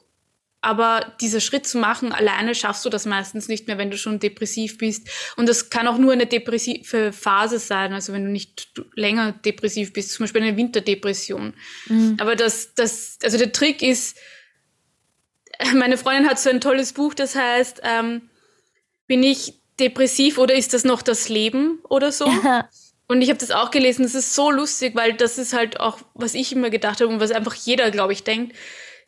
aber 0.61 1.13
dieser 1.21 1.41
Schritt 1.41 1.67
zu 1.67 1.79
machen, 1.79 2.13
alleine 2.13 2.55
schaffst 2.55 2.85
du 2.85 2.91
das 2.91 3.07
meistens 3.07 3.49
nicht 3.49 3.69
mehr, 3.69 3.79
wenn 3.79 3.91
du 3.91 3.97
schon 3.97 4.19
depressiv 4.19 4.77
bist. 4.79 5.09
Und 5.37 5.49
das 5.49 5.71
kann 5.71 5.87
auch 5.87 5.99
nur 5.99 6.13
eine 6.13 6.27
depressive 6.27 7.13
Phase 7.13 7.61
sein, 7.61 7.93
also 7.93 8.13
wenn 8.13 8.25
du 8.25 8.31
nicht 8.31 8.69
länger 8.95 9.33
depressiv 9.33 9.93
bist, 9.93 10.11
zum 10.13 10.25
Beispiel 10.25 10.43
eine 10.43 10.57
Winterdepression. 10.57 11.55
Mhm. 11.87 12.17
Aber 12.19 12.35
das, 12.35 12.75
das, 12.75 13.19
also 13.23 13.39
der 13.39 13.53
Trick 13.53 13.83
ist, 13.83 14.19
meine 15.75 15.97
Freundin 15.97 16.29
hat 16.29 16.41
so 16.41 16.51
ein 16.51 16.61
tolles 16.61 16.93
Buch, 16.93 17.15
das 17.15 17.37
heißt, 17.37 17.83
ähm, 17.85 18.23
bin 19.07 19.23
ich 19.23 19.55
depressiv 19.79 20.39
oder 20.39 20.55
ist 20.55 20.75
das 20.75 20.83
noch 20.83 21.03
das 21.03 21.29
Leben 21.29 21.79
oder 21.89 22.11
so? 22.11 22.27
Ja. 22.27 22.69
Und 23.07 23.23
ich 23.23 23.31
habe 23.31 23.39
das 23.39 23.53
auch 23.53 23.71
gelesen, 23.71 24.03
das 24.03 24.15
ist 24.15 24.35
so 24.35 24.51
lustig, 24.51 24.95
weil 24.95 25.15
das 25.15 25.39
ist 25.39 25.55
halt 25.55 25.81
auch, 25.81 25.99
was 26.15 26.35
ich 26.35 26.53
immer 26.53 26.69
gedacht 26.69 27.01
habe 27.01 27.11
und 27.11 27.21
was 27.21 27.31
einfach 27.31 27.55
jeder, 27.55 27.91
glaube 27.91 28.13
ich, 28.13 28.25
denkt 28.25 28.55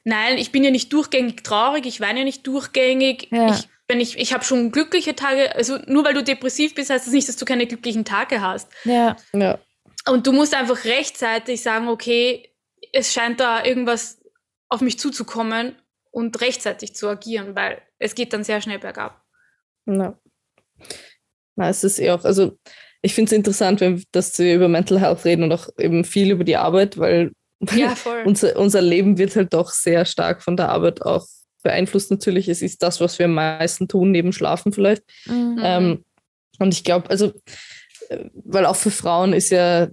nein, 0.05 0.39
ich 0.39 0.53
bin 0.53 0.65
ja 0.65 0.71
nicht 0.71 0.93
durchgängig 0.93 1.43
traurig, 1.43 1.87
ich 1.87 2.01
weine 2.01 2.21
ja 2.21 2.25
nicht 2.25 2.47
durchgängig. 2.47 3.29
Ja. 3.31 3.55
Ich, 3.55 3.69
wenn 3.89 4.01
ich, 4.01 4.19
ich 4.19 4.33
habe 4.33 4.45
schon 4.45 4.71
glückliche 4.71 5.17
Tage, 5.17 5.55
also 5.55 5.79
nur 5.87 6.05
weil 6.05 6.15
du 6.15 6.23
depressiv 6.23 6.75
bist, 6.75 6.91
heißt 6.91 7.07
das 7.07 7.13
nicht, 7.13 7.29
dass 7.29 7.37
du 7.37 7.45
keine 7.45 7.67
glücklichen 7.67 8.05
Tage 8.05 8.41
hast. 8.41 8.69
Ja. 8.85 9.17
ja. 9.33 9.59
Und 10.07 10.27
du 10.27 10.33
musst 10.33 10.55
einfach 10.55 10.85
rechtzeitig 10.85 11.63
sagen, 11.63 11.89
okay, 11.89 12.49
es 12.93 13.13
scheint 13.13 13.41
da 13.41 13.65
irgendwas 13.65 14.21
auf 14.69 14.81
mich 14.81 14.99
zuzukommen 14.99 15.77
und 16.11 16.41
rechtzeitig 16.41 16.95
zu 16.95 17.09
agieren, 17.09 17.55
weil 17.55 17.83
es 17.99 18.15
geht 18.15 18.33
dann 18.33 18.45
sehr 18.45 18.61
schnell 18.61 18.79
bergab. 18.79 19.23
Ja. 19.87 20.19
Na, 21.57 21.69
es 21.69 21.85
ist 21.85 21.99
eh 21.99 22.11
auch, 22.11 22.25
also 22.25 22.57
ich 23.03 23.15
finde 23.15 23.31
es 23.31 23.37
interessant, 23.37 23.81
wenn, 23.81 24.03
dass 24.13 24.39
wir 24.39 24.55
über 24.55 24.69
Mental 24.69 25.01
Health 25.01 25.25
reden 25.25 25.43
und 25.45 25.53
auch 25.53 25.69
eben 25.79 26.05
viel 26.05 26.31
über 26.31 26.45
die 26.45 26.57
Arbeit, 26.57 26.99
weil 26.99 27.33
ja, 27.75 27.95
voll. 27.95 28.23
unser, 28.25 28.57
unser 28.57 28.81
Leben 28.81 29.19
wird 29.19 29.37
halt 29.37 29.53
doch 29.53 29.71
sehr 29.71 30.05
stark 30.05 30.43
von 30.43 30.57
der 30.57 30.71
Arbeit 30.71 31.03
auch 31.03 31.27
beeinflusst. 31.63 32.11
Natürlich, 32.11 32.49
es 32.49 32.63
ist 32.63 32.83
das, 32.83 33.01
was 33.01 33.19
wir 33.19 33.27
am 33.27 33.35
meisten 33.35 33.89
tun, 33.89 34.11
neben 34.11 34.33
Schlafen 34.33 34.73
vielleicht. 34.73 35.03
Mhm. 35.27 35.61
Ähm, 35.63 36.05
und 36.59 36.75
ich 36.75 36.85
glaube, 36.85 37.11
also, 37.11 37.33
äh, 38.09 38.25
weil 38.35 38.67
auch 38.67 38.77
für 38.77 38.91
Frauen 38.91 39.33
ist 39.33 39.51
ja 39.51 39.89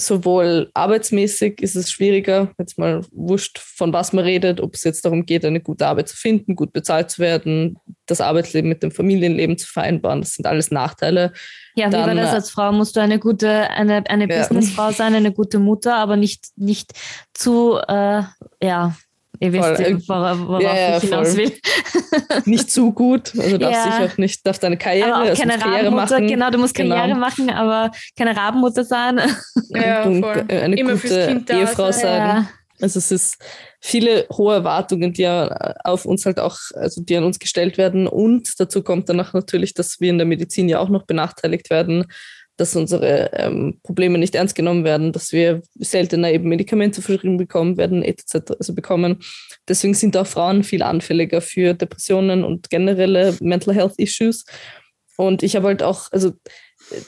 sowohl 0.00 0.70
arbeitsmäßig 0.74 1.60
ist 1.60 1.74
es 1.74 1.90
schwieriger, 1.90 2.52
jetzt 2.56 2.78
mal 2.78 3.02
wurscht, 3.10 3.58
von 3.58 3.92
was 3.92 4.12
man 4.12 4.24
redet, 4.24 4.60
ob 4.60 4.74
es 4.74 4.84
jetzt 4.84 5.04
darum 5.04 5.26
geht, 5.26 5.44
eine 5.44 5.60
gute 5.60 5.86
Arbeit 5.86 6.08
zu 6.08 6.16
finden, 6.16 6.54
gut 6.54 6.72
bezahlt 6.72 7.10
zu 7.10 7.20
werden, 7.20 7.76
das 8.06 8.20
Arbeitsleben 8.20 8.68
mit 8.68 8.82
dem 8.82 8.92
Familienleben 8.92 9.58
zu 9.58 9.66
vereinbaren. 9.66 10.20
Das 10.20 10.34
sind 10.34 10.46
alles 10.46 10.70
Nachteile. 10.70 11.32
Ja, 11.74 11.90
Dann, 11.90 12.04
wie 12.04 12.06
war 12.06 12.14
das 12.14 12.32
als 12.32 12.50
Frau? 12.50 12.70
Musst 12.72 12.94
du 12.94 13.00
eine 13.00 13.18
gute, 13.18 13.48
eine, 13.70 14.04
eine 14.08 14.28
ja. 14.28 14.38
Businessfrau 14.38 14.92
sein, 14.92 15.14
eine 15.14 15.32
gute 15.32 15.58
Mutter, 15.58 15.96
aber 15.96 16.16
nicht, 16.16 16.46
nicht 16.56 16.92
zu, 17.34 17.78
äh, 17.88 18.22
ja, 18.62 18.96
Ihr 19.40 19.52
wisst, 19.52 20.06
voll. 20.06 20.38
worauf 20.46 20.62
ja, 20.62 20.76
ja, 20.76 20.96
ich 20.96 21.04
hinaus 21.04 21.36
will. 21.36 21.52
nicht 22.44 22.70
zu 22.70 22.92
gut, 22.92 23.32
also 23.38 23.58
darfst 23.58 23.86
ja. 23.86 23.98
dich 23.98 24.12
auch 24.12 24.18
nicht, 24.18 24.46
darfst 24.46 24.62
deine 24.62 24.76
Karriere, 24.76 25.14
aber 25.14 25.32
auch 25.32 25.38
keine 25.38 25.58
Karriere 25.58 25.90
machen. 25.90 26.26
Genau, 26.26 26.50
du 26.50 26.58
musst 26.58 26.74
genau. 26.74 26.96
Karriere 26.96 27.14
genau. 27.14 27.26
machen, 27.26 27.50
aber 27.50 27.90
keine 28.16 28.36
Rabenmutter 28.36 28.84
sein. 28.84 29.20
Ja, 29.70 30.04
und 30.04 30.22
voll. 30.22 30.44
eine 30.48 30.76
Immer 30.76 30.94
gute 30.94 31.44
Ehefrau 31.50 31.92
sein. 31.92 32.48
Also 32.80 32.98
es 32.98 33.10
ist 33.10 33.44
viele 33.80 34.26
hohe 34.32 34.54
Erwartungen, 34.54 35.12
die 35.12 35.22
ja 35.22 35.48
auf 35.84 36.04
uns 36.04 36.24
halt 36.26 36.38
auch, 36.40 36.58
also 36.74 37.02
die 37.02 37.16
an 37.16 37.24
uns 37.24 37.38
gestellt 37.38 37.76
werden. 37.76 38.06
Und 38.06 38.58
dazu 38.58 38.82
kommt 38.82 39.08
danach 39.08 39.34
natürlich, 39.34 39.74
dass 39.74 40.00
wir 40.00 40.10
in 40.10 40.18
der 40.18 40.26
Medizin 40.26 40.68
ja 40.68 40.78
auch 40.78 40.88
noch 40.88 41.04
benachteiligt 41.04 41.70
werden, 41.70 42.06
dass 42.58 42.74
unsere 42.76 43.30
ähm, 43.34 43.80
Probleme 43.84 44.18
nicht 44.18 44.34
ernst 44.34 44.54
genommen 44.54 44.84
werden, 44.84 45.12
dass 45.12 45.32
wir 45.32 45.62
seltener 45.76 46.30
eben 46.32 46.48
Medikamente 46.48 47.00
verschrieben 47.00 47.36
bekommen 47.36 47.76
werden, 47.78 48.02
etc. 48.02 48.52
Also 48.58 48.74
bekommen. 48.74 49.20
Deswegen 49.68 49.94
sind 49.94 50.16
auch 50.16 50.26
Frauen 50.26 50.64
viel 50.64 50.82
anfälliger 50.82 51.40
für 51.40 51.72
Depressionen 51.72 52.44
und 52.44 52.68
generelle 52.68 53.36
Mental 53.40 53.74
Health 53.74 53.94
Issues. 53.96 54.44
Und 55.16 55.42
ich 55.42 55.54
habe 55.54 55.68
halt 55.68 55.82
auch, 55.84 56.10
also 56.10 56.32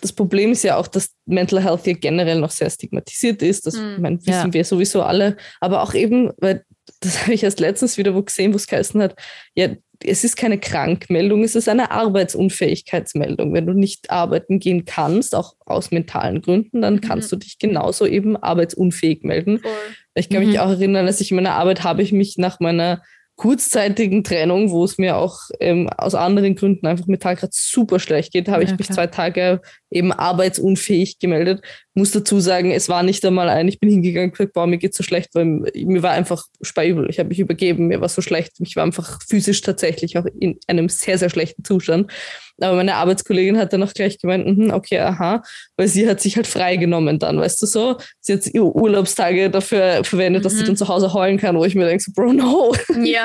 das 0.01 0.13
Problem 0.13 0.53
ist 0.53 0.63
ja 0.63 0.77
auch, 0.77 0.87
dass 0.87 1.11
Mental 1.27 1.63
Health 1.63 1.87
ja 1.87 1.95
generell 1.95 2.39
noch 2.39 2.51
sehr 2.51 2.71
stigmatisiert 2.71 3.43
ist. 3.43 3.67
Das 3.67 3.75
mm, 3.75 4.01
mein, 4.01 4.19
wissen 4.21 4.31
ja. 4.31 4.53
wir 4.53 4.65
sowieso 4.65 5.03
alle. 5.03 5.37
Aber 5.61 5.83
auch 5.83 5.95
eben, 5.95 6.31
weil 6.39 6.65
das 7.01 7.21
habe 7.23 7.35
ich 7.35 7.43
erst 7.43 7.59
letztens 7.59 7.99
wieder 7.99 8.15
wo 8.15 8.23
gesehen, 8.23 8.53
wo 8.53 8.57
es 8.57 8.69
geheißen 8.69 9.03
hat, 9.03 9.17
ja, 9.55 9.71
es 10.05 10.25
ist 10.25 10.37
keine 10.37 10.59
Krankmeldung, 10.59 11.45
es 11.45 11.55
ist 11.55 11.69
eine 11.69 11.91
Arbeitsunfähigkeitsmeldung. 11.91 13.53
Wenn 13.53 13.67
du 13.67 13.75
nicht 13.75 14.11
arbeiten 14.11 14.59
gehen 14.59 14.85
kannst, 14.85 15.35
auch 15.35 15.55
aus 15.67 15.91
mentalen 15.91 16.41
Gründen, 16.41 16.81
dann 16.83 16.95
mhm. 16.95 17.01
kannst 17.01 17.31
du 17.33 17.37
dich 17.37 17.59
genauso 17.59 18.07
eben 18.07 18.37
arbeitsunfähig 18.37 19.23
melden. 19.23 19.59
Voll. 19.59 19.71
Ich 20.15 20.29
kann 20.29 20.43
mhm. 20.43 20.49
mich 20.49 20.61
auch 20.61 20.71
erinnern, 20.71 21.07
als 21.07 21.21
ich 21.21 21.31
in 21.31 21.37
meiner 21.37 21.55
Arbeit 21.55 21.85
habe 21.85 22.03
ich 22.03 22.13
mich 22.13 22.39
nach 22.39 22.61
meiner 22.61 23.03
kurzzeitigen 23.41 24.23
Trennung, 24.23 24.71
wo 24.71 24.85
es 24.85 24.99
mir 24.99 25.17
auch 25.17 25.39
ähm, 25.61 25.89
aus 25.97 26.15
anderen 26.15 26.57
Gründen 26.57 26.87
einfach 26.87 27.07
mental 27.07 27.37
gerade 27.37 27.53
super 27.55 27.99
schlecht 27.99 28.35
geht, 28.35 28.51
habe 28.51 28.63
ja, 28.63 28.69
ich 28.69 28.77
mich 28.77 28.91
zwei 28.91 29.07
Tage 29.07 29.63
eben 29.91 30.13
arbeitsunfähig 30.13 31.19
gemeldet. 31.19 31.63
Muss 31.95 32.11
dazu 32.11 32.39
sagen, 32.39 32.71
es 32.71 32.91
war 32.91 33.03
nicht 33.03 33.25
einmal 33.25 33.49
ein, 33.49 33.67
ich 33.67 33.81
bin 33.81 33.89
hingegangen 33.89 34.29
und 34.29 34.37
gesagt, 34.37 34.53
boah, 34.53 34.67
mir 34.67 34.77
geht 34.77 34.95
so 34.95 35.03
schlecht, 35.03 35.31
weil 35.33 35.47
mir 35.75 36.03
war 36.03 36.11
einfach 36.11 36.45
speiübel. 36.61 37.09
Ich 37.09 37.19
habe 37.19 37.31
mich 37.31 37.41
übergeben, 37.41 37.87
mir 37.87 38.03
war 38.03 38.11
so 38.11 38.21
schlecht. 38.21 38.53
Ich 38.61 38.77
war 38.77 38.85
einfach 38.85 39.21
physisch 39.27 39.63
tatsächlich 39.63 40.19
auch 40.19 40.27
in 40.39 40.59
einem 40.67 40.91
sehr, 40.91 41.17
sehr 41.17 41.31
schlechten 41.31 41.65
Zustand. 41.65 42.13
Aber 42.61 42.77
meine 42.77 42.97
Arbeitskollegin 42.97 43.59
hat 43.59 43.73
dann 43.73 43.83
auch 43.83 43.95
gleich 43.95 44.19
gemeint, 44.19 44.47
mm, 44.47 44.71
okay, 44.71 44.99
aha, 44.99 45.43
weil 45.77 45.89
sie 45.89 46.07
hat 46.07 46.21
sich 46.21 46.37
halt 46.37 46.47
freigenommen 46.47 47.19
dann, 47.19 47.39
weißt 47.41 47.63
du 47.63 47.67
so. 47.67 47.97
Sie 48.21 48.35
hat 48.35 48.47
ihre 48.47 48.75
Urlaubstage 48.77 49.51
dafür 49.51 50.05
verwendet, 50.05 50.43
mhm. 50.43 50.45
dass 50.45 50.53
sie 50.55 50.63
mhm. 50.63 50.67
dann 50.67 50.77
zu 50.77 50.89
Hause 50.89 51.13
heulen 51.15 51.39
kann, 51.39 51.57
wo 51.57 51.65
ich 51.65 51.75
mir 51.75 51.87
denke, 51.87 52.05
so, 52.05 52.13
Bro, 52.15 52.35
no. 52.35 52.73
Ja, 53.03 53.25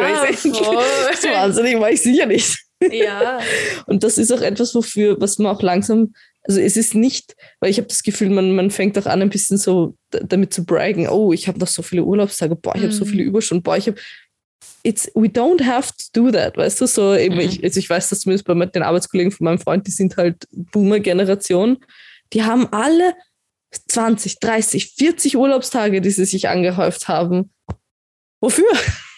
voll. 0.64 0.84
so 1.20 1.28
wahnsinnig 1.30 1.80
war 1.80 1.92
ich 1.92 2.02
sicher 2.02 2.26
nicht. 2.26 2.60
Ja. 2.92 3.40
Und 3.86 4.04
das 4.04 4.18
ist 4.18 4.32
auch 4.32 4.42
etwas, 4.42 4.76
wofür, 4.76 5.20
was 5.20 5.40
man 5.40 5.56
auch 5.56 5.62
langsam, 5.62 6.14
also 6.44 6.60
es 6.60 6.78
ist 6.78 6.94
nicht, 6.94 7.36
weil 7.60 7.72
ich 7.72 7.78
habe 7.78 7.88
das 7.88 8.04
Gefühl, 8.04 8.30
man, 8.30 8.54
man 8.56 8.70
fängt 8.70 8.98
auch 8.98 9.06
an, 9.06 9.22
ein 9.22 9.30
bisschen 9.30 9.58
so 9.58 9.96
damit 10.10 10.54
zu 10.54 10.66
braggen, 10.66 11.08
oh, 11.08 11.34
ich 11.34 11.48
habe 11.48 11.60
noch 11.60 11.68
so 11.68 11.82
viele 11.82 12.04
Urlaubstage, 12.04 12.56
boah, 12.56 12.76
ich 12.76 12.84
habe 12.84 12.92
so 12.92 13.06
mhm. 13.06 13.10
viele 13.10 13.24
Überstunden, 13.24 13.64
boah, 13.64 13.78
ich 13.78 13.88
habe 13.88 13.98
it's, 14.84 15.10
we 15.16 15.28
don't 15.28 15.64
have 15.64 15.92
to 15.98 16.06
do 16.14 16.32
that, 16.32 16.58
weißt 16.58 16.82
du, 16.82 16.88
so 16.88 17.16
eben, 17.16 17.36
mhm. 17.36 17.42
ich, 17.42 17.64
also 17.64 17.80
ich 17.80 17.90
weiß 17.90 18.10
das 18.10 18.20
zumindest 18.20 18.46
bei 18.46 18.54
den 18.54 18.84
Arbeitskollegen 18.84 19.32
von 19.32 19.46
meinem 19.46 19.60
Freund, 19.60 19.88
die 19.88 19.92
sind 19.92 20.18
halt 20.18 20.48
Boomer-Generation, 20.52 21.78
die 22.34 22.44
haben 22.44 22.68
alle 22.72 23.16
20, 23.88 24.40
30, 24.40 24.94
40 24.96 25.38
Urlaubstage, 25.38 26.02
die 26.02 26.12
sie 26.12 26.26
sich 26.26 26.48
angehäuft 26.48 27.08
haben. 27.08 27.52
Wofür? 28.40 28.70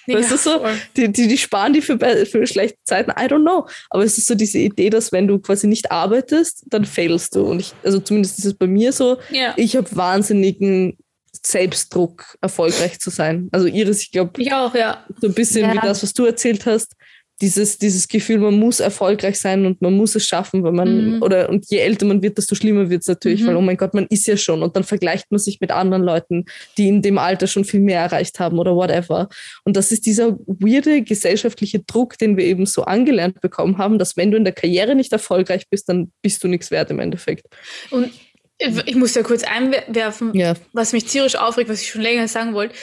Ja, 0.08 0.18
weißt 0.18 0.32
du 0.32 0.38
so? 0.38 0.62
Die, 0.96 1.12
die, 1.12 1.28
die 1.28 1.38
sparen 1.38 1.74
die 1.74 1.82
für, 1.82 2.00
für 2.26 2.48
schlechte 2.48 2.78
Zeiten, 2.86 3.12
I 3.12 3.26
don't 3.26 3.42
know. 3.42 3.68
Aber 3.90 4.04
es 4.04 4.18
ist 4.18 4.28
so 4.28 4.36
diese 4.36 4.60
Idee, 4.60 4.90
dass 4.90 5.12
wenn 5.12 5.28
du 5.28 5.38
quasi 5.40 5.68
nicht 5.68 5.92
arbeitest, 5.92 6.64
dann 6.68 6.86
failst 6.86 7.36
du. 7.36 7.42
Und 7.46 7.60
ich, 7.60 7.74
also 7.84 8.00
zumindest 8.00 8.40
ist 8.40 8.46
es 8.46 8.54
bei 8.54 8.68
mir 8.68 8.94
so, 8.94 9.18
ja. 9.30 9.54
ich 9.58 9.76
habe 9.76 9.88
wahnsinnigen 9.96 10.98
Selbstdruck, 11.46 12.38
erfolgreich 12.42 13.00
zu 13.00 13.10
sein. 13.10 13.50
Also 13.52 13.68
Iris, 13.68 14.02
ich 14.02 14.12
glaube, 14.12 14.42
ich 14.42 14.52
auch, 14.52 14.74
ja. 14.74 15.06
So 15.22 15.28
ein 15.28 15.34
bisschen 15.34 15.62
ja. 15.62 15.74
wie 15.74 15.80
das, 15.86 16.04
was 16.04 16.14
du 16.14 16.26
erzählt 16.26 16.66
hast. 16.66 16.94
Dieses, 17.40 17.78
dieses 17.78 18.08
Gefühl, 18.08 18.40
man 18.40 18.58
muss 18.58 18.80
erfolgreich 18.80 19.40
sein 19.40 19.66
und 19.66 19.82
man 19.82 19.94
muss 19.94 20.16
es 20.16 20.26
schaffen, 20.26 20.64
weil 20.64 20.72
man, 20.72 21.16
mhm. 21.16 21.22
oder 21.22 21.50
und 21.50 21.70
je 21.70 21.78
älter 21.78 22.06
man 22.06 22.24
wird, 22.24 22.38
desto 22.38 22.56
schlimmer 22.56 22.90
wird 22.90 23.02
es 23.02 23.08
natürlich, 23.08 23.42
mhm. 23.42 23.48
weil, 23.48 23.56
oh 23.58 23.62
mein 23.62 23.78
Gott, 23.78 23.94
man 23.94 24.08
ist 24.08 24.26
ja 24.26 24.38
schon 24.38 24.64
und 24.64 24.76
dann 24.76 24.84
vergleicht 24.84 25.30
man 25.30 25.40
sich 25.40 25.60
mit 25.60 25.72
anderen 25.72 26.04
Leuten, 26.04 26.46
die 26.78 26.88
in 26.88 27.02
dem 27.02 27.18
Alter 27.18 27.46
schon 27.48 27.64
viel 27.64 27.80
mehr 27.80 28.02
erreicht 28.02 28.40
haben 28.40 28.58
oder 28.58 28.76
whatever. 28.76 29.30
Und 29.64 29.78
das 29.78 29.92
ist 29.92 30.06
dieser 30.06 30.38
weirde 30.48 31.04
gesellschaftliche 31.04 31.80
Druck, 31.80 32.18
den 32.18 32.38
wir 32.38 32.46
eben 32.46 32.66
so 32.66 32.84
angelernt 32.84 33.40
bekommen 33.42 33.78
haben, 33.78 34.00
dass 34.00 34.18
wenn 34.18 34.32
du 34.32 34.38
in 34.38 34.44
der 34.44 34.54
Karriere 34.54 34.96
nicht 34.96 35.14
erfolgreich 35.14 35.70
bist, 35.70 35.90
dann 35.90 36.12
bist 36.22 36.44
du 36.44 36.48
nichts 36.48 36.72
wert 36.72 36.90
im 36.90 37.00
Endeffekt. 37.00 37.46
Und 37.92 38.10
ich 38.60 38.96
muss 38.96 39.14
ja 39.14 39.22
kurz 39.22 39.44
einwerfen, 39.44 40.34
ja. 40.34 40.56
was 40.74 40.94
mich 40.94 41.06
tierisch 41.06 41.36
aufregt, 41.36 41.70
was 41.70 41.82
ich 41.82 41.90
schon 41.90 42.02
länger 42.02 42.28
sagen 42.28 42.54
wollte 42.54 42.74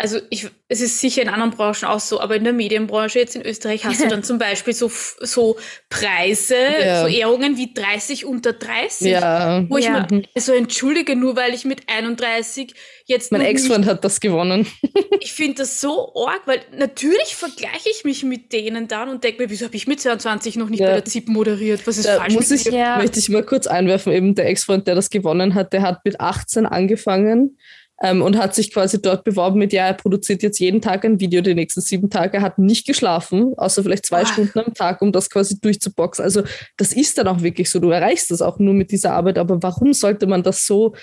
also 0.00 0.18
ich, 0.30 0.48
es 0.68 0.80
ist 0.80 0.98
sicher 0.98 1.20
in 1.20 1.28
anderen 1.28 1.50
Branchen 1.50 1.84
auch 1.84 2.00
so, 2.00 2.20
aber 2.20 2.34
in 2.34 2.44
der 2.44 2.54
Medienbranche 2.54 3.18
jetzt 3.18 3.36
in 3.36 3.42
Österreich 3.42 3.84
hast 3.84 4.00
du 4.00 4.08
dann 4.08 4.22
zum 4.22 4.38
Beispiel 4.38 4.72
so, 4.72 4.90
so 5.20 5.58
Preise, 5.90 6.56
ja. 6.56 7.02
so 7.02 7.06
Ehrungen 7.06 7.58
wie 7.58 7.74
30 7.74 8.24
unter 8.24 8.54
30, 8.54 9.08
ja. 9.08 9.62
wo 9.68 9.76
ich 9.76 9.84
ja. 9.84 10.06
mir 10.10 10.22
so 10.36 10.54
entschuldige, 10.54 11.16
nur 11.16 11.36
weil 11.36 11.52
ich 11.52 11.66
mit 11.66 11.82
31 11.88 12.74
jetzt. 13.04 13.30
Mein 13.30 13.42
Ex-Freund 13.42 13.84
hat 13.84 14.02
das 14.02 14.20
gewonnen. 14.20 14.66
ich 15.20 15.34
finde 15.34 15.56
das 15.56 15.82
so 15.82 16.14
arg, 16.14 16.46
weil 16.46 16.62
natürlich 16.74 17.36
vergleiche 17.36 17.90
ich 17.90 18.04
mich 18.04 18.24
mit 18.24 18.54
denen 18.54 18.88
dann 18.88 19.10
und 19.10 19.22
denke 19.22 19.42
mir, 19.42 19.50
wieso 19.50 19.66
habe 19.66 19.76
ich 19.76 19.86
mit 19.86 20.00
22 20.00 20.56
noch 20.56 20.70
nicht 20.70 20.80
bei 20.80 20.92
der 20.92 21.04
ZIP 21.04 21.28
moderiert? 21.28 21.86
Was 21.86 21.98
ist 21.98 22.08
da 22.08 22.16
falsch 22.16 22.32
muss 22.32 22.48
mit 22.48 22.66
ich, 22.66 22.72
Möchte 22.72 23.18
ich 23.18 23.28
mal 23.28 23.44
kurz 23.44 23.66
einwerfen, 23.66 24.14
eben 24.14 24.34
der 24.34 24.48
Ex-Freund, 24.48 24.86
der 24.86 24.94
das 24.94 25.10
gewonnen 25.10 25.54
hat, 25.54 25.74
der 25.74 25.82
hat 25.82 26.06
mit 26.06 26.20
18 26.20 26.64
angefangen 26.64 27.58
ähm, 28.02 28.22
und 28.22 28.38
hat 28.38 28.54
sich 28.54 28.72
quasi 28.72 29.00
dort 29.00 29.24
beworben 29.24 29.58
mit, 29.58 29.72
ja, 29.72 29.86
er 29.86 29.94
produziert 29.94 30.42
jetzt 30.42 30.58
jeden 30.58 30.80
Tag 30.80 31.04
ein 31.04 31.20
Video 31.20 31.42
die 31.42 31.54
nächsten 31.54 31.82
sieben 31.82 32.08
Tage, 32.08 32.40
hat 32.40 32.58
nicht 32.58 32.86
geschlafen, 32.86 33.52
außer 33.56 33.82
vielleicht 33.82 34.06
zwei 34.06 34.22
ah. 34.22 34.26
Stunden 34.26 34.58
am 34.58 34.74
Tag, 34.74 35.02
um 35.02 35.12
das 35.12 35.28
quasi 35.28 35.60
durchzuboxen. 35.60 36.24
Also 36.24 36.42
das 36.76 36.92
ist 36.92 37.18
dann 37.18 37.28
auch 37.28 37.42
wirklich 37.42 37.70
so, 37.70 37.78
du 37.78 37.90
erreichst 37.90 38.30
das 38.30 38.40
auch 38.40 38.58
nur 38.58 38.72
mit 38.72 38.90
dieser 38.90 39.12
Arbeit, 39.12 39.38
aber 39.38 39.62
warum 39.62 39.92
sollte 39.92 40.26
man 40.26 40.42
das 40.42 40.66
so 40.66 40.94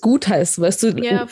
gut 0.00 0.28
heißen, 0.28 0.62
weißt 0.62 0.82
du? 0.84 0.88
Ja. 1.02 1.26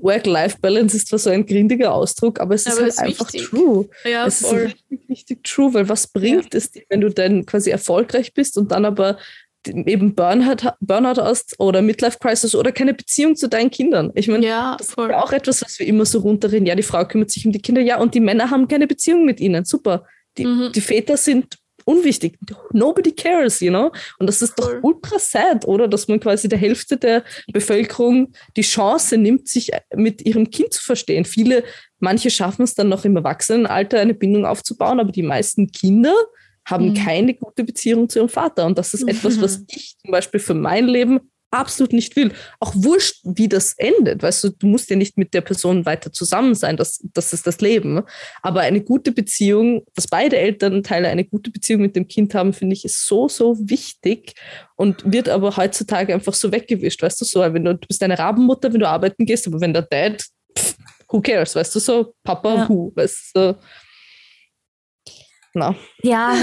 Work-Life-Balance 0.00 0.96
ist 0.96 1.08
zwar 1.08 1.18
so 1.18 1.30
ein 1.30 1.44
grindiger 1.44 1.92
Ausdruck, 1.92 2.40
aber 2.40 2.54
es 2.54 2.66
aber 2.66 2.86
ist 2.86 2.98
halt 2.98 3.08
einfach 3.08 3.32
wichtig. 3.32 3.50
true. 3.50 3.88
Ja, 4.04 4.26
es 4.26 4.40
voll. 4.40 4.58
ist 4.58 4.64
richtig, 4.90 5.08
richtig 5.10 5.44
true, 5.44 5.74
weil 5.74 5.88
was 5.88 6.06
bringt 6.06 6.54
ja. 6.54 6.58
es 6.58 6.70
dir, 6.70 6.82
wenn 6.88 7.02
du 7.02 7.10
dann 7.10 7.44
quasi 7.44 7.70
erfolgreich 7.70 8.32
bist 8.32 8.56
und 8.56 8.72
dann 8.72 8.84
aber 8.84 9.18
eben 9.66 10.14
Burnout, 10.14 10.70
Burnout 10.80 11.20
hast 11.20 11.58
oder 11.58 11.82
Midlife 11.82 12.18
Crisis 12.18 12.54
oder 12.54 12.72
keine 12.72 12.94
Beziehung 12.94 13.36
zu 13.36 13.48
deinen 13.48 13.70
Kindern. 13.70 14.12
Ich 14.14 14.28
meine, 14.28 14.46
ja, 14.46 14.76
das 14.78 14.92
voll. 14.92 15.10
ist 15.10 15.16
auch 15.16 15.32
etwas, 15.32 15.62
was 15.62 15.78
wir 15.78 15.86
immer 15.86 16.06
so 16.06 16.20
runterreden. 16.20 16.66
Ja, 16.66 16.74
die 16.74 16.82
Frau 16.82 17.04
kümmert 17.04 17.30
sich 17.30 17.46
um 17.46 17.52
die 17.52 17.60
Kinder, 17.60 17.80
ja, 17.80 17.98
und 17.98 18.14
die 18.14 18.20
Männer 18.20 18.50
haben 18.50 18.68
keine 18.68 18.86
Beziehung 18.86 19.24
mit 19.24 19.40
ihnen. 19.40 19.64
Super. 19.64 20.04
Die, 20.36 20.46
mhm. 20.46 20.72
die 20.72 20.80
Väter 20.80 21.16
sind 21.16 21.58
unwichtig. 21.88 22.38
Nobody 22.72 23.12
cares, 23.12 23.60
you 23.60 23.70
know? 23.70 23.90
Und 24.18 24.26
das 24.26 24.42
ist 24.42 24.58
doch 24.58 24.74
ultra 24.82 25.18
sad, 25.18 25.66
oder? 25.66 25.88
Dass 25.88 26.06
man 26.06 26.20
quasi 26.20 26.48
der 26.48 26.58
Hälfte 26.58 26.98
der 26.98 27.24
Bevölkerung 27.50 28.32
die 28.56 28.62
Chance 28.62 29.16
nimmt, 29.16 29.48
sich 29.48 29.70
mit 29.94 30.20
ihrem 30.22 30.50
Kind 30.50 30.74
zu 30.74 30.82
verstehen. 30.82 31.24
Viele, 31.24 31.64
manche 31.98 32.30
schaffen 32.30 32.62
es 32.62 32.74
dann 32.74 32.90
noch 32.90 33.06
im 33.06 33.16
Erwachsenenalter, 33.16 34.00
eine 34.00 34.14
Bindung 34.14 34.44
aufzubauen, 34.44 35.00
aber 35.00 35.12
die 35.12 35.22
meisten 35.22 35.72
Kinder 35.72 36.14
haben 36.68 36.90
mhm. 36.90 36.94
keine 36.94 37.34
gute 37.34 37.64
Beziehung 37.64 38.08
zu 38.08 38.20
ihrem 38.20 38.28
Vater. 38.28 38.66
Und 38.66 38.78
das 38.78 38.94
ist 38.94 39.02
mhm. 39.02 39.08
etwas, 39.08 39.40
was 39.40 39.64
ich 39.68 39.96
zum 39.98 40.10
Beispiel 40.10 40.40
für 40.40 40.54
mein 40.54 40.86
Leben 40.86 41.20
absolut 41.50 41.94
nicht 41.94 42.14
will. 42.14 42.32
Auch 42.60 42.74
wurscht, 42.74 43.20
wie 43.24 43.48
das 43.48 43.72
endet. 43.78 44.22
Weißt 44.22 44.44
du, 44.44 44.50
du 44.50 44.66
musst 44.66 44.90
ja 44.90 44.96
nicht 44.96 45.16
mit 45.16 45.32
der 45.32 45.40
Person 45.40 45.86
weiter 45.86 46.12
zusammen 46.12 46.54
sein. 46.54 46.76
Das, 46.76 47.00
das 47.14 47.32
ist 47.32 47.46
das 47.46 47.62
Leben. 47.62 48.02
Aber 48.42 48.60
eine 48.60 48.82
gute 48.82 49.12
Beziehung, 49.12 49.84
dass 49.94 50.06
beide 50.06 50.36
Elternteile 50.36 51.08
eine 51.08 51.24
gute 51.24 51.50
Beziehung 51.50 51.80
mit 51.80 51.96
dem 51.96 52.06
Kind 52.06 52.34
haben, 52.34 52.52
finde 52.52 52.74
ich, 52.74 52.84
ist 52.84 53.06
so, 53.06 53.28
so 53.28 53.56
wichtig 53.58 54.34
und 54.76 55.10
wird 55.10 55.30
aber 55.30 55.56
heutzutage 55.56 56.12
einfach 56.12 56.34
so 56.34 56.52
weggewischt. 56.52 57.02
Weißt 57.02 57.20
du, 57.20 57.24
so, 57.24 57.40
wenn 57.40 57.64
du, 57.64 57.74
du 57.74 57.88
bist 57.88 58.02
eine 58.02 58.18
Rabenmutter, 58.18 58.72
wenn 58.72 58.80
du 58.80 58.88
arbeiten 58.88 59.24
gehst, 59.24 59.46
aber 59.46 59.60
wenn 59.60 59.72
der 59.72 59.82
Dad, 59.82 60.22
pff, 60.56 60.76
who 61.08 61.22
cares? 61.22 61.54
Weißt 61.54 61.74
du, 61.74 61.78
so, 61.78 62.14
Papa, 62.22 62.54
ja. 62.54 62.68
who? 62.68 62.92
Weißt 62.94 63.30
du, 63.34 63.40
so. 63.40 63.56
Na. 65.58 65.74
Ja, 66.02 66.34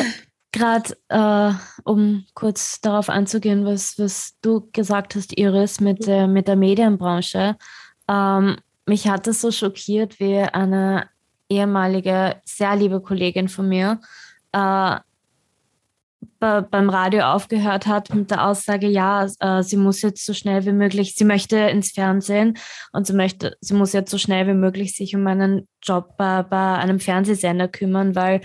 gerade 0.52 0.96
äh, 1.10 1.54
um 1.84 2.26
kurz 2.34 2.82
darauf 2.82 3.10
anzugehen, 3.10 3.66
was, 3.66 3.98
was 3.98 4.36
du 4.42 4.70
gesagt 4.72 5.16
hast, 5.16 5.38
Iris, 5.38 5.80
mit, 5.80 6.08
äh, 6.08 6.28
mit 6.28 6.48
der 6.48 6.56
Medienbranche. 6.56 7.56
Ähm, 8.10 8.58
mich 8.86 9.08
hat 9.08 9.28
das 9.28 9.42
so 9.42 9.52
schockiert, 9.52 10.20
wie 10.20 10.40
eine 10.40 11.10
ehemalige, 11.50 12.42
sehr 12.46 12.76
liebe 12.76 13.02
Kollegin 13.02 13.50
von 13.50 13.68
mir 13.68 14.00
äh, 14.52 14.96
beim 16.40 16.90
Radio 16.90 17.24
aufgehört 17.24 17.88
hat 17.88 18.14
mit 18.14 18.30
der 18.30 18.46
Aussage, 18.46 18.88
ja, 18.88 19.28
äh, 19.40 19.64
sie 19.64 19.78
muss 19.78 20.02
jetzt 20.02 20.26
so 20.26 20.34
schnell 20.34 20.66
wie 20.66 20.74
möglich, 20.74 21.16
sie 21.16 21.26
möchte 21.26 21.58
ins 21.58 21.92
Fernsehen 21.92 22.58
und 22.92 23.08
sie 23.08 23.14
möchte, 23.14 23.58
sie 23.62 23.74
muss 23.74 23.94
jetzt 23.94 24.12
so 24.12 24.18
schnell 24.18 24.46
wie 24.48 24.54
möglich 24.54 24.96
sich 24.96 25.16
um 25.16 25.26
einen 25.26 25.68
Job 25.82 26.18
bei, 26.18 26.44
bei 26.44 26.76
einem 26.76 27.00
Fernsehsender 27.00 27.68
kümmern, 27.68 28.16
weil 28.16 28.42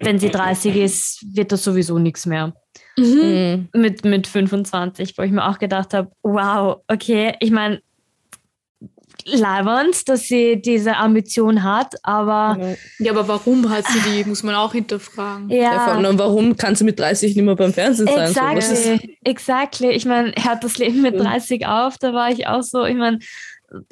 wenn 0.00 0.18
sie 0.18 0.30
30 0.30 0.76
ist, 0.82 1.24
wird 1.34 1.52
das 1.52 1.64
sowieso 1.64 1.98
nichts 1.98 2.26
mehr. 2.26 2.54
Mhm. 2.96 3.68
Mit, 3.74 4.04
mit 4.04 4.26
25, 4.26 5.16
wo 5.16 5.22
ich 5.22 5.30
mir 5.30 5.48
auch 5.48 5.58
gedacht 5.58 5.94
habe, 5.94 6.10
wow, 6.22 6.80
okay, 6.88 7.34
ich 7.40 7.50
meine, 7.50 7.80
leibend, 9.24 10.08
dass 10.08 10.22
sie 10.22 10.60
diese 10.60 10.96
Ambition 10.96 11.62
hat, 11.62 11.94
aber. 12.02 12.76
Ja, 12.98 13.12
aber 13.12 13.28
warum 13.28 13.68
hat 13.70 13.84
sie 13.86 14.00
die, 14.00 14.28
muss 14.28 14.42
man 14.42 14.54
auch 14.54 14.72
hinterfragen. 14.72 15.48
Ja, 15.50 15.56
ja 15.56 15.84
vor 15.84 15.94
allem, 15.94 16.18
warum 16.18 16.56
kann 16.56 16.74
sie 16.74 16.84
mit 16.84 16.98
30 16.98 17.36
nicht 17.36 17.44
mehr 17.44 17.56
beim 17.56 17.72
Fernsehen 17.72 18.08
sein? 18.08 18.28
Exactly, 18.28 18.96
so, 18.96 18.98
exactly. 19.24 19.90
Ich 19.90 20.04
meine, 20.04 20.32
hört 20.36 20.64
das 20.64 20.78
Leben 20.78 21.02
mit 21.02 21.18
30 21.18 21.66
auf, 21.66 21.98
da 21.98 22.12
war 22.12 22.30
ich 22.30 22.46
auch 22.46 22.62
so, 22.62 22.84
ich 22.84 22.96
meine, 22.96 23.18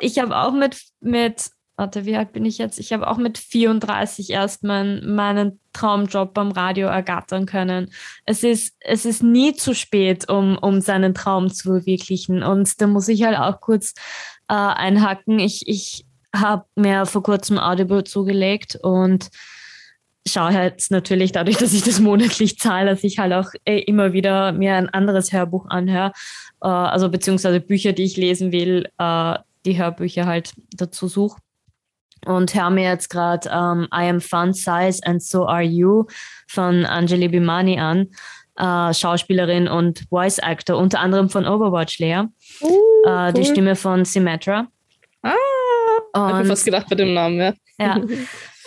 ich 0.00 0.18
habe 0.18 0.36
auch 0.36 0.52
mit, 0.52 0.78
mit, 1.00 1.50
warte, 1.76 2.06
wie 2.06 2.16
alt 2.16 2.32
bin 2.32 2.44
ich 2.44 2.58
jetzt? 2.58 2.78
Ich 2.78 2.92
habe 2.92 3.08
auch 3.08 3.18
mit 3.18 3.38
34 3.38 4.30
erst 4.30 4.64
mein, 4.64 5.14
meinen 5.14 5.60
Traumjob 5.72 6.32
beim 6.32 6.50
Radio 6.50 6.88
ergattern 6.88 7.46
können. 7.46 7.90
Es 8.24 8.42
ist, 8.42 8.74
es 8.80 9.04
ist 9.04 9.22
nie 9.22 9.54
zu 9.54 9.74
spät, 9.74 10.28
um, 10.28 10.56
um 10.56 10.80
seinen 10.80 11.14
Traum 11.14 11.50
zu 11.50 11.68
verwirklichen. 11.68 12.42
Und 12.42 12.80
da 12.80 12.86
muss 12.86 13.08
ich 13.08 13.24
halt 13.24 13.38
auch 13.38 13.60
kurz 13.60 13.92
äh, 14.48 14.54
einhaken. 14.54 15.38
Ich, 15.38 15.68
ich 15.68 16.06
habe 16.34 16.64
mir 16.76 17.06
vor 17.06 17.22
kurzem 17.22 17.58
Audible 17.58 18.04
zugelegt 18.04 18.78
und 18.82 19.28
schaue 20.26 20.54
halt 20.54 20.86
natürlich 20.90 21.32
dadurch, 21.32 21.58
dass 21.58 21.72
ich 21.72 21.82
das 21.82 22.00
monatlich 22.00 22.58
zahle, 22.58 22.90
dass 22.90 23.04
ich 23.04 23.18
halt 23.18 23.32
auch 23.32 23.50
äh, 23.64 23.80
immer 23.80 24.12
wieder 24.12 24.52
mir 24.52 24.74
ein 24.74 24.88
anderes 24.88 25.32
Hörbuch 25.32 25.66
anhöre, 25.66 26.12
äh, 26.62 26.68
also 26.68 27.08
beziehungsweise 27.10 27.60
Bücher, 27.60 27.92
die 27.92 28.04
ich 28.04 28.16
lesen 28.16 28.50
will, 28.50 28.88
äh, 28.98 29.38
die 29.64 29.78
Hörbücher 29.78 30.26
halt 30.26 30.52
dazu 30.72 31.08
suche. 31.08 31.38
Und 32.26 32.54
höre 32.54 32.70
mir 32.70 32.90
jetzt 32.90 33.08
gerade 33.08 33.48
ähm, 33.48 33.86
I 33.94 34.08
Am 34.08 34.20
Fun 34.20 34.52
Size 34.52 34.98
and 35.04 35.22
So 35.22 35.46
Are 35.46 35.62
You 35.62 36.06
von 36.48 36.84
Anjali 36.84 37.28
Bimani 37.28 37.78
an, 37.78 38.08
äh, 38.56 38.92
Schauspielerin 38.92 39.68
und 39.68 40.02
Voice 40.10 40.40
Actor, 40.40 40.76
unter 40.76 41.00
anderem 41.00 41.30
von 41.30 41.46
Overwatch 41.46 42.00
Lea. 42.00 42.24
Uh, 42.60 42.68
äh, 43.06 43.08
cool. 43.08 43.32
Die 43.32 43.44
Stimme 43.44 43.76
von 43.76 44.04
Symmetra. 44.04 44.66
Ah, 45.22 45.34
und, 46.16 46.42
ich 46.42 46.48
fast 46.48 46.64
gedacht 46.64 46.88
bei 46.88 46.96
dem 46.96 47.14
Namen, 47.14 47.38
ja. 47.38 47.52
Ja. 47.78 48.00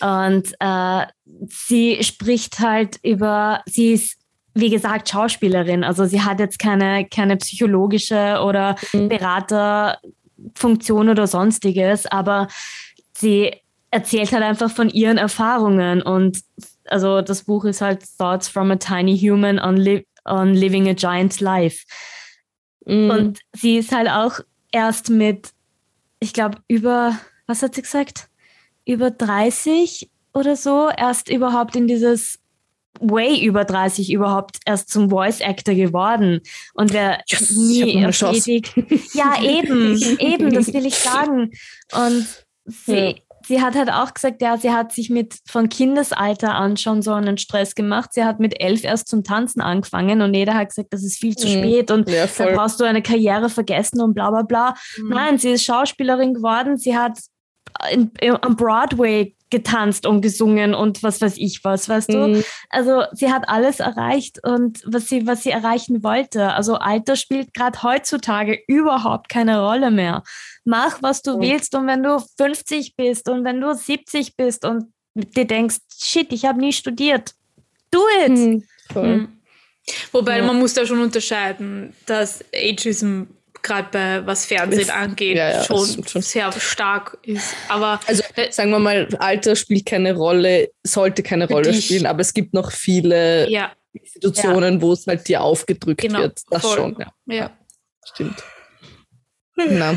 Und 0.01 0.53
äh, 0.59 1.05
sie 1.47 2.03
spricht 2.03 2.59
halt 2.59 2.99
über, 3.03 3.61
sie 3.65 3.93
ist, 3.93 4.19
wie 4.53 4.69
gesagt, 4.69 5.09
Schauspielerin. 5.09 5.83
Also 5.83 6.05
sie 6.05 6.21
hat 6.21 6.39
jetzt 6.39 6.59
keine, 6.59 7.05
keine 7.05 7.37
psychologische 7.37 8.39
oder 8.43 8.75
mhm. 8.93 9.09
Beraterfunktion 9.09 11.09
oder 11.09 11.25
sonstiges, 11.27 12.05
aber 12.05 12.47
sie 13.19 13.53
erzählt 13.91 14.31
halt 14.31 14.43
einfach 14.43 14.71
von 14.71 14.89
ihren 14.89 15.17
Erfahrungen 15.17 16.01
und 16.01 16.41
also 16.85 17.21
das 17.21 17.43
Buch 17.43 17.65
ist 17.65 17.81
halt 17.81 18.03
Thoughts 18.17 18.47
from 18.47 18.71
a 18.71 18.75
Tiny 18.75 19.17
Human 19.17 19.59
on, 19.59 19.77
li 19.77 20.05
on 20.25 20.53
Living 20.53 20.87
a 20.87 20.93
Giant 20.93 21.39
Life. 21.39 21.85
Mm. 22.85 23.09
Und 23.09 23.39
sie 23.55 23.77
ist 23.77 23.91
halt 23.91 24.09
auch 24.09 24.39
erst 24.71 25.09
mit, 25.09 25.51
ich 26.19 26.33
glaube, 26.33 26.59
über, 26.67 27.17
was 27.47 27.61
hat 27.61 27.75
sie 27.75 27.81
gesagt? 27.81 28.29
Über 28.85 29.11
30 29.11 30.09
oder 30.33 30.55
so, 30.55 30.89
erst 30.95 31.29
überhaupt 31.29 31.75
in 31.75 31.87
dieses 31.87 32.39
way 33.01 33.43
über 33.43 33.65
30 33.65 34.11
überhaupt 34.11 34.57
erst 34.65 34.89
zum 34.89 35.09
Voice 35.09 35.41
Actor 35.41 35.73
geworden 35.73 36.41
und 36.73 36.91
wer 36.91 37.21
yes, 37.27 37.51
nie 37.51 38.01
erledigt. 38.01 38.73
Ja, 39.13 39.41
eben, 39.41 39.95
eben, 40.19 40.53
das 40.53 40.73
will 40.73 40.85
ich 40.85 40.95
sagen. 40.95 41.51
Und 41.93 42.27
sie, 42.69 42.95
ja 42.95 43.13
sie 43.49 43.61
hat 43.61 43.75
halt 43.75 43.91
auch 43.91 44.13
gesagt, 44.13 44.41
ja, 44.41 44.57
sie 44.57 44.71
hat 44.71 44.91
sich 44.91 45.09
mit 45.09 45.35
von 45.47 45.69
Kindesalter 45.69 46.55
an 46.55 46.77
schon 46.77 47.01
so 47.01 47.13
einen 47.13 47.37
Stress 47.37 47.75
gemacht. 47.75 48.13
Sie 48.13 48.23
hat 48.23 48.39
mit 48.39 48.61
elf 48.61 48.83
erst 48.83 49.07
zum 49.07 49.23
Tanzen 49.23 49.61
angefangen 49.61 50.21
und 50.21 50.33
jeder 50.33 50.53
hat 50.53 50.69
gesagt, 50.69 50.93
das 50.93 51.03
ist 51.03 51.19
viel 51.19 51.35
zu 51.35 51.47
mhm. 51.47 51.51
spät 51.51 51.91
und 51.91 52.09
ja, 52.09 52.27
da 52.27 52.45
brauchst 52.51 52.79
du 52.79 52.83
eine 52.83 53.01
Karriere 53.01 53.49
vergessen 53.49 54.01
und 54.01 54.13
bla 54.13 54.29
bla 54.29 54.43
bla. 54.43 54.75
Mhm. 54.97 55.09
Nein, 55.09 55.37
sie 55.37 55.51
ist 55.51 55.63
Schauspielerin 55.63 56.35
geworden. 56.35 56.77
Sie 56.77 56.95
hat 56.95 57.19
in, 57.91 58.11
in, 58.19 58.37
am 58.41 58.55
Broadway 58.55 59.35
getanzt 59.49 60.05
und 60.05 60.21
gesungen 60.21 60.75
und 60.75 61.01
was 61.01 61.21
weiß 61.21 61.37
ich 61.37 61.63
was, 61.63 61.89
weißt 61.89 62.13
du? 62.13 62.27
Mhm. 62.27 62.43
Also 62.69 63.03
sie 63.13 63.31
hat 63.31 63.49
alles 63.49 63.79
erreicht 63.79 64.39
und 64.43 64.81
was 64.85 65.07
sie, 65.07 65.25
was 65.25 65.41
sie 65.41 65.49
erreichen 65.49 66.03
wollte. 66.03 66.53
Also 66.53 66.75
Alter 66.75 67.15
spielt 67.15 67.53
gerade 67.53 67.81
heutzutage 67.81 68.59
überhaupt 68.67 69.27
keine 69.27 69.61
Rolle 69.65 69.89
mehr. 69.89 70.23
Mach, 70.69 71.01
was 71.01 71.23
du 71.23 71.39
willst 71.39 71.73
und 71.73 71.87
wenn 71.87 72.03
du 72.03 72.23
50 72.37 72.95
bist 72.95 73.27
und 73.27 73.43
wenn 73.43 73.59
du 73.59 73.73
70 73.73 74.35
bist 74.35 74.63
und 74.65 74.93
dir 75.15 75.45
denkst, 75.45 75.77
shit, 75.99 76.31
ich 76.31 76.45
habe 76.45 76.59
nie 76.59 76.73
studiert, 76.73 77.33
do 77.89 77.99
it. 78.23 78.29
Mhm. 78.29 78.63
Mhm. 78.93 79.39
Wobei 80.11 80.37
ja. 80.37 80.43
man 80.43 80.59
muss 80.59 80.75
da 80.75 80.85
schon 80.85 81.01
unterscheiden, 81.01 81.95
dass 82.05 82.45
Ageism 82.53 83.23
gerade 83.63 83.87
bei 83.91 84.27
was 84.27 84.45
Fernsehen 84.45 84.81
ist, 84.81 84.91
angeht, 84.91 85.37
ja, 85.37 85.49
ja, 85.49 85.63
schon, 85.63 86.05
schon, 86.07 86.21
sehr 86.21 86.51
stark 86.51 87.17
ist. 87.23 87.55
Aber 87.67 87.99
also 88.05 88.21
äh, 88.35 88.51
sagen 88.51 88.69
wir 88.69 88.77
mal, 88.77 89.07
Alter 89.17 89.55
spielt 89.55 89.87
keine 89.87 90.13
Rolle, 90.13 90.69
sollte 90.83 91.23
keine 91.23 91.47
Rolle 91.47 91.73
spielen, 91.73 92.05
aber 92.05 92.21
es 92.21 92.35
gibt 92.35 92.53
noch 92.53 92.71
viele 92.71 93.49
ja. 93.49 93.71
Institutionen, 93.93 94.83
wo 94.83 94.93
es 94.93 95.07
halt 95.07 95.27
dir 95.27 95.41
aufgedrückt 95.41 96.01
genau, 96.01 96.19
wird. 96.19 96.41
Das 96.51 96.61
voll. 96.61 96.77
schon, 96.77 96.97
ja. 96.99 97.11
ja. 97.25 97.57
Stimmt. 98.05 98.43
Na, 99.55 99.95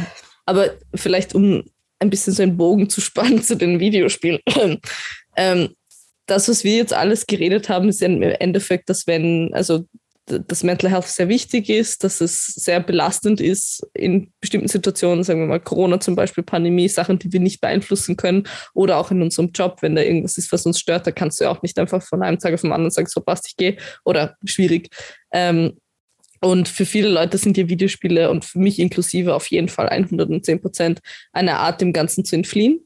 aber 0.53 0.73
vielleicht 0.95 1.35
um 1.35 1.65
ein 1.99 2.11
bisschen 2.11 2.35
so 2.35 2.43
einen 2.43 2.57
Bogen 2.57 2.91
zu 2.91 3.01
spannen 3.01 3.43
zu 3.43 3.57
den 3.57 3.81
Videospielen. 3.81 4.41
ähm, 5.37 5.71
das, 6.27 6.49
was 6.49 6.63
wir 6.63 6.77
jetzt 6.77 6.93
alles 6.93 7.27
geredet 7.27 7.69
haben, 7.69 7.89
ist 7.89 8.03
im 8.03 8.23
Endeffekt, 8.23 8.89
dass 8.89 9.07
wenn, 9.07 9.53
also 9.55 9.85
dass 10.27 10.63
Mental 10.63 10.89
Health 10.89 11.09
sehr 11.09 11.29
wichtig 11.29 11.69
ist, 11.69 12.05
dass 12.05 12.21
es 12.21 12.47
sehr 12.47 12.79
belastend 12.79 13.41
ist 13.41 13.85
in 13.93 14.33
bestimmten 14.41 14.69
Situationen, 14.69 15.25
sagen 15.25 15.41
wir 15.41 15.49
mal 15.49 15.59
Corona 15.59 15.99
zum 15.99 16.15
Beispiel, 16.15 16.45
Pandemie, 16.45 16.89
Sachen, 16.89 17.19
die 17.19 17.33
wir 17.33 17.41
nicht 17.41 17.61
beeinflussen 17.61 18.17
können 18.17 18.45
oder 18.73 18.99
auch 18.99 19.11
in 19.11 19.21
unserem 19.21 19.51
Job, 19.51 19.79
wenn 19.81 19.97
da 19.97 20.03
irgendwas 20.03 20.39
ist, 20.39 20.53
was 20.53 20.65
uns 20.65 20.79
stört, 20.79 21.09
da 21.09 21.11
kannst 21.11 21.41
du 21.41 21.45
ja 21.45 21.51
auch 21.51 21.63
nicht 21.63 21.77
einfach 21.77 22.03
von 22.03 22.23
einem 22.23 22.39
Tag 22.39 22.55
auf 22.55 22.61
den 22.61 22.73
anderen 22.73 22.93
sagen, 22.93 23.09
so 23.09 23.21
passt, 23.21 23.49
ich 23.49 23.57
gehe 23.57 23.77
oder 24.05 24.37
schwierig. 24.45 24.91
Ähm, 25.33 25.77
und 26.43 26.69
für 26.69 26.85
viele 26.85 27.09
Leute 27.09 27.39
sind 27.39 27.57
die 27.57 27.69
Videospiele 27.69 28.31
und 28.31 28.45
für 28.45 28.59
mich 28.59 28.79
inklusive 28.79 29.35
auf 29.35 29.47
jeden 29.47 29.69
Fall 29.69 29.89
110 29.89 30.61
Prozent 30.61 31.01
eine 31.33 31.59
Art, 31.59 31.81
dem 31.81 31.93
Ganzen 31.93 32.25
zu 32.25 32.37
entfliehen 32.37 32.81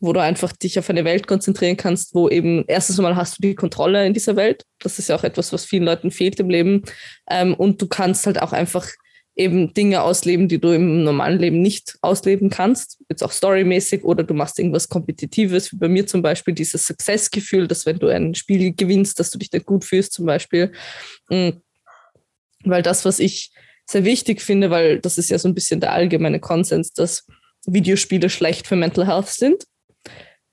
wo 0.00 0.12
du 0.12 0.20
einfach 0.20 0.52
dich 0.52 0.78
auf 0.78 0.88
eine 0.90 1.04
Welt 1.04 1.26
konzentrieren 1.26 1.76
kannst, 1.76 2.14
wo 2.14 2.28
eben 2.28 2.64
erstens 2.68 2.98
mal 2.98 3.16
hast 3.16 3.38
du 3.38 3.42
die 3.42 3.54
Kontrolle 3.54 4.06
in 4.06 4.14
dieser 4.14 4.36
Welt. 4.36 4.64
Das 4.80 4.98
ist 4.98 5.08
ja 5.08 5.16
auch 5.16 5.24
etwas, 5.24 5.52
was 5.52 5.64
vielen 5.64 5.84
Leuten 5.84 6.10
fehlt 6.10 6.38
im 6.40 6.50
Leben. 6.50 6.82
Ähm, 7.28 7.54
und 7.54 7.82
du 7.82 7.88
kannst 7.88 8.26
halt 8.26 8.40
auch 8.40 8.52
einfach 8.52 8.88
eben 9.34 9.72
Dinge 9.72 10.02
ausleben, 10.02 10.48
die 10.48 10.60
du 10.60 10.72
im 10.72 11.04
normalen 11.04 11.38
Leben 11.38 11.62
nicht 11.62 11.96
ausleben 12.02 12.50
kannst, 12.50 12.98
jetzt 13.08 13.22
auch 13.22 13.30
storymäßig 13.30 14.02
oder 14.02 14.24
du 14.24 14.34
machst 14.34 14.58
irgendwas 14.58 14.88
Kompetitives, 14.88 15.72
wie 15.72 15.76
bei 15.76 15.88
mir 15.88 16.06
zum 16.08 16.22
Beispiel 16.22 16.54
dieses 16.54 16.86
Success-Gefühl, 16.86 17.68
dass 17.68 17.86
wenn 17.86 18.00
du 18.00 18.08
ein 18.08 18.34
Spiel 18.34 18.74
gewinnst, 18.74 19.20
dass 19.20 19.30
du 19.30 19.38
dich 19.38 19.50
dann 19.50 19.62
gut 19.62 19.84
fühlst 19.84 20.12
zum 20.12 20.26
Beispiel. 20.26 20.72
Mhm. 21.30 21.62
Weil 22.64 22.82
das, 22.82 23.04
was 23.04 23.18
ich 23.18 23.52
sehr 23.86 24.04
wichtig 24.04 24.42
finde, 24.42 24.70
weil 24.70 25.00
das 25.00 25.18
ist 25.18 25.30
ja 25.30 25.38
so 25.38 25.48
ein 25.48 25.54
bisschen 25.54 25.80
der 25.80 25.92
allgemeine 25.92 26.40
Konsens, 26.40 26.92
dass 26.92 27.26
Videospiele 27.66 28.28
schlecht 28.28 28.66
für 28.66 28.76
Mental 28.76 29.06
Health 29.06 29.28
sind. 29.28 29.64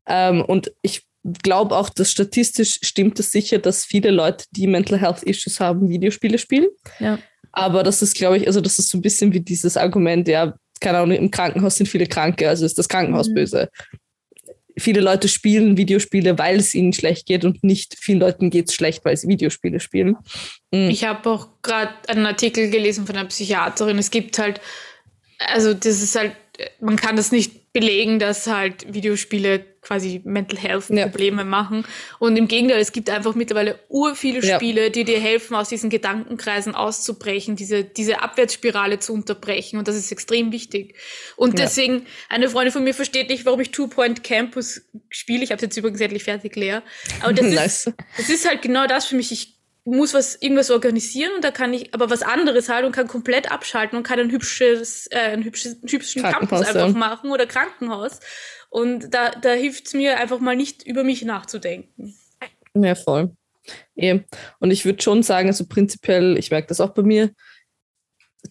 Ähm, 0.08 0.42
und 0.42 0.72
ich 0.82 1.06
glaube 1.44 1.76
auch, 1.76 1.90
dass 1.90 2.12
statistisch 2.12 2.80
stimmt 2.84 3.20
es 3.20 3.32
sicher, 3.32 3.58
dass 3.58 3.86
viele 3.86 4.12
Leute, 4.12 4.46
die 4.52 4.68
Mental 4.68 5.00
Health 5.00 5.24
Issues 5.24 5.60
haben, 5.60 5.90
Videospiele 5.90 6.38
spielen. 6.38 6.68
Ja. 7.00 7.20
Aber 7.52 7.84
das 7.84 8.02
ist, 8.02 8.16
glaube 8.16 8.38
ich, 8.38 8.48
also 8.48 8.62
das 8.62 8.80
ist 8.80 8.90
so 8.90 8.98
ein 8.98 9.02
bisschen 9.02 9.34
wie 9.34 9.40
dieses 9.40 9.78
Argument, 9.78 10.28
ja, 10.28 10.56
keine 10.82 11.00
Ahnung, 11.00 11.18
im 11.18 11.32
Krankenhaus 11.32 11.78
sind 11.78 11.88
viele 11.88 12.06
Kranke, 12.06 12.48
also 12.48 12.66
ist 12.66 12.78
das 12.78 12.90
Krankenhaus 12.90 13.30
mhm. 13.30 13.36
böse. 13.36 13.70
Viele 14.78 15.02
Leute 15.02 15.28
spielen 15.28 15.78
Videospiele, 15.78 16.38
weil 16.38 16.58
es 16.58 16.74
ihnen 16.74 16.94
schlecht 16.94 17.26
geht 17.26 17.46
und 17.46 17.64
nicht 17.64 17.96
vielen 17.98 18.20
Leuten 18.20 18.50
geht 18.50 18.70
es 18.70 18.76
schlecht, 18.76 19.06
weil 19.06 19.16
sie 19.16 19.28
Videospiele 19.28 19.80
spielen. 19.80 20.18
Mhm. 20.72 20.90
Ich 20.90 21.04
habe 21.06 21.30
auch 21.30 21.48
gerade 21.62 21.94
einen 22.08 22.26
Artikel 22.26 22.70
gelesen 22.70 23.06
von 23.06 23.16
einer 23.16 23.28
Psychiaterin. 23.28 23.98
Es 23.98 24.12
gibt 24.12 24.38
halt, 24.38 24.60
also 25.40 25.74
das 25.74 26.02
ist 26.02 26.16
halt, 26.16 26.36
man 26.80 26.96
kann 26.96 27.16
das 27.16 27.32
nicht 27.32 27.65
belegen, 27.76 28.20
dass 28.20 28.48
halt 28.48 28.94
Videospiele 28.94 29.66
quasi 29.82 30.22
Mental 30.24 30.58
Health 30.58 30.88
Probleme 30.88 31.42
ja. 31.42 31.44
machen. 31.44 31.86
Und 32.20 32.38
im 32.38 32.48
Gegenteil, 32.48 32.80
es 32.80 32.94
gibt 32.94 33.10
einfach 33.10 33.36
mittlerweile 33.36 33.78
ur 33.90 34.16
viele 34.16 34.42
Spiele, 34.42 34.84
ja. 34.84 34.90
die 34.90 35.04
dir 35.04 35.20
helfen, 35.20 35.56
aus 35.56 35.68
diesen 35.68 35.90
Gedankenkreisen 35.90 36.74
auszubrechen, 36.74 37.58
diese, 37.58 37.84
diese 37.84 38.22
Abwärtsspirale 38.22 39.00
zu 39.00 39.12
unterbrechen. 39.12 39.78
Und 39.78 39.90
das 39.90 39.98
ist 39.98 40.10
extrem 40.10 40.54
wichtig. 40.54 40.96
Und 41.36 41.60
ja. 41.60 41.66
deswegen, 41.66 42.06
eine 42.30 42.48
Freundin 42.48 42.72
von 42.72 42.86
mir 42.86 42.94
versteht 42.94 43.28
nicht, 43.28 43.46
warum 43.46 43.60
ich 43.60 43.72
Two 43.72 43.88
Point 43.88 44.24
Campus 44.24 44.82
spiele. 45.10 45.44
Ich 45.44 45.52
habe 45.52 45.58
es 45.58 45.64
jetzt 45.64 45.76
übrigens 45.76 46.00
endlich 46.00 46.24
fertig 46.24 46.56
leer. 46.56 46.82
Aber 47.20 47.34
das, 47.34 47.46
nice. 47.54 47.88
ist, 47.88 47.94
das 48.16 48.30
ist 48.30 48.48
halt 48.48 48.62
genau 48.62 48.88
das 48.88 49.06
für 49.06 49.18
mich. 49.18 49.34
Ich 49.34 49.55
muss 49.86 50.16
was 50.16 50.36
irgendwas 50.36 50.72
organisieren 50.72 51.32
und 51.36 51.44
da 51.44 51.52
kann 51.52 51.74
ich 51.74 51.94
aber 51.94 52.10
was 52.10 52.24
anderes 52.24 52.70
halt 52.70 52.86
und 52.86 52.92
kann 52.92 53.08
komplett 53.08 53.52
abschalten 53.52 53.98
und 53.98 54.04
kann 54.04 54.20
ein 54.20 54.32
hübsches, 54.32 55.08
äh, 55.12 55.20
ein 55.20 55.44
hübsches, 55.44 55.78
hübschen 55.88 56.24
Campus 56.24 56.62
einfach 56.62 56.94
machen 56.94 57.32
oder 57.32 57.46
Krankenhaus. 57.46 58.20
Und 58.70 59.14
da, 59.14 59.30
da 59.30 59.52
hilft 59.52 59.88
es 59.88 59.94
mir 59.94 60.20
einfach 60.20 60.40
mal 60.40 60.56
nicht 60.56 60.86
über 60.86 61.04
mich 61.04 61.24
nachzudenken. 61.24 62.16
Ja, 62.74 62.96
voll. 62.96 63.32
Eben. 63.96 64.26
Und 64.60 64.72
ich 64.72 64.86
würde 64.86 65.02
schon 65.02 65.24
sagen, 65.24 65.48
also 65.48 65.66
prinzipiell, 65.68 66.38
ich 66.38 66.52
merke 66.52 66.68
das 66.68 66.82
auch 66.82 66.94
bei 66.94 67.04
mir, 67.04 67.32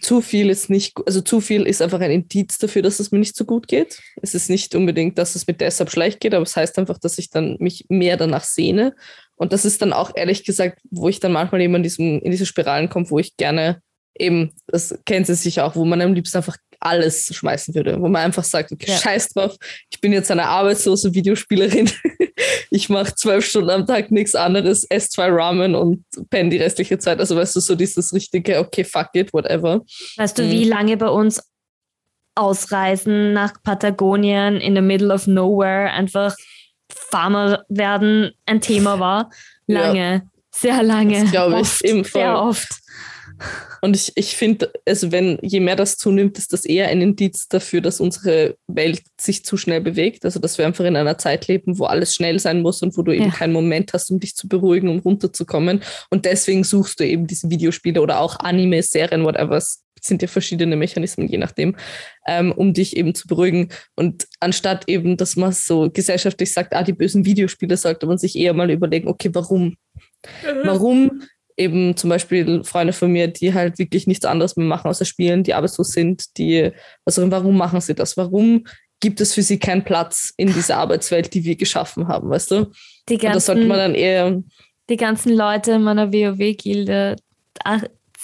zu 0.00 0.20
viel 0.20 0.50
ist 0.50 0.70
nicht, 0.70 0.94
also 1.06 1.20
zu 1.20 1.40
viel 1.40 1.66
ist 1.66 1.82
einfach 1.82 2.00
ein 2.00 2.10
Indiz 2.10 2.58
dafür, 2.58 2.82
dass 2.82 3.00
es 3.00 3.12
mir 3.12 3.18
nicht 3.18 3.36
so 3.36 3.44
gut 3.44 3.68
geht. 3.68 4.00
Es 4.22 4.34
ist 4.34 4.50
nicht 4.50 4.74
unbedingt, 4.74 5.18
dass 5.18 5.34
es 5.34 5.46
mir 5.46 5.54
deshalb 5.54 5.90
schlecht 5.90 6.20
geht, 6.20 6.34
aber 6.34 6.42
es 6.42 6.56
heißt 6.56 6.78
einfach, 6.78 6.98
dass 6.98 7.18
ich 7.18 7.30
dann 7.30 7.56
mich 7.60 7.86
mehr 7.88 8.16
danach 8.16 8.44
sehne. 8.44 8.94
Und 9.36 9.52
das 9.52 9.64
ist 9.64 9.82
dann 9.82 9.92
auch 9.92 10.12
ehrlich 10.14 10.44
gesagt, 10.44 10.80
wo 10.90 11.08
ich 11.08 11.20
dann 11.20 11.32
manchmal 11.32 11.60
eben 11.60 11.74
in, 11.74 11.82
diesem, 11.82 12.20
in 12.20 12.30
diese 12.30 12.46
Spiralen 12.46 12.88
komme, 12.88 13.10
wo 13.10 13.18
ich 13.18 13.36
gerne 13.36 13.80
eben, 14.16 14.52
das 14.66 14.96
kennen 15.04 15.24
Sie 15.24 15.34
sicher 15.34 15.64
auch, 15.64 15.76
wo 15.76 15.84
man 15.84 16.00
am 16.00 16.14
liebsten 16.14 16.38
einfach 16.38 16.56
alles 16.80 17.34
schmeißen 17.34 17.74
würde, 17.74 18.00
wo 18.00 18.08
man 18.08 18.22
einfach 18.22 18.44
sagt, 18.44 18.70
okay, 18.70 18.90
ja. 18.90 18.98
scheiß 18.98 19.30
drauf, 19.30 19.56
ich 19.90 20.00
bin 20.00 20.12
jetzt 20.12 20.30
eine 20.30 20.44
arbeitslose 20.44 21.14
Videospielerin, 21.14 21.90
ich 22.70 22.88
mache 22.88 23.14
zwölf 23.14 23.46
Stunden 23.46 23.70
am 23.70 23.86
Tag 23.86 24.10
nichts 24.10 24.34
anderes, 24.34 24.84
esse 24.84 25.08
zwei 25.08 25.30
Ramen 25.30 25.74
und 25.74 26.04
penne 26.30 26.50
die 26.50 26.58
restliche 26.58 26.98
Zeit. 26.98 27.18
Also 27.18 27.36
weißt 27.36 27.56
du, 27.56 27.60
so 27.60 27.74
dieses 27.74 28.12
richtige, 28.12 28.58
okay, 28.58 28.84
fuck 28.84 29.08
it, 29.14 29.32
whatever. 29.32 29.82
Weißt 30.16 30.38
du, 30.38 30.42
mhm. 30.42 30.50
wie 30.50 30.64
lange 30.64 30.96
bei 30.96 31.08
uns 31.08 31.42
Ausreisen 32.36 33.32
nach 33.32 33.62
Patagonien 33.62 34.56
in 34.56 34.74
the 34.74 34.80
middle 34.80 35.12
of 35.14 35.26
nowhere 35.26 35.90
einfach 35.92 36.34
Farmer 36.88 37.64
werden 37.68 38.32
ein 38.46 38.60
Thema 38.60 39.00
war? 39.00 39.30
Lange, 39.66 40.12
ja. 40.12 40.22
sehr 40.54 40.82
lange. 40.82 41.24
glaube 41.26 41.60
ich, 41.60 41.94
oft, 41.94 42.12
sehr 42.12 42.38
oft. 42.38 42.80
Und 43.80 43.96
ich, 43.96 44.12
ich 44.14 44.36
finde, 44.36 44.72
also 44.86 45.12
wenn 45.12 45.38
je 45.42 45.60
mehr 45.60 45.76
das 45.76 45.96
zunimmt, 45.98 46.38
ist 46.38 46.52
das 46.52 46.64
eher 46.64 46.88
ein 46.88 47.02
Indiz 47.02 47.48
dafür, 47.48 47.80
dass 47.80 48.00
unsere 48.00 48.56
Welt 48.66 49.02
sich 49.20 49.44
zu 49.44 49.56
schnell 49.56 49.80
bewegt. 49.80 50.24
Also 50.24 50.40
dass 50.40 50.56
wir 50.56 50.66
einfach 50.66 50.84
in 50.84 50.96
einer 50.96 51.18
Zeit 51.18 51.48
leben, 51.48 51.78
wo 51.78 51.84
alles 51.84 52.14
schnell 52.14 52.38
sein 52.38 52.62
muss 52.62 52.80
und 52.82 52.96
wo 52.96 53.02
du 53.02 53.12
eben 53.12 53.26
ja. 53.26 53.30
keinen 53.30 53.52
Moment 53.52 53.92
hast, 53.92 54.10
um 54.10 54.20
dich 54.20 54.36
zu 54.36 54.48
beruhigen, 54.48 54.88
um 54.88 55.00
runterzukommen. 55.00 55.82
Und 56.10 56.24
deswegen 56.24 56.64
suchst 56.64 57.00
du 57.00 57.06
eben 57.06 57.26
diese 57.26 57.50
Videospiele 57.50 58.00
oder 58.00 58.20
auch 58.20 58.38
Anime, 58.38 58.82
Serien, 58.82 59.24
whatever. 59.24 59.56
Es 59.56 59.82
sind 60.06 60.22
ja 60.22 60.28
verschiedene 60.28 60.76
Mechanismen, 60.76 61.28
je 61.28 61.38
nachdem, 61.38 61.76
ähm, 62.26 62.52
um 62.52 62.72
dich 62.72 62.96
eben 62.96 63.14
zu 63.14 63.26
beruhigen. 63.26 63.68
Und 63.96 64.26
anstatt 64.40 64.84
eben, 64.88 65.16
dass 65.16 65.36
man 65.36 65.52
so 65.52 65.90
gesellschaftlich 65.90 66.52
sagt, 66.52 66.74
ah, 66.74 66.82
die 66.82 66.92
bösen 66.92 67.24
Videospiele, 67.24 67.76
sollte 67.76 68.06
man 68.06 68.18
sich 68.18 68.36
eher 68.36 68.54
mal 68.54 68.70
überlegen, 68.70 69.08
okay, 69.08 69.30
warum? 69.32 69.76
Mhm. 70.42 70.60
Warum 70.64 71.22
eben 71.56 71.96
zum 71.96 72.10
Beispiel 72.10 72.64
Freunde 72.64 72.92
von 72.92 73.12
mir, 73.12 73.28
die 73.28 73.54
halt 73.54 73.78
wirklich 73.78 74.06
nichts 74.06 74.24
anderes 74.24 74.56
mehr 74.56 74.66
machen 74.66 74.88
außer 74.88 75.04
spielen, 75.04 75.44
die 75.44 75.54
arbeitslos 75.54 75.92
sind, 75.92 76.36
die, 76.36 76.70
also 77.04 77.30
warum 77.30 77.56
machen 77.56 77.80
sie 77.80 77.94
das? 77.94 78.16
Warum 78.16 78.64
gibt 79.00 79.20
es 79.20 79.34
für 79.34 79.42
sie 79.42 79.58
keinen 79.58 79.84
Platz 79.84 80.32
in 80.36 80.52
dieser 80.52 80.78
Arbeitswelt, 80.78 81.32
die 81.34 81.44
wir 81.44 81.56
geschaffen 81.56 82.08
haben, 82.08 82.30
weißt 82.30 82.50
du? 82.50 82.70
Die 83.08 83.18
ganzen, 83.18 83.34
das 83.34 83.46
sollte 83.46 83.66
man 83.66 83.78
dann 83.78 83.94
eher. 83.94 84.42
Die 84.88 84.96
ganzen 84.96 85.34
Leute 85.34 85.72
in 85.72 85.82
meiner 85.82 86.12
WoW-Gilde, 86.12 87.16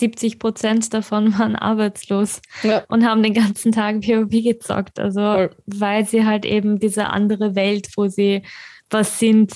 70 0.00 0.38
Prozent 0.38 0.92
davon 0.92 1.38
waren 1.38 1.54
arbeitslos 1.54 2.40
ja. 2.62 2.84
und 2.88 3.04
haben 3.06 3.22
den 3.22 3.34
ganzen 3.34 3.72
Tag 3.72 3.96
WoW 4.06 4.42
gezockt. 4.42 4.98
Also, 4.98 5.20
Voll. 5.20 5.50
weil 5.66 6.06
sie 6.06 6.24
halt 6.24 6.44
eben 6.44 6.80
diese 6.80 7.06
andere 7.06 7.54
Welt, 7.54 7.88
wo 7.96 8.08
sie 8.08 8.42
was 8.90 9.18
sind, 9.18 9.52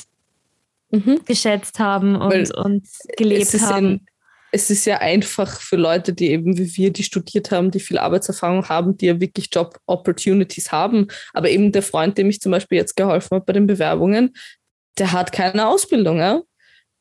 mhm. 0.90 1.20
geschätzt 1.24 1.78
haben 1.78 2.16
und, 2.16 2.54
und 2.54 2.86
gelebt 3.16 3.52
haben. 3.60 3.86
Ein, 3.86 4.06
es 4.52 4.70
ist 4.70 4.84
ja 4.84 4.98
einfach 4.98 5.60
für 5.60 5.74
Leute, 5.74 6.12
die 6.12 6.30
eben 6.30 6.56
wie 6.56 6.76
wir, 6.76 6.92
die 6.92 7.02
studiert 7.02 7.50
haben, 7.50 7.72
die 7.72 7.80
viel 7.80 7.98
Arbeitserfahrung 7.98 8.68
haben, 8.68 8.96
die 8.96 9.06
ja 9.06 9.20
wirklich 9.20 9.48
Job-Opportunities 9.52 10.70
haben. 10.70 11.08
Aber 11.32 11.50
eben 11.50 11.72
der 11.72 11.82
Freund, 11.82 12.16
dem 12.16 12.30
ich 12.30 12.40
zum 12.40 12.52
Beispiel 12.52 12.78
jetzt 12.78 12.94
geholfen 12.94 13.34
habe 13.34 13.44
bei 13.44 13.52
den 13.52 13.66
Bewerbungen, 13.66 14.32
der 14.96 15.10
hat 15.10 15.32
keine 15.32 15.66
Ausbildung. 15.66 16.18
Ja? 16.18 16.42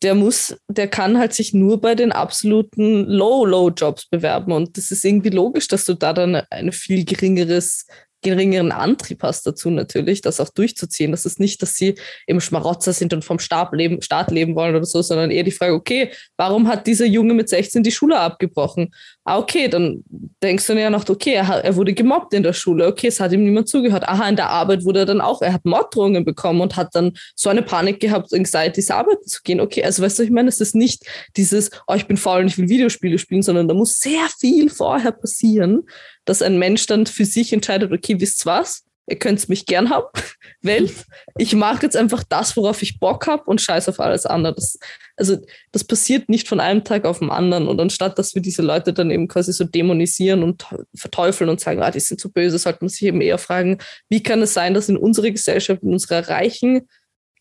Der 0.04 0.16
muss, 0.16 0.56
der 0.68 0.88
kann 0.88 1.18
halt 1.18 1.34
sich 1.34 1.54
nur 1.54 1.80
bei 1.80 1.96
den 1.96 2.12
absoluten 2.12 3.06
Low-Low-Jobs 3.06 4.08
bewerben. 4.10 4.52
Und 4.52 4.78
das 4.78 4.92
ist 4.92 5.04
irgendwie 5.06 5.30
logisch, 5.30 5.68
dass 5.68 5.86
du 5.86 5.94
da 5.94 6.14
dann 6.14 6.36
ein 6.50 6.72
viel 6.72 7.06
geringeres 7.06 7.86
geringeren 8.24 8.72
Antrieb 8.72 9.22
hast 9.22 9.46
dazu 9.46 9.70
natürlich, 9.70 10.22
das 10.22 10.40
auch 10.40 10.50
durchzuziehen. 10.50 11.12
Das 11.12 11.26
ist 11.26 11.40
nicht, 11.40 11.62
dass 11.62 11.76
sie 11.76 11.96
im 12.26 12.40
Schmarotzer 12.40 12.94
sind 12.94 13.14
und 13.14 13.24
vom 13.24 13.38
Staat 13.38 13.74
leben, 13.74 14.02
Staat 14.02 14.32
leben 14.32 14.56
wollen 14.56 14.76
oder 14.76 14.86
so, 14.86 15.02
sondern 15.04 15.30
eher 15.30 15.44
die 15.44 15.52
Frage, 15.52 15.74
okay, 15.74 16.12
warum 16.38 16.68
hat 16.68 16.88
dieser 16.88 17.06
Junge 17.06 17.36
mit 17.36 17.50
16 17.50 17.84
die 17.84 17.92
Schule 17.92 18.18
abgebrochen? 18.18 18.94
Ah, 19.26 19.38
okay, 19.38 19.70
dann 19.70 20.04
denkst 20.42 20.68
du 20.68 20.74
ja 20.74 20.90
noch, 20.90 21.08
okay, 21.08 21.36
er, 21.36 21.48
er, 21.64 21.76
wurde 21.78 21.94
gemobbt 21.94 22.34
in 22.34 22.44
der 22.44 22.52
Schule, 22.52 22.88
okay, 22.88 23.08
es 23.08 23.22
hat 23.22 23.32
ihm 23.32 23.46
niemand 23.46 23.70
zugehört. 23.70 24.04
Aha, 24.04 24.28
in 24.28 24.36
der 24.36 24.50
Arbeit 24.50 24.84
wurde 24.84 25.00
er 25.00 25.06
dann 25.06 25.22
auch, 25.22 25.42
er 25.42 25.54
hat 25.54 25.64
Morddrohungen 25.64 26.26
bekommen 26.26 26.60
und 26.60 26.76
hat 26.76 26.94
dann 26.94 27.14
so 27.34 27.50
eine 27.50 27.62
Panik 27.62 28.02
gehabt, 28.02 28.34
Anxieties 28.34 28.92
arbeiten 28.92 29.26
zu 29.26 29.42
gehen. 29.42 29.62
Okay, 29.62 29.82
also 29.82 30.04
weißt 30.04 30.20
du, 30.20 30.24
ich 30.24 30.30
meine, 30.30 30.50
es 30.50 30.60
ist 30.60 30.76
nicht 30.76 31.06
dieses, 31.38 31.72
oh, 31.88 31.94
ich 31.94 32.06
bin 32.06 32.18
faul 32.18 32.42
und 32.42 32.48
ich 32.48 32.58
will 32.58 32.68
Videospiele 32.68 33.18
spielen, 33.18 33.44
sondern 33.44 33.70
da 33.70 33.74
muss 33.74 34.00
sehr 34.00 34.28
viel 34.40 34.70
vorher 34.70 35.14
passieren, 35.14 35.84
dass 36.26 36.42
ein 36.42 36.60
Mensch 36.60 36.86
dann 36.88 37.06
für 37.06 37.26
sich 37.26 37.54
entscheidet, 37.54 37.94
okay, 37.94 38.20
wisst 38.20 38.46
was? 38.46 38.84
Ihr 39.08 39.20
könnt 39.20 39.50
mich 39.50 39.66
gern 39.66 39.90
haben, 39.90 40.08
Welt. 40.62 40.94
Ich 41.38 41.54
mache 41.56 41.84
jetzt 41.84 41.98
einfach 41.98 42.24
das, 42.24 42.56
worauf 42.56 42.82
ich 42.82 43.00
Bock 43.00 43.28
habe 43.28 43.44
und 43.46 43.60
scheiß 43.60 43.90
auf 43.90 44.00
alles 44.00 44.26
andere. 44.26 44.56
Das, 44.56 44.80
also 45.18 45.38
das 45.72 45.84
passiert 45.84 46.30
nicht 46.30 46.48
von 46.48 46.60
einem 46.60 46.84
Tag 46.84 47.06
auf 47.06 47.20
den 47.20 47.30
anderen. 47.30 47.68
Und 47.68 47.82
anstatt, 47.82 48.18
dass 48.18 48.34
wir 48.34 48.42
diese 48.42 48.62
Leute 48.62 48.94
dann 48.94 49.12
eben 49.12 49.28
quasi 49.28 49.52
so 49.52 49.66
dämonisieren 49.66 50.42
und 50.42 50.66
verteufeln 50.96 51.50
und 51.50 51.60
sagen, 51.60 51.82
ah, 51.82 51.92
die 51.92 52.00
sind 52.00 52.22
so 52.22 52.30
böse, 52.30 52.58
sollte 52.58 52.80
man 52.82 52.90
sich 52.90 53.04
eben 53.04 53.20
eher 53.20 53.38
fragen, 53.38 53.78
wie 54.10 54.24
kann 54.24 54.42
es 54.42 54.54
sein, 54.54 54.74
dass 54.74 54.88
in 54.88 54.98
unserer 54.98 55.32
Gesellschaft, 55.32 55.84
in 55.84 55.92
unserer 55.92 56.30
reichen 56.30 56.88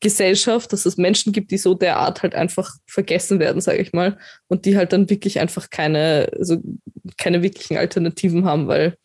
Gesellschaft, 0.03 0.73
dass 0.73 0.85
es 0.85 0.99
Menschen 0.99 1.33
gibt, 1.33 1.53
die 1.53 1.59
so 1.59 1.75
derart 1.75 2.23
halt 2.23 2.35
einfach 2.35 2.75
vergessen 2.87 3.39
werden, 3.39 3.63
sage 3.63 3.81
ich 3.81 3.93
mal, 3.93 4.19
und 4.49 4.67
die 4.67 4.77
halt 4.77 4.93
dann 4.93 5.09
wirklich 5.09 5.41
einfach 5.41 5.71
keine, 5.71 6.29
also 6.37 6.59
keine 7.17 7.43
wirklichen 7.43 7.77
Alternativen 7.79 8.45
haben, 8.45 8.67
weil, 8.67 8.97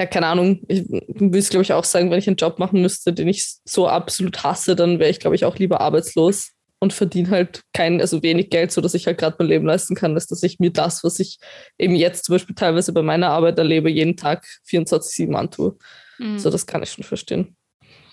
ja, 0.00 0.06
keine 0.06 0.28
Ahnung, 0.28 0.62
ich 0.66 0.88
würde 0.88 1.38
es, 1.38 1.50
glaube 1.50 1.62
ich, 1.62 1.74
auch 1.74 1.84
sagen, 1.84 2.10
wenn 2.10 2.18
ich 2.18 2.26
einen 2.26 2.36
Job 2.36 2.58
machen 2.58 2.80
müsste, 2.80 3.12
den 3.12 3.28
ich 3.28 3.56
so 3.66 3.86
absolut 3.86 4.42
hasse, 4.42 4.74
dann 4.74 4.98
wäre 4.98 5.10
ich, 5.10 5.20
glaube 5.20 5.36
ich, 5.36 5.44
auch 5.44 5.56
lieber 5.56 5.82
arbeitslos 5.82 6.52
und 6.78 6.94
verdiene 6.94 7.28
halt 7.28 7.60
kein, 7.74 8.00
also 8.00 8.22
wenig 8.22 8.48
Geld, 8.48 8.72
so 8.72 8.80
dass 8.80 8.94
ich 8.94 9.06
halt 9.06 9.18
gerade 9.18 9.36
mein 9.38 9.48
Leben 9.48 9.66
leisten 9.66 9.94
kann, 9.94 10.14
als 10.14 10.26
dass 10.26 10.42
ich 10.42 10.58
mir 10.58 10.70
das, 10.70 11.04
was 11.04 11.20
ich 11.20 11.38
eben 11.76 11.94
jetzt 11.94 12.24
zum 12.24 12.34
Beispiel 12.34 12.54
teilweise 12.54 12.94
bei 12.94 13.02
meiner 13.02 13.28
Arbeit 13.28 13.58
erlebe, 13.58 13.90
jeden 13.90 14.16
Tag 14.16 14.46
24-7 14.70 15.34
antue. 15.34 15.76
Mhm. 16.18 16.38
So, 16.38 16.48
das 16.48 16.66
kann 16.66 16.82
ich 16.82 16.90
schon 16.90 17.04
verstehen. 17.04 17.54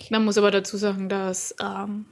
Man 0.10 0.26
muss 0.26 0.38
aber 0.38 0.52
dazu 0.52 0.76
sagen, 0.76 1.08
dass 1.08 1.56
ähm, 1.64 2.06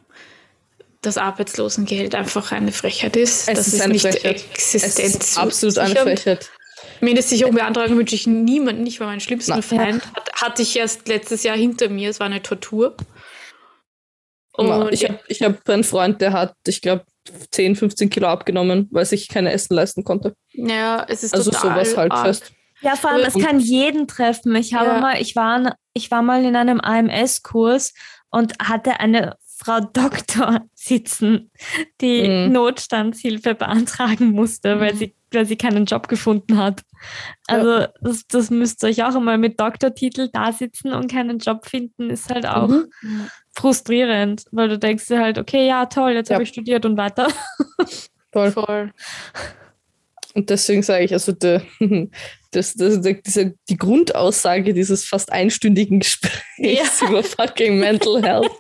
das 1.02 1.18
Arbeitslosengeld 1.18 2.16
einfach 2.16 2.54
eine 2.54 2.72
Frechheit 2.72 3.18
ist. 3.18 3.50
Es 3.50 3.58
das 3.58 3.68
ist, 3.68 3.74
ist 3.74 3.88
nicht 3.90 4.02
Frechheit. 4.04 4.46
Existenz. 4.54 5.00
Es 5.00 5.00
ist 5.00 5.38
absolut 5.38 5.78
eine 5.80 5.96
Frechheit. 5.96 6.50
Mindestsicherung 7.02 7.56
beantragen 7.56 7.98
wünsche 7.98 8.16
ich 8.16 8.28
niemanden, 8.28 8.84
nicht 8.84 9.00
weil 9.00 9.08
mein 9.08 9.20
schlimmsten 9.20 9.62
Feind 9.62 10.06
hat, 10.16 10.32
hatte 10.34 10.62
ich 10.62 10.78
erst 10.78 11.08
letztes 11.08 11.44
Jahr 11.44 11.58
hinter 11.58 11.90
mir. 11.90 12.10
Es 12.10 12.20
war 12.20 12.28
eine 12.28 12.42
Tortur. 12.42 12.96
Und 14.54 14.94
ich 14.94 15.04
habe 15.04 15.20
ich 15.28 15.42
hab 15.42 15.70
einen 15.70 15.84
Freund, 15.84 16.22
der 16.22 16.32
hat, 16.34 16.56
ich 16.66 16.82
glaube, 16.82 17.04
10, 17.52 17.76
15 17.76 18.10
Kilo 18.10 18.28
abgenommen, 18.28 18.88
weil 18.92 19.06
sich 19.06 19.28
keine 19.28 19.52
Essen 19.52 19.76
leisten 19.76 20.04
konnte. 20.04 20.36
Ja, 20.54 21.06
es 21.10 21.24
ist 21.24 21.34
also 21.34 21.52
total 21.52 21.86
sowas 21.86 21.98
halt 21.98 22.12
arg. 22.12 22.26
fest. 22.26 22.54
Ja, 22.82 22.96
vor 22.96 23.10
allem, 23.10 23.26
es 23.26 23.34
kann 23.34 23.60
jeden 23.60 24.08
treffen. 24.08 24.56
Ich 24.56 24.74
habe 24.74 24.88
ja. 24.92 25.00
mal, 25.00 25.22
ich 25.22 25.36
war, 25.36 25.76
ich 25.94 26.12
war 26.12 26.22
mal 26.22 26.44
in 26.46 26.56
einem 26.56 26.80
AMS-Kurs 26.80 27.94
und 28.30 28.54
hatte 28.60 29.00
eine 29.00 29.38
Frau 29.58 29.80
Doktor 29.80 30.62
sitzen, 30.76 31.52
die 32.02 32.28
mhm. 32.28 32.52
Notstandshilfe 32.52 33.56
beantragen 33.56 34.32
musste, 34.32 34.76
mhm. 34.76 34.80
weil, 34.80 34.96
sie, 34.96 35.16
weil 35.36 35.46
sie 35.46 35.58
keinen 35.58 35.86
Job 35.86 36.08
gefunden 36.08 36.58
hat. 36.58 36.82
Also 37.48 37.80
ja. 37.80 37.90
das, 38.02 38.26
das 38.28 38.50
müsst 38.50 38.84
ihr 38.84 38.90
euch 38.90 39.04
auch 39.04 39.16
einmal 39.16 39.38
mit 39.38 39.60
Doktortitel 39.60 40.30
da 40.32 40.52
sitzen 40.52 40.94
und 40.94 41.12
keinen 41.12 41.40
Job 41.40 41.66
finden, 41.66 42.10
ist 42.10 42.34
halt 42.34 42.46
auch 42.46 42.70
mhm. 42.70 42.90
frustrierend, 43.56 44.46
weil 44.52 44.70
du 44.70 44.80
denkst 44.80 45.08
dir 45.08 45.20
halt, 45.20 45.38
okay, 45.38 45.68
ja, 45.68 45.86
toll, 45.86 46.12
jetzt 46.14 46.30
ja. 46.30 46.36
habe 46.36 46.44
ich 46.44 46.50
studiert 46.50 46.86
und 46.86 46.98
weiter. 46.98 47.28
Voll. 48.32 48.52
Voll. 48.52 48.94
Und 50.36 50.50
deswegen 50.50 50.84
sage 50.84 51.06
ich, 51.06 51.14
also 51.14 51.32
der, 51.32 51.62
das, 52.56 52.74
das, 52.74 53.00
diese, 53.26 53.54
die 53.70 53.78
Grundaussage 53.78 54.74
dieses 54.74 55.06
fast 55.06 55.32
einstündigen 55.32 56.00
Gesprächs 56.00 57.02
ja. 57.02 57.08
über 57.08 57.24
fucking 57.24 57.80
Mental 57.80 58.22
Health 58.22 58.52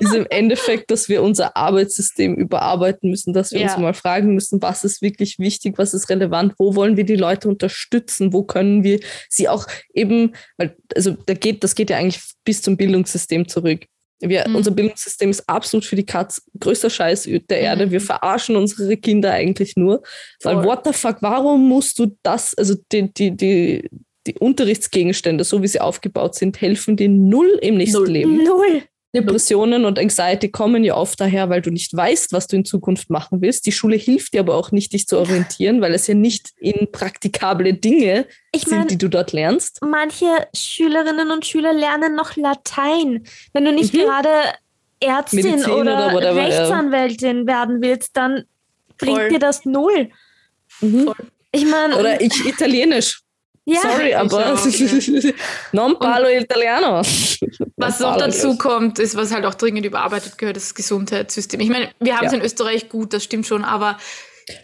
ist 0.00 0.14
im 0.14 0.26
Endeffekt, 0.30 0.90
dass 0.90 1.08
wir 1.08 1.22
unser 1.22 1.56
Arbeitssystem 1.56 2.34
überarbeiten 2.34 3.10
müssen, 3.10 3.32
dass 3.32 3.52
wir 3.52 3.60
ja. 3.60 3.68
uns 3.68 3.78
mal 3.78 3.94
fragen 3.94 4.34
müssen, 4.34 4.60
was 4.62 4.84
ist 4.84 5.02
wirklich 5.02 5.38
wichtig, 5.38 5.78
was 5.78 5.94
ist 5.94 6.10
relevant, 6.10 6.54
wo 6.58 6.74
wollen 6.74 6.96
wir 6.96 7.04
die 7.04 7.16
Leute 7.16 7.48
unterstützen, 7.48 8.32
wo 8.32 8.42
können 8.42 8.82
wir 8.82 9.00
sie 9.28 9.48
auch 9.48 9.66
eben, 9.94 10.34
weil, 10.56 10.76
also 10.94 11.16
da 11.26 11.34
geht, 11.34 11.62
das 11.62 11.74
geht 11.74 11.90
ja 11.90 11.98
eigentlich 11.98 12.22
bis 12.44 12.62
zum 12.62 12.76
Bildungssystem 12.76 13.48
zurück. 13.48 13.86
Wir, 14.20 14.48
mhm. 14.48 14.56
Unser 14.56 14.70
Bildungssystem 14.70 15.30
ist 15.30 15.48
absolut 15.48 15.84
für 15.84 15.96
die 15.96 16.06
Katz 16.06 16.42
größter 16.58 16.90
Scheiß 16.90 17.28
der 17.50 17.60
Erde. 17.60 17.86
Mhm. 17.86 17.90
Wir 17.90 18.00
verarschen 18.00 18.56
unsere 18.56 18.96
Kinder 18.96 19.32
eigentlich 19.32 19.76
nur. 19.76 20.02
Voll. 20.40 20.56
Weil, 20.56 20.64
what 20.64 20.86
the 20.86 20.92
fuck, 20.92 21.18
warum 21.20 21.68
musst 21.68 21.98
du 21.98 22.16
das, 22.22 22.54
also 22.54 22.74
die, 22.92 23.12
die, 23.12 23.36
die, 23.36 23.90
die 24.26 24.38
Unterrichtsgegenstände, 24.38 25.44
so 25.44 25.62
wie 25.62 25.68
sie 25.68 25.80
aufgebaut 25.80 26.34
sind, 26.34 26.60
helfen 26.60 26.96
dir 26.96 27.08
null 27.08 27.58
im 27.60 27.76
nächsten 27.76 27.98
null. 27.98 28.10
Leben. 28.10 28.44
Null. 28.44 28.82
Depressionen 29.16 29.84
und 29.84 29.98
Anxiety 29.98 30.50
kommen 30.50 30.84
ja 30.84 30.96
oft 30.96 31.20
daher, 31.20 31.48
weil 31.50 31.62
du 31.62 31.70
nicht 31.70 31.96
weißt, 31.96 32.32
was 32.32 32.46
du 32.46 32.56
in 32.56 32.64
Zukunft 32.64 33.10
machen 33.10 33.40
willst. 33.40 33.66
Die 33.66 33.72
Schule 33.72 33.96
hilft 33.96 34.34
dir 34.34 34.40
aber 34.40 34.54
auch 34.54 34.70
nicht, 34.70 34.92
dich 34.92 35.06
zu 35.06 35.18
orientieren, 35.18 35.80
weil 35.80 35.94
es 35.94 36.06
ja 36.06 36.14
nicht 36.14 36.52
in 36.58 36.90
praktikable 36.92 37.74
Dinge 37.74 38.26
ich 38.52 38.62
sind, 38.62 38.78
mein, 38.78 38.88
die 38.88 38.98
du 38.98 39.08
dort 39.08 39.32
lernst. 39.32 39.80
Manche 39.82 40.26
Schülerinnen 40.54 41.30
und 41.30 41.44
Schüler 41.46 41.72
lernen 41.72 42.14
noch 42.14 42.36
Latein. 42.36 43.24
Wenn 43.52 43.64
du 43.64 43.72
nicht 43.72 43.92
mhm. 43.92 43.98
gerade 43.98 44.30
Ärztin 45.00 45.42
Medizin 45.42 45.72
oder, 45.72 46.14
oder 46.14 46.36
Rechtsanwältin 46.36 47.40
ja. 47.40 47.46
werden 47.46 47.82
willst, 47.82 48.16
dann 48.16 48.44
bringt 48.98 49.18
Voll. 49.18 49.28
dir 49.28 49.38
das 49.38 49.64
null. 49.64 50.10
Mhm. 50.80 51.12
Ich 51.52 51.66
meine. 51.66 51.96
Oder 51.96 52.20
ich 52.20 52.46
Italienisch. 52.46 53.22
Ja, 53.68 53.80
Sorry, 53.80 54.14
aber 54.14 54.46
ja. 54.46 55.32
non 55.72 55.98
parlo 55.98 56.28
italiano. 56.28 57.02
Was 57.76 57.98
noch 57.98 58.16
dazu 58.16 58.56
kommt, 58.56 59.00
ist, 59.00 59.16
was 59.16 59.34
halt 59.34 59.44
auch 59.44 59.54
dringend 59.54 59.84
überarbeitet 59.84 60.38
gehört, 60.38 60.56
das 60.56 60.72
Gesundheitssystem. 60.72 61.58
Ich 61.58 61.68
meine, 61.68 61.90
wir 61.98 62.16
haben 62.16 62.26
es 62.26 62.32
ja. 62.32 62.38
in 62.38 62.44
Österreich 62.44 62.88
gut, 62.88 63.12
das 63.12 63.24
stimmt 63.24 63.44
schon, 63.44 63.64
aber 63.64 63.98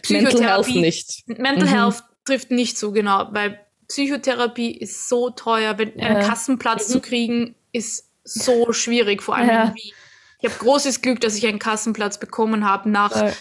Mental 0.07 0.41
Health 0.41 0.69
nicht. 0.69 1.27
Mental 1.27 1.67
mhm. 1.67 1.73
Health 1.73 2.03
trifft 2.23 2.49
nicht 2.49 2.77
so 2.77 2.93
genau, 2.93 3.27
weil 3.31 3.59
Psychotherapie 3.89 4.71
ist 4.71 5.09
so 5.09 5.29
teuer, 5.31 5.77
wenn 5.77 5.99
ja. 5.99 6.07
einen 6.07 6.25
Kassenplatz 6.25 6.87
mhm. 6.87 6.91
zu 6.93 7.01
kriegen, 7.01 7.55
ist 7.73 8.09
so 8.23 8.71
schwierig, 8.71 9.21
vor 9.21 9.35
allem 9.35 9.49
ja. 9.49 9.73
Ich 9.75 10.49
habe 10.49 10.59
großes 10.59 11.01
Glück, 11.01 11.19
dass 11.19 11.35
ich 11.35 11.45
einen 11.45 11.59
Kassenplatz 11.59 12.19
bekommen 12.19 12.65
habe 12.65 12.89
nach 12.89 13.33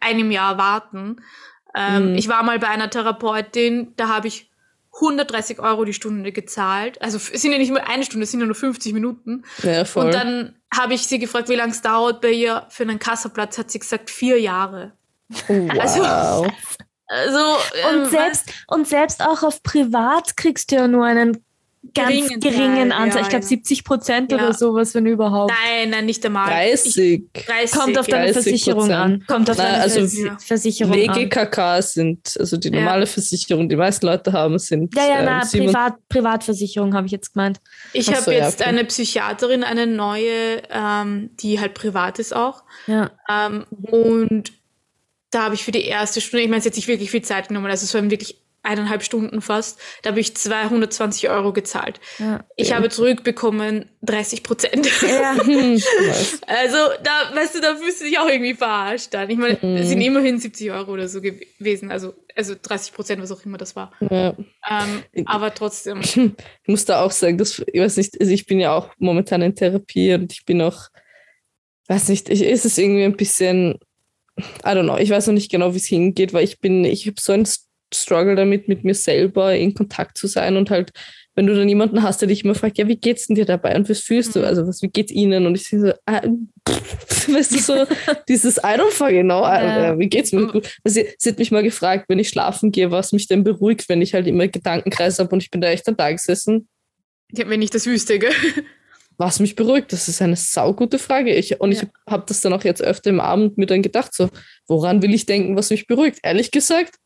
einem 0.00 0.30
Jahr 0.30 0.58
warten. 0.58 1.16
Ähm, 1.74 2.10
mhm. 2.10 2.18
Ich 2.18 2.28
war 2.28 2.42
mal 2.44 2.58
bei 2.60 2.68
einer 2.68 2.90
Therapeutin, 2.90 3.94
da 3.96 4.08
habe 4.08 4.28
ich 4.28 4.51
130 4.94 5.58
Euro 5.58 5.84
die 5.84 5.94
Stunde 5.94 6.32
gezahlt. 6.32 7.00
Also 7.00 7.16
es 7.16 7.40
sind 7.40 7.52
ja 7.52 7.58
nicht 7.58 7.70
nur 7.70 7.86
eine 7.86 8.04
Stunde, 8.04 8.24
es 8.24 8.30
sind 8.30 8.40
ja 8.40 8.46
nur 8.46 8.54
50 8.54 8.92
Minuten. 8.92 9.44
Ja, 9.62 9.84
voll. 9.84 10.06
Und 10.06 10.14
dann 10.14 10.56
habe 10.74 10.94
ich 10.94 11.06
sie 11.06 11.18
gefragt, 11.18 11.48
wie 11.48 11.54
lange 11.54 11.72
es 11.72 11.82
dauert 11.82 12.20
bei 12.20 12.30
ihr 12.30 12.66
für 12.68 12.82
einen 12.82 12.98
Kassaplatz. 12.98 13.58
Hat 13.58 13.70
sie 13.70 13.78
gesagt, 13.78 14.10
vier 14.10 14.40
Jahre. 14.40 14.92
Wow. 15.48 15.70
Also, 15.78 16.02
also 17.06 17.38
und, 17.90 18.04
ähm, 18.04 18.10
selbst, 18.10 18.50
und 18.68 18.88
selbst 18.88 19.22
auch 19.22 19.42
auf 19.42 19.62
Privat 19.62 20.36
kriegst 20.36 20.70
du 20.70 20.76
ja 20.76 20.88
nur 20.88 21.04
einen 21.04 21.44
ganz 21.94 22.08
geringen, 22.08 22.40
geringen 22.40 22.92
Anteil. 22.92 23.16
Ja, 23.16 23.22
ich 23.22 23.28
glaube 23.28 23.44
70 23.44 23.84
Prozent 23.84 24.32
ja. 24.32 24.38
oder 24.38 24.52
sowas, 24.54 24.94
wenn 24.94 25.06
überhaupt. 25.06 25.52
Nein, 25.64 25.90
nein, 25.90 26.06
nicht 26.06 26.24
einmal. 26.24 26.48
30. 26.48 26.96
Ich, 26.96 27.44
30 27.44 27.78
Kommt 27.78 27.98
auf 27.98 28.06
deine 28.06 28.32
Versicherung 28.32 28.90
an. 28.92 29.24
Kommt 29.26 29.50
auf 29.50 29.56
deine 29.56 29.80
also 29.80 30.06
Versicherung 30.38 30.94
WGKK 30.94 31.76
an. 31.76 31.82
sind, 31.82 32.36
also 32.38 32.56
die 32.56 32.70
normale 32.70 33.06
Versicherung, 33.06 33.68
die 33.68 33.76
meisten 33.76 34.06
Leute 34.06 34.32
haben, 34.32 34.58
sind. 34.58 34.94
Ja, 34.94 35.06
ja, 35.06 35.20
äh, 35.20 35.24
na, 35.24 35.40
Privat, 35.40 35.94
Privatversicherung 36.08 36.94
habe 36.94 37.06
ich 37.06 37.12
jetzt 37.12 37.34
gemeint. 37.34 37.60
Ich 37.92 38.08
habe 38.08 38.22
so, 38.22 38.30
jetzt 38.30 38.60
okay. 38.60 38.68
eine 38.68 38.84
Psychiaterin, 38.84 39.64
eine 39.64 39.86
neue, 39.86 40.62
ähm, 40.70 41.30
die 41.40 41.60
halt 41.60 41.74
privat 41.74 42.18
ist 42.18 42.34
auch. 42.34 42.62
Ja. 42.86 43.10
Ähm, 43.28 43.64
und 43.70 44.52
da 45.30 45.44
habe 45.44 45.54
ich 45.54 45.64
für 45.64 45.72
die 45.72 45.84
erste 45.84 46.20
Stunde, 46.20 46.44
ich 46.44 46.48
meine, 46.48 46.60
es 46.60 46.66
hat 46.66 46.74
sich 46.74 46.88
wirklich 46.88 47.10
viel 47.10 47.22
Zeit 47.22 47.48
genommen, 47.48 47.66
also 47.66 47.84
es 47.84 47.94
war 47.94 48.10
wirklich 48.10 48.41
eineinhalb 48.62 49.02
Stunden 49.02 49.40
fast, 49.40 49.78
da 50.02 50.10
habe 50.10 50.20
ich 50.20 50.36
220 50.36 51.28
Euro 51.28 51.52
gezahlt. 51.52 52.00
Ja, 52.18 52.44
ich 52.56 52.68
ja. 52.68 52.76
habe 52.76 52.88
zurückbekommen 52.88 53.86
30 54.02 54.42
Prozent. 54.42 54.88
Ja. 55.02 55.32
also 56.46 56.76
da, 57.02 57.34
weißt 57.34 57.56
du, 57.56 57.60
da 57.60 57.76
fühlst 57.76 58.00
du 58.00 58.04
dich 58.04 58.18
auch 58.18 58.28
irgendwie 58.28 58.54
verarscht 58.54 59.12
dann. 59.12 59.28
Ich 59.30 59.36
meine, 59.36 59.58
mhm. 59.60 59.76
es 59.76 59.88
sind 59.88 60.00
immerhin 60.00 60.38
70 60.38 60.70
Euro 60.70 60.92
oder 60.92 61.08
so 61.08 61.20
gewesen, 61.20 61.90
also, 61.90 62.14
also 62.36 62.54
30 62.60 62.92
Prozent, 62.92 63.22
was 63.22 63.32
auch 63.32 63.44
immer 63.44 63.58
das 63.58 63.74
war. 63.74 63.92
Ähm, 64.00 64.44
aber 65.26 65.54
trotzdem. 65.54 66.00
Ich 66.64 66.68
muss 66.68 66.84
da 66.84 67.02
auch 67.02 67.10
sagen, 67.10 67.38
dass, 67.38 67.60
ich 67.66 67.80
weiß 67.80 67.96
nicht, 67.96 68.20
also 68.20 68.32
ich 68.32 68.46
bin 68.46 68.60
ja 68.60 68.74
auch 68.74 68.90
momentan 68.98 69.42
in 69.42 69.54
Therapie 69.54 70.14
und 70.14 70.32
ich 70.32 70.44
bin 70.44 70.62
auch, 70.62 70.88
weiß 71.88 72.08
nicht, 72.08 72.28
ich, 72.28 72.42
ist 72.42 72.64
es 72.64 72.78
irgendwie 72.78 73.04
ein 73.04 73.16
bisschen, 73.16 73.78
I 74.38 74.68
don't 74.68 74.84
know, 74.84 74.96
ich 74.96 75.10
weiß 75.10 75.26
noch 75.26 75.34
nicht 75.34 75.50
genau, 75.50 75.74
wie 75.74 75.78
es 75.78 75.86
hingeht, 75.86 76.32
weil 76.32 76.44
ich 76.44 76.60
bin, 76.60 76.84
ich 76.84 77.06
habe 77.06 77.20
so 77.20 77.32
ein 77.32 77.44
struggle 77.94 78.34
damit, 78.34 78.68
mit 78.68 78.84
mir 78.84 78.94
selber 78.94 79.54
in 79.54 79.74
Kontakt 79.74 80.18
zu 80.18 80.26
sein 80.26 80.56
und 80.56 80.70
halt, 80.70 80.92
wenn 81.34 81.46
du 81.46 81.54
dann 81.54 81.68
jemanden 81.68 82.02
hast, 82.02 82.20
der 82.20 82.28
dich 82.28 82.44
immer 82.44 82.54
fragt, 82.54 82.78
ja, 82.78 82.88
wie 82.88 82.96
geht's 82.96 83.26
denn 83.26 83.36
dir 83.36 83.46
dabei 83.46 83.74
und 83.74 83.88
was 83.88 84.00
fühlst 84.00 84.34
du? 84.34 84.40
Mhm. 84.40 84.44
Also, 84.44 84.66
was, 84.66 84.82
wie 84.82 84.88
geht's 84.88 85.12
ihnen? 85.12 85.46
Und 85.46 85.54
ich 85.54 85.68
so, 85.68 85.92
ah, 86.06 86.22
weißt 86.66 87.54
du, 87.54 87.58
so 87.58 87.86
dieses 88.28 88.58
I 88.58 88.76
don't 88.76 88.90
fucking 88.90 89.24
know, 89.24 89.42
ja. 89.42 89.98
wie 89.98 90.08
geht's 90.08 90.32
mir 90.32 90.46
gut? 90.46 90.68
Also, 90.84 91.00
sie, 91.00 91.08
sie, 91.18 91.30
hat 91.30 91.38
mich 91.38 91.50
mal 91.50 91.62
gefragt, 91.62 92.06
wenn 92.08 92.18
ich 92.18 92.28
schlafen 92.28 92.70
gehe, 92.70 92.90
was 92.90 93.12
mich 93.12 93.28
denn 93.28 93.44
beruhigt, 93.44 93.88
wenn 93.88 94.02
ich 94.02 94.14
halt 94.14 94.26
immer 94.26 94.48
Gedankenkreis 94.48 95.18
habe 95.18 95.30
und 95.30 95.42
ich 95.42 95.50
bin 95.50 95.60
da 95.60 95.68
echt 95.68 95.88
dann 95.88 95.96
da 95.96 96.10
gesessen. 96.10 96.68
Ja, 97.32 97.48
wenn 97.48 97.60
nicht 97.60 97.74
das 97.74 97.86
Wüste, 97.86 98.18
gell? 98.18 98.32
Was 99.18 99.40
mich 99.40 99.56
beruhigt, 99.56 99.92
das 99.92 100.08
ist 100.08 100.22
eine 100.22 100.36
saugute 100.36 100.98
Frage. 100.98 101.34
Ich, 101.34 101.60
und 101.60 101.72
ja. 101.72 101.82
ich 101.82 101.88
habe 102.10 102.24
das 102.26 102.40
dann 102.40 102.52
auch 102.52 102.64
jetzt 102.64 102.82
öfter 102.82 103.10
im 103.10 103.20
Abend 103.20 103.58
mir 103.58 103.66
dann 103.66 103.82
gedacht, 103.82 104.14
so, 104.14 104.30
woran 104.66 105.02
will 105.02 105.14
ich 105.14 105.26
denken, 105.26 105.54
was 105.54 105.70
mich 105.70 105.86
beruhigt? 105.86 106.18
Ehrlich 106.22 106.50
gesagt, 106.50 106.96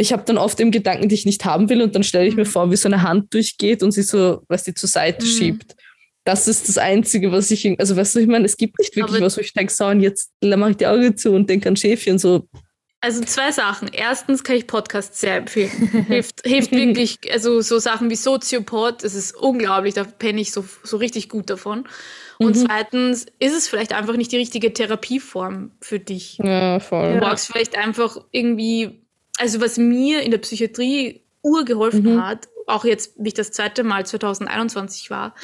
ich 0.00 0.14
habe 0.14 0.22
dann 0.24 0.38
oft 0.38 0.58
im 0.60 0.70
Gedanken, 0.70 1.10
die 1.10 1.14
ich 1.14 1.26
nicht 1.26 1.44
haben 1.44 1.68
will, 1.68 1.82
und 1.82 1.94
dann 1.94 2.02
stelle 2.02 2.26
ich 2.26 2.34
mir 2.34 2.46
mhm. 2.46 2.50
vor, 2.50 2.70
wie 2.70 2.76
so 2.76 2.88
eine 2.88 3.02
Hand 3.02 3.34
durchgeht 3.34 3.82
und 3.82 3.92
sie 3.92 4.02
so, 4.02 4.42
was 4.48 4.64
die 4.64 4.72
zur 4.72 4.88
Seite 4.88 5.26
mhm. 5.26 5.30
schiebt. 5.30 5.76
Das 6.24 6.48
ist 6.48 6.68
das 6.68 6.78
Einzige, 6.78 7.32
was 7.32 7.50
ich, 7.50 7.78
also 7.78 7.96
weißt 7.96 8.14
du, 8.14 8.20
ich 8.20 8.26
meine, 8.26 8.46
es 8.46 8.56
gibt 8.56 8.78
nicht 8.78 8.96
wirklich 8.96 9.16
Aber 9.16 9.26
was, 9.26 9.36
wo 9.36 9.42
ich 9.42 9.52
denke, 9.52 9.72
so, 9.72 9.86
und 9.86 10.00
jetzt 10.00 10.30
mache 10.42 10.70
ich 10.70 10.76
die 10.78 10.86
Augen 10.86 11.16
zu 11.16 11.32
und 11.32 11.50
denke 11.50 11.68
an 11.68 11.76
Schäfchen, 11.76 12.18
so. 12.18 12.48
Also 13.02 13.22
zwei 13.22 13.52
Sachen. 13.52 13.88
Erstens 13.92 14.42
kann 14.42 14.56
ich 14.56 14.66
Podcasts 14.66 15.20
sehr 15.20 15.36
empfehlen. 15.36 15.70
hilft, 16.08 16.46
hilft 16.46 16.72
wirklich, 16.72 17.18
also 17.32 17.60
so 17.60 17.78
Sachen 17.78 18.08
wie 18.08 18.16
Soziopod, 18.16 19.04
das 19.04 19.14
ist 19.14 19.36
unglaublich, 19.36 19.94
da 19.94 20.04
penne 20.04 20.40
ich 20.40 20.52
so, 20.52 20.64
so 20.82 20.96
richtig 20.96 21.28
gut 21.28 21.50
davon. 21.50 21.84
Und 22.38 22.56
mhm. 22.56 22.66
zweitens 22.66 23.26
ist 23.38 23.54
es 23.54 23.68
vielleicht 23.68 23.92
einfach 23.92 24.16
nicht 24.16 24.32
die 24.32 24.38
richtige 24.38 24.72
Therapieform 24.72 25.72
für 25.82 25.98
dich. 25.98 26.38
Ja, 26.38 26.80
voll. 26.80 27.14
Du 27.14 27.20
brauchst 27.20 27.48
vielleicht 27.48 27.76
einfach 27.76 28.16
irgendwie 28.30 28.99
also 29.40 29.60
was 29.60 29.78
mir 29.78 30.22
in 30.22 30.30
der 30.30 30.38
Psychiatrie 30.38 31.22
urgeholfen 31.42 32.14
mhm. 32.14 32.22
hat, 32.22 32.48
auch 32.66 32.84
jetzt, 32.84 33.14
wie 33.16 33.28
ich 33.28 33.34
das 33.34 33.50
zweite 33.50 33.82
Mal 33.82 34.04
2021 34.04 35.10
war, 35.10 35.34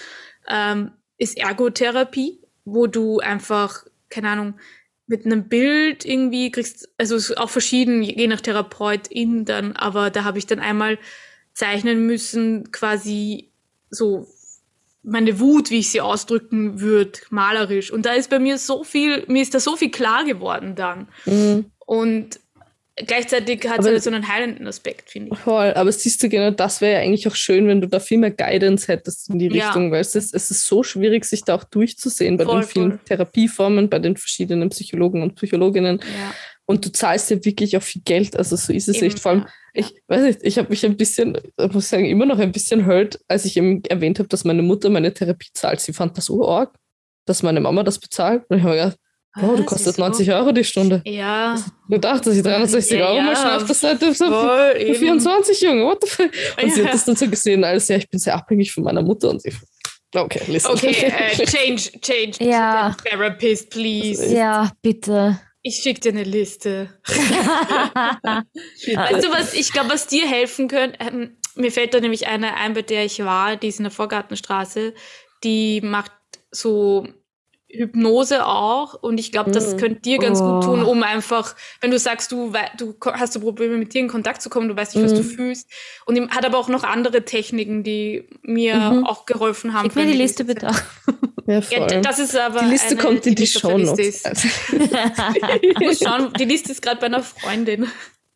ähm, 0.49 0.92
ist 1.18 1.38
Ergotherapie, 1.38 2.38
wo 2.64 2.86
du 2.86 3.20
einfach, 3.20 3.86
keine 4.11 4.28
Ahnung, 4.28 4.55
mit 5.07 5.24
einem 5.24 5.49
Bild 5.49 6.05
irgendwie 6.05 6.51
kriegst, 6.51 6.90
also 6.99 7.34
auch 7.36 7.49
verschieden, 7.49 8.03
je 8.03 8.26
nach 8.26 8.40
Therapeutin 8.40 9.44
dann, 9.44 9.72
aber 9.72 10.11
da 10.11 10.24
habe 10.24 10.38
ich 10.38 10.47
dann 10.47 10.59
einmal 10.59 10.99
zeichnen 11.55 12.07
müssen, 12.07 12.70
quasi 12.72 13.51
so 13.88 14.26
meine 15.03 15.38
Wut, 15.38 15.70
wie 15.70 15.78
ich 15.78 15.90
sie 15.90 16.01
ausdrücken 16.01 16.80
würde, 16.80 17.20
malerisch. 17.30 17.92
Und 17.92 18.05
da 18.05 18.12
ist 18.12 18.28
bei 18.28 18.40
mir 18.40 18.59
so 18.59 18.82
viel, 18.82 19.24
mir 19.28 19.40
ist 19.40 19.55
da 19.55 19.61
so 19.61 19.76
viel 19.76 19.90
klar 19.90 20.24
geworden 20.24 20.74
dann. 20.74 21.09
Mhm. 21.24 21.70
Und 21.78 22.40
Gleichzeitig 22.99 23.68
hat 23.68 23.84
es 23.84 24.05
so 24.05 24.11
einen 24.11 24.26
heilenden 24.26 24.66
Aspekt, 24.66 25.11
finde 25.11 25.32
ich. 25.32 25.38
Voll, 25.40 25.74
aber 25.74 25.92
siehst 25.92 26.22
du 26.22 26.30
genau, 26.30 26.51
das 26.51 26.80
wäre 26.80 26.94
ja 26.94 27.01
eigentlich 27.01 27.28
auch 27.28 27.34
schön, 27.34 27.68
wenn 27.68 27.82
du 27.82 27.88
da 27.88 28.01
viel 28.01 28.16
mehr 28.16 28.30
Guidance 28.30 28.88
hättest 28.88 29.28
in 29.28 29.38
die 29.38 29.49
Richtung, 29.49 29.86
ja. 29.86 29.90
weil 29.90 30.01
es 30.01 30.14
ist, 30.14 30.34
es 30.34 30.51
ist 30.51 30.66
so 30.66 30.82
schwierig, 30.82 31.26
sich 31.26 31.44
da 31.44 31.57
auch 31.57 31.64
durchzusehen 31.64 32.38
bei 32.38 32.44
voll, 32.44 32.61
den 32.61 32.68
vielen 32.68 32.90
voll. 32.92 33.01
Therapieformen, 33.05 33.90
bei 33.90 33.99
den 33.99 34.16
verschiedenen 34.16 34.70
Psychologen 34.70 35.22
und 35.22 35.34
Psychologinnen. 35.34 36.01
Ja. 36.01 36.34
Und 36.64 36.86
du 36.86 36.90
zahlst 36.90 37.30
ja 37.30 37.44
wirklich 37.44 37.76
auch 37.76 37.82
viel 37.82 38.01
Geld, 38.03 38.34
also 38.34 38.57
so 38.57 38.72
ist 38.72 38.88
es 38.88 38.97
eben, 38.97 39.07
echt. 39.07 39.18
Vor 39.20 39.32
allem, 39.32 39.40
ja. 39.42 39.49
ich 39.74 40.03
weiß 40.09 40.22
nicht, 40.22 40.38
ich 40.42 40.57
habe 40.57 40.70
mich 40.70 40.84
ein 40.86 40.97
bisschen, 40.97 41.36
ich 41.59 41.72
muss 41.72 41.90
sagen, 41.90 42.07
immer 42.07 42.24
noch 42.24 42.38
ein 42.38 42.51
bisschen 42.51 42.86
hurt, 42.86 43.20
als 43.28 43.44
ich 43.44 43.59
eben 43.59 43.84
erwähnt 43.84 44.18
habe, 44.20 44.28
dass 44.30 44.44
meine 44.44 44.62
Mutter 44.62 44.88
meine 44.88 45.12
Therapie 45.12 45.51
zahlt. 45.53 45.80
Sie 45.80 45.92
fand 45.92 46.16
das 46.16 46.24
so 46.24 46.49
arg, 46.49 46.74
dass 47.26 47.42
meine 47.42 47.61
Mama 47.61 47.82
das 47.82 47.99
bezahlt. 47.99 48.44
Und 48.49 48.57
ich 48.57 48.62
habe 48.62 48.74
mir 48.74 48.82
gedacht, 48.82 48.99
Oh, 49.43 49.55
du 49.55 49.64
kostet 49.64 49.99
90 49.99 50.32
Euro 50.32 50.53
die 50.53 50.64
Stunde. 50.64 51.03
Ja. 51.05 51.62
Du 51.89 51.99
dachtest, 51.99 52.39
ich 52.39 52.43
360 52.43 52.99
ja, 52.99 53.09
Euro 53.09 53.20
mal 53.20 53.37
schnell 53.37 53.57
auf 53.57 53.64
der 53.64 53.74
Seite 53.74 54.14
so 54.14 54.26
für 54.26 54.95
24 54.95 55.61
Junge, 55.61 55.84
what 55.84 55.99
the 56.03 56.09
fuck? 56.09 56.30
Und 56.62 56.68
ja. 56.68 56.74
sie 56.74 56.84
hat 56.84 56.95
das 56.95 57.05
dann 57.05 57.16
so 57.16 57.28
gesehen, 57.28 57.64
als 57.64 57.89
ja, 57.89 57.97
ich 57.97 58.09
bin 58.09 58.18
sehr 58.18 58.34
abhängig 58.34 58.72
von 58.72 58.84
meiner 58.84 59.03
Mutter 59.03 59.28
und 59.30 59.43
sie. 59.43 59.53
Okay, 60.14 60.41
listen. 60.47 60.72
Okay, 60.72 61.12
uh, 61.12 61.45
change, 61.45 61.91
change. 62.01 62.43
Ja. 62.43 62.97
Therapist, 63.05 63.70
please. 63.70 64.34
Ja, 64.34 64.70
bitte. 64.80 65.39
Ich 65.62 65.82
schicke 65.82 66.01
dir 66.01 66.12
eine 66.12 66.22
Liste. 66.22 66.89
weißt 67.07 69.24
du 69.24 69.32
was, 69.32 69.53
ich 69.53 69.72
glaube, 69.72 69.91
was 69.91 70.07
dir 70.07 70.26
helfen 70.26 70.68
könnte, 70.68 70.99
ähm, 71.01 71.37
mir 71.57 71.72
fällt 71.72 71.93
da 71.93 72.01
nämlich 72.01 72.28
eine 72.28 72.55
ein, 72.55 72.74
bei 72.74 72.82
der 72.82 73.05
ich 73.05 73.24
war, 73.24 73.57
die 73.57 73.68
ist 73.68 73.78
in 73.78 73.84
der 73.84 73.91
Vorgartenstraße, 73.91 74.95
die 75.43 75.80
macht 75.80 76.12
so 76.51 77.09
Hypnose 77.69 78.47
auch 78.47 78.95
und 78.95 79.19
ich 79.19 79.33
glaube, 79.33 79.51
das 79.51 79.75
mhm. 79.75 79.77
könnte 79.79 80.01
dir 80.01 80.19
ganz 80.19 80.41
oh. 80.41 80.55
gut 80.55 80.64
tun, 80.64 80.85
oh. 80.85 80.91
um 80.91 81.03
einfach, 81.03 81.57
wenn 81.81 81.91
du 81.91 81.99
sagst, 81.99 82.31
du, 82.31 82.53
du 82.79 82.95
hast 83.05 83.35
du 83.35 83.41
Probleme 83.41 83.77
mit 83.77 83.93
dir 83.93 84.01
in 84.01 84.09
Kontakt 84.09 84.41
zu 84.41 84.51
kommen, 84.51 84.69
du 84.69 84.77
weißt 84.77 84.95
nicht, 84.95 85.05
was 85.05 85.14
du 85.14 85.23
mhm. 85.23 85.31
fühlst 85.31 85.69
und 86.05 86.31
hat 86.31 86.45
aber 86.45 86.59
auch 86.59 86.69
noch 86.69 86.85
andere 86.85 87.25
Techniken, 87.25 87.83
die 87.83 88.29
mir 88.43 88.77
mhm. 88.77 89.07
auch 89.07 89.27
geholfen 89.27 89.73
haben. 89.73 89.87
Schick 89.87 89.97
mir 89.97 90.07
die 90.07 90.19
Liste 90.19 90.45
bitte. 90.45 90.71
Ja, 91.49 91.61
ja, 91.71 92.01
das 92.01 92.19
ist 92.19 92.37
aber 92.37 92.61
die 92.62 92.71
Liste 92.71 92.89
eine, 92.89 92.97
kommt 92.97 93.27
in 93.27 93.37
die, 93.37 93.45
die 93.45 93.47
Show 93.47 93.79
Notes. 93.79 94.25
ich 95.62 95.79
muss 95.79 96.01
schauen, 96.01 96.33
die 96.33 96.45
Liste 96.45 96.73
ist 96.73 96.83
gerade 96.83 97.01
bei 97.01 97.07
einer 97.07 97.23
Freundin. 97.23 97.87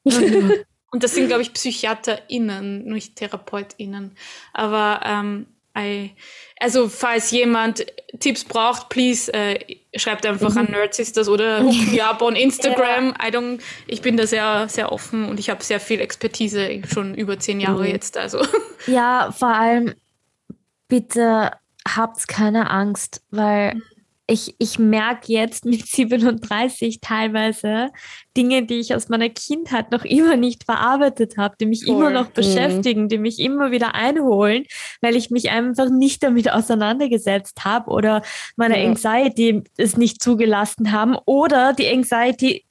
und 0.04 1.02
das 1.02 1.14
sind, 1.14 1.26
glaube 1.26 1.42
ich, 1.42 1.52
PsychiaterInnen, 1.52 2.84
nicht 2.84 3.16
TherapeutInnen. 3.16 4.12
Aber 4.52 5.00
ähm, 5.04 5.46
I, 5.78 6.14
also 6.58 6.88
falls 6.88 7.30
jemand 7.30 7.86
Tipps 8.18 8.44
braucht, 8.44 8.88
please 8.88 9.32
äh, 9.32 9.58
schreibt 9.94 10.26
einfach 10.26 10.50
mhm. 10.50 10.58
an 10.58 10.70
Nerdsisters 10.70 11.28
oder 11.28 11.62
hook 11.62 11.92
me 11.92 12.02
up 12.04 12.22
on 12.22 12.34
Instagram. 12.34 13.14
Ja. 13.20 13.28
I 13.28 13.30
don't, 13.30 13.60
ich 13.86 14.02
bin 14.02 14.16
da 14.16 14.26
sehr, 14.26 14.68
sehr 14.68 14.90
offen 14.92 15.28
und 15.28 15.38
ich 15.38 15.48
habe 15.48 15.62
sehr 15.62 15.80
viel 15.80 16.00
Expertise, 16.00 16.82
schon 16.92 17.14
über 17.14 17.38
zehn 17.38 17.60
Jahre 17.60 17.84
mhm. 17.84 17.90
jetzt. 17.90 18.16
Also. 18.16 18.42
Ja, 18.86 19.32
vor 19.36 19.54
allem 19.54 19.94
bitte 20.88 21.52
habt 21.86 22.26
keine 22.28 22.70
Angst, 22.70 23.22
weil 23.30 23.74
mhm 23.74 23.82
ich, 24.30 24.54
ich 24.58 24.78
merke 24.78 25.32
jetzt 25.32 25.64
mit 25.64 25.86
37 25.86 27.00
teilweise 27.00 27.90
Dinge, 28.36 28.64
die 28.64 28.78
ich 28.78 28.94
aus 28.94 29.08
meiner 29.08 29.28
Kindheit 29.28 29.90
noch 29.90 30.04
immer 30.04 30.36
nicht 30.36 30.64
verarbeitet 30.64 31.36
habe, 31.36 31.56
die 31.60 31.66
mich 31.66 31.84
Voll. 31.84 31.96
immer 31.96 32.10
noch 32.10 32.28
mhm. 32.28 32.34
beschäftigen, 32.34 33.02
mhm. 33.02 33.08
die 33.08 33.18
mich 33.18 33.40
immer 33.40 33.72
wieder 33.72 33.94
einholen, 33.94 34.64
weil 35.00 35.16
ich 35.16 35.30
mich 35.30 35.50
einfach 35.50 35.90
nicht 35.90 36.22
damit 36.22 36.50
auseinandergesetzt 36.50 37.64
habe 37.64 37.90
oder 37.90 38.22
meine 38.56 38.80
ja. 38.80 38.88
Anxiety 38.88 39.64
es 39.76 39.96
nicht 39.96 40.22
zugelassen 40.22 40.92
haben 40.92 41.16
oder 41.26 41.72
die 41.72 41.88
Anxiety 41.88 42.64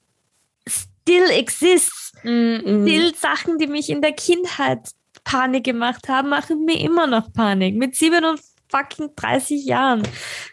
still 0.67 1.29
exists. 1.31 2.13
Mhm. 2.23 2.85
Still 2.87 3.15
Sachen, 3.15 3.57
die 3.57 3.67
mich 3.67 3.89
in 3.89 4.01
der 4.01 4.13
Kindheit 4.13 4.89
Panik 5.25 5.65
gemacht 5.65 6.07
haben, 6.07 6.29
machen 6.29 6.63
mir 6.65 6.79
immer 6.79 7.05
noch 7.05 7.33
Panik. 7.33 7.75
Mit 7.75 7.95
37 7.95 9.65
Jahren. 9.65 10.03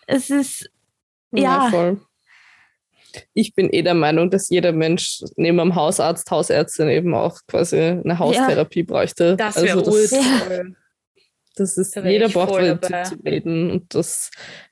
Es 0.07 0.31
ist 0.31 0.71
ja. 1.33 1.65
ja. 1.65 1.71
voll. 1.71 2.01
Ich 3.33 3.55
bin 3.55 3.73
eh 3.73 3.83
der 3.83 3.95
Meinung, 3.95 4.31
dass 4.31 4.51
jeder 4.51 4.73
Mensch 4.73 5.23
neben 5.37 5.59
einem 5.59 5.75
Hausarzt, 5.75 6.31
Hausärztin 6.31 6.89
eben 6.89 7.15
auch 7.15 7.39
quasi 7.49 7.79
eine 7.79 8.19
Haustherapie 8.19 8.81
ja. 8.81 8.85
bräuchte. 8.87 9.37
Das 9.37 9.57
wäre 9.63 9.79
also 9.79 9.91
das, 9.91 10.11
ja. 10.11 10.63
das 11.55 11.79
ist, 11.79 11.97
da 11.97 12.07
jeder 12.07 12.29
braucht 12.29 12.61
zu, 12.85 13.03
zu 13.05 13.15
reden 13.25 13.71
und 13.71 13.95
das, 13.95 14.31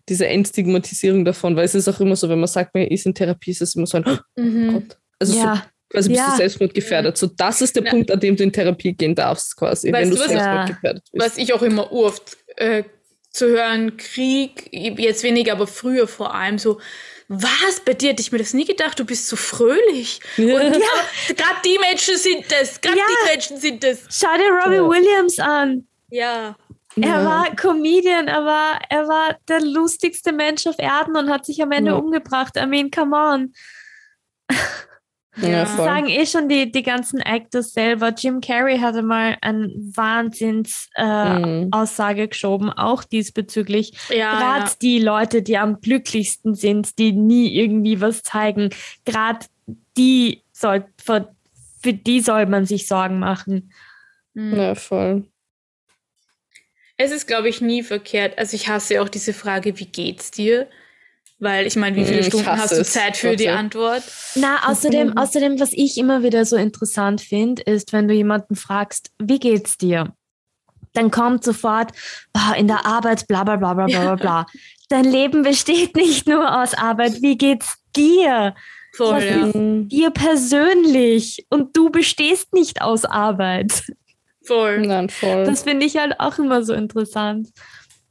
diese 0.09 0.27
Entstigmatisierung 0.27 1.25
davon, 1.25 1.57
weil 1.57 1.65
es 1.65 1.75
ist 1.75 1.89
auch 1.89 2.01
immer 2.01 2.17
so, 2.17 2.29
wenn 2.29 2.39
man 2.39 2.49
sagt, 2.49 2.75
man 2.75 2.85
ist 2.85 3.07
in 3.07 3.15
Therapie, 3.15 3.53
ist 3.53 3.63
es 3.63 3.77
immer 3.77 3.87
so 3.87 3.99
ein 3.99 4.19
mhm. 4.37 4.69
oh 4.69 4.73
Gott. 4.73 4.99
Also 5.19 5.39
ja. 5.39 5.57
so 5.57 5.63
quasi 5.95 6.09
bist 6.09 6.21
ja. 6.21 6.31
du 6.31 6.37
selbstmordgefährdet. 6.37 7.17
So, 7.17 7.27
das 7.29 7.63
ist 7.63 7.77
der 7.77 7.85
ja. 7.85 7.91
Punkt, 7.91 8.11
an 8.11 8.21
dem 8.21 8.37
du 8.37 8.43
in 8.43 8.53
Therapie 8.53 8.93
gehen 8.93 9.15
darfst, 9.15 9.57
quasi, 9.57 9.93
weißt 9.93 10.11
wenn 10.11 10.11
du, 10.11 10.23
du 10.23 10.29
selbstmordgefährdet 10.29 11.05
bist. 11.13 11.25
Was 11.25 11.39
ich 11.39 11.53
auch 11.55 11.63
immer 11.63 11.93
oft 11.93 12.37
äh, 12.57 12.85
zu 13.35 13.49
hören, 13.49 13.97
Krieg, 13.97 14.69
jetzt 14.73 15.25
weniger, 15.25 15.53
aber 15.53 15.67
früher 15.67 16.07
vor 16.07 16.35
allem 16.35 16.59
so, 16.59 16.81
was, 17.27 17.81
bei 17.85 17.95
dir 17.95 18.11
hätte 18.11 18.23
ich 18.23 18.31
mir 18.31 18.39
das 18.39 18.55
nie 18.55 18.65
gedacht, 18.65 18.99
du 18.99 19.05
bist 19.05 19.29
so 19.29 19.35
fröhlich. 19.35 20.21
Und 20.39 20.49
ja, 20.49 20.71
gerade 21.29 21.61
die 21.65 21.79
Menschen 21.79 22.17
sind 22.17 22.45
das, 22.51 22.81
gerade 22.81 22.99
ja. 22.99 23.05
die 23.09 23.31
Menschen 23.31 23.57
sind 23.59 23.83
das. 23.83 24.05
Schau 24.11 24.37
dir 24.37 24.51
Robbie 24.51 24.77
ja. 24.77 24.89
Williams 24.89 25.39
an. 25.41 25.87
Ja. 26.11 26.57
Er 26.97 27.09
ja. 27.09 27.25
war 27.25 27.57
Comedian, 27.57 28.29
aber 28.29 28.79
er 28.89 29.09
war 29.09 29.37
der 29.49 29.61
lustigste 29.63 30.31
Mensch 30.33 30.67
auf 30.69 30.79
Erden 30.79 31.17
und 31.17 31.29
hat 31.29 31.45
sich 31.45 31.61
am 31.61 31.73
Ende 31.73 31.97
umgebracht. 31.97 32.57
I 32.57 32.67
mean, 32.67 32.91
come 32.91 33.17
on. 33.17 33.53
Ja, 35.37 35.63
das 35.63 35.77
sagen 35.77 36.09
eh 36.09 36.27
schon 36.27 36.49
die, 36.49 36.71
die 36.71 36.83
ganzen 36.83 37.21
Actors 37.21 37.73
selber. 37.73 38.13
Jim 38.17 38.41
Carrey 38.41 38.79
hatte 38.79 39.03
mal 39.03 39.37
eine 39.41 39.69
Wahnsinns-Aussage 39.69 42.23
äh, 42.23 42.27
mhm. 42.27 42.31
geschoben, 42.31 42.71
auch 42.71 43.03
diesbezüglich. 43.05 43.95
Ja, 44.11 44.39
gerade 44.39 44.71
ja. 44.71 44.77
die 44.81 45.01
Leute, 45.01 45.43
die 45.43 45.59
am 45.59 45.81
glücklichsten 45.81 46.55
sind, 46.55 46.99
die 46.99 47.13
nie 47.13 47.55
irgendwie 47.55 48.01
was 48.01 48.23
zeigen, 48.23 48.71
gerade 49.05 49.47
die 49.97 50.43
soll, 50.53 50.85
für, 51.03 51.35
für 51.83 51.93
die 51.93 52.21
soll 52.21 52.47
man 52.47 52.67
sich 52.67 52.87
Sorgen 52.87 53.19
machen. 53.19 53.73
Mhm. 54.35 54.57
Ja, 54.57 54.75
voll. 54.75 55.25
Es 56.97 57.11
ist, 57.11 57.27
glaube 57.27 57.49
ich, 57.49 57.61
nie 57.61 57.83
verkehrt. 57.83 58.39
Also 58.39 58.55
ich 58.55 58.69
hasse 58.69 59.03
auch 59.03 59.09
diese 59.09 59.33
Frage, 59.33 59.79
wie 59.79 59.87
geht's 59.87 60.31
dir? 60.31 60.69
Weil 61.45 61.67
ich 61.67 61.77
meine, 61.77 61.95
wie 61.95 62.07
viele 62.07 62.23
hm, 62.23 62.27
Stunden 62.27 62.47
hast 62.47 62.73
du 62.73 62.83
Zeit 62.83 63.19
für 63.19 63.37
die 63.37 63.51
Antwort? 63.51 64.03
Na, 64.35 64.67
außerdem, 64.67 65.19
außerdem, 65.19 65.61
was 65.61 65.75
ich 65.75 65.99
immer 65.99 66.23
wieder 66.23 66.47
so 66.47 66.57
interessant 66.57 67.21
finde, 67.21 67.61
ist, 67.63 67.93
wenn 67.93 68.09
du 68.09 68.15
jemanden 68.15 68.57
fragst, 68.57 69.11
wie 69.23 69.39
geht's 69.39 69.77
dir? 69.77 70.15
Dann 70.95 71.11
kommt 71.11 71.45
sofort, 71.45 71.93
boah, 72.33 72.57
in 72.57 72.67
der 72.67 72.87
Arbeit, 72.87 73.29
bla 73.29 73.45
bla 73.45 73.57
bla 73.57 73.75
bla 73.75 73.87
bla 73.87 74.15
bla. 74.15 74.47
Dein 74.89 75.05
Leben 75.05 75.43
besteht 75.43 75.95
nicht 75.97 76.27
nur 76.27 76.63
aus 76.63 76.73
Arbeit. 76.73 77.21
Wie 77.21 77.37
geht's 77.37 77.77
dir? 77.95 78.55
Voll, 78.95 79.17
was 79.17 79.25
ja. 79.25 79.51
dir 79.53 80.11
persönlich? 80.11 81.45
Und 81.51 81.77
du 81.77 81.91
bestehst 81.91 82.55
nicht 82.55 82.81
aus 82.81 83.05
Arbeit. 83.05 83.83
Voll. 84.47 84.87
Nein, 84.87 85.11
voll. 85.11 85.45
Das 85.45 85.65
finde 85.65 85.85
ich 85.85 85.99
halt 85.99 86.21
auch 86.21 86.39
immer 86.39 86.63
so 86.63 86.73
interessant. 86.73 87.51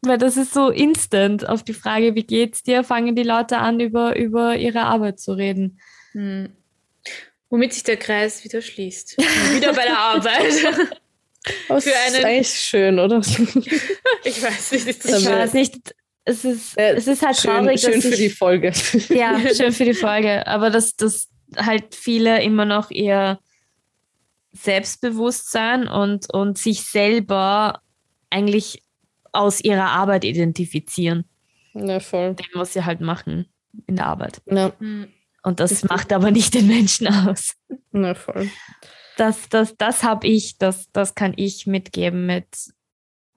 Weil 0.05 0.17
das 0.17 0.37
ist 0.37 0.53
so 0.53 0.69
instant. 0.69 1.47
Auf 1.47 1.63
die 1.63 1.73
Frage, 1.73 2.15
wie 2.15 2.23
geht's 2.23 2.61
dir, 2.63 2.83
fangen 2.83 3.15
die 3.15 3.23
Leute 3.23 3.57
an, 3.57 3.79
über, 3.79 4.15
über 4.15 4.55
ihre 4.57 4.81
Arbeit 4.81 5.19
zu 5.19 5.33
reden. 5.33 5.79
Hm. 6.11 6.49
Womit 7.49 7.73
sich 7.73 7.83
der 7.83 7.97
Kreis 7.97 8.43
wieder 8.43 8.61
schließt. 8.61 9.17
wieder 9.17 9.73
bei 9.73 9.83
der 9.83 9.97
Arbeit. 9.97 10.99
Das 11.67 11.83
Für 11.83 11.91
einen, 12.05 12.15
ist 12.15 12.23
eigentlich 12.23 12.49
schön, 12.53 12.99
oder? 12.99 13.17
ich 14.23 14.41
weiß 14.41 14.71
nicht. 14.71 14.87
Ist 14.87 15.05
ich 15.05 15.25
weiß 15.25 15.53
nicht. 15.53 15.93
Es 16.25 16.45
ist, 16.45 16.77
äh, 16.77 16.93
es 16.93 17.07
ist 17.07 17.21
halt 17.21 17.35
schön, 17.35 17.51
traurig. 17.51 17.81
Schön 17.81 18.01
für 18.01 18.09
ich, 18.09 18.15
die 18.15 18.29
Folge. 18.29 18.71
Ja, 19.09 19.37
schön 19.53 19.73
für 19.73 19.83
die 19.83 19.93
Folge. 19.93 20.47
Aber 20.47 20.69
dass, 20.69 20.95
dass 20.95 21.27
halt 21.57 21.95
viele 21.95 22.41
immer 22.41 22.63
noch 22.63 22.91
ihr 22.91 23.39
Selbstbewusstsein 24.53 25.87
und, 25.87 26.33
und 26.33 26.57
sich 26.57 26.83
selber 26.83 27.81
eigentlich 28.29 28.82
aus 29.34 29.61
ihrer 29.61 29.89
Arbeit 29.89 30.23
identifizieren. 30.23 31.25
Ja, 31.73 31.99
voll. 31.99 32.36
Dem, 32.36 32.45
was 32.53 32.73
sie 32.73 32.86
halt 32.86 33.01
machen 33.01 33.47
in 33.88 33.95
der 33.97 34.05
Arbeit. 34.05 34.41
Ja. 34.45 34.71
Hm. 34.79 35.07
Und 35.43 35.59
das, 35.59 35.71
das 35.71 35.89
macht 35.89 36.13
aber 36.13 36.31
nicht 36.31 36.53
den 36.53 36.67
Menschen 36.67 37.07
aus. 37.07 37.55
Ja, 37.91 38.15
voll. 38.15 38.49
Das, 39.17 39.49
das, 39.49 39.75
das 39.77 40.03
habe 40.03 40.25
ich, 40.25 40.57
das, 40.57 40.89
das 40.91 41.15
kann 41.15 41.34
ich 41.36 41.67
mitgeben. 41.67 42.25
Mit, 42.25 42.47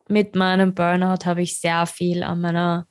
mit 0.09 0.37
meinem 0.37 0.75
Burnout 0.75 1.25
habe 1.25 1.43
ich 1.43 1.61
sehr 1.61 1.87
viel 1.87 2.23
an 2.23 2.41
meiner 2.41 2.87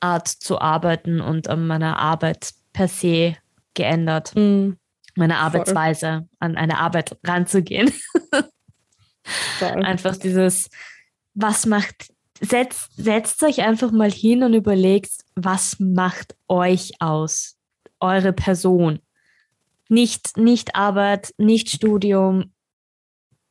Art 0.00 0.26
zu 0.26 0.60
arbeiten 0.60 1.20
und 1.20 1.48
an 1.48 1.66
meiner 1.66 1.98
Arbeit 1.98 2.52
per 2.72 2.88
se 2.88 3.36
geändert. 3.74 4.34
Mhm. 4.34 4.78
Meine 5.16 5.38
Arbeitsweise, 5.38 6.28
an 6.38 6.56
eine 6.56 6.78
Arbeit 6.78 7.16
ranzugehen. 7.24 7.92
Einfach 9.60 10.16
dieses, 10.16 10.70
was 11.34 11.66
macht 11.66 12.10
setzt, 12.40 12.90
setzt 12.96 13.42
euch 13.42 13.60
einfach 13.60 13.90
mal 13.90 14.10
hin 14.10 14.42
und 14.42 14.54
überlegt, 14.54 15.12
was 15.34 15.78
macht 15.78 16.34
euch 16.48 16.92
aus? 17.00 17.56
Eure 18.00 18.32
Person. 18.32 19.00
Nicht, 19.88 20.36
nicht 20.36 20.74
Arbeit, 20.74 21.34
nicht 21.36 21.68
Studium, 21.68 22.52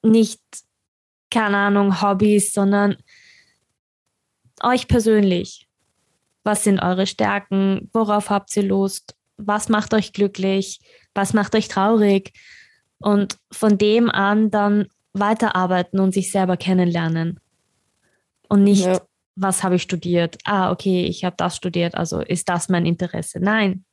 nicht, 0.01 0.41
keine 1.29 1.57
Ahnung, 1.57 2.01
Hobbys, 2.01 2.53
sondern 2.53 2.97
euch 4.61 4.87
persönlich. 4.87 5.67
Was 6.43 6.63
sind 6.63 6.79
eure 6.79 7.05
Stärken? 7.05 7.89
Worauf 7.93 8.29
habt 8.29 8.55
ihr 8.55 8.63
Lust? 8.63 9.15
Was 9.37 9.69
macht 9.69 9.93
euch 9.93 10.13
glücklich? 10.13 10.79
Was 11.13 11.33
macht 11.33 11.53
euch 11.55 11.67
traurig? 11.67 12.33
Und 12.97 13.37
von 13.51 13.77
dem 13.77 14.09
an 14.09 14.49
dann 14.49 14.87
weiterarbeiten 15.13 15.99
und 15.99 16.13
sich 16.13 16.31
selber 16.31 16.57
kennenlernen 16.57 17.39
und 18.49 18.63
nicht, 18.63 18.85
ja. 18.85 19.01
was 19.35 19.63
habe 19.63 19.75
ich 19.75 19.83
studiert? 19.83 20.37
Ah, 20.43 20.71
okay, 20.71 21.05
ich 21.05 21.23
habe 21.23 21.35
das 21.37 21.55
studiert, 21.55 21.95
also 21.95 22.19
ist 22.19 22.49
das 22.49 22.67
mein 22.67 22.85
Interesse? 22.85 23.39
Nein. 23.39 23.85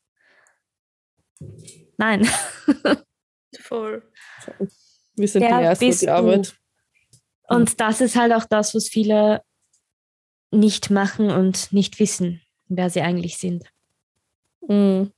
Nein. 1.98 2.26
Voll. 3.60 4.02
Wir 5.14 5.28
sind 5.28 5.42
Der 5.42 5.58
die 5.58 5.64
Erste, 5.64 5.90
die 5.90 6.08
Arbeit. 6.10 6.56
Und 7.48 7.80
das 7.80 8.00
ist 8.00 8.16
halt 8.16 8.32
auch 8.32 8.44
das, 8.44 8.74
was 8.74 8.88
viele 8.88 9.42
nicht 10.50 10.90
machen 10.90 11.30
und 11.30 11.72
nicht 11.72 12.00
wissen, 12.00 12.42
wer 12.68 12.90
sie 12.90 13.02
eigentlich 13.02 13.38
sind. 13.38 13.64
Mhm. 14.66 15.12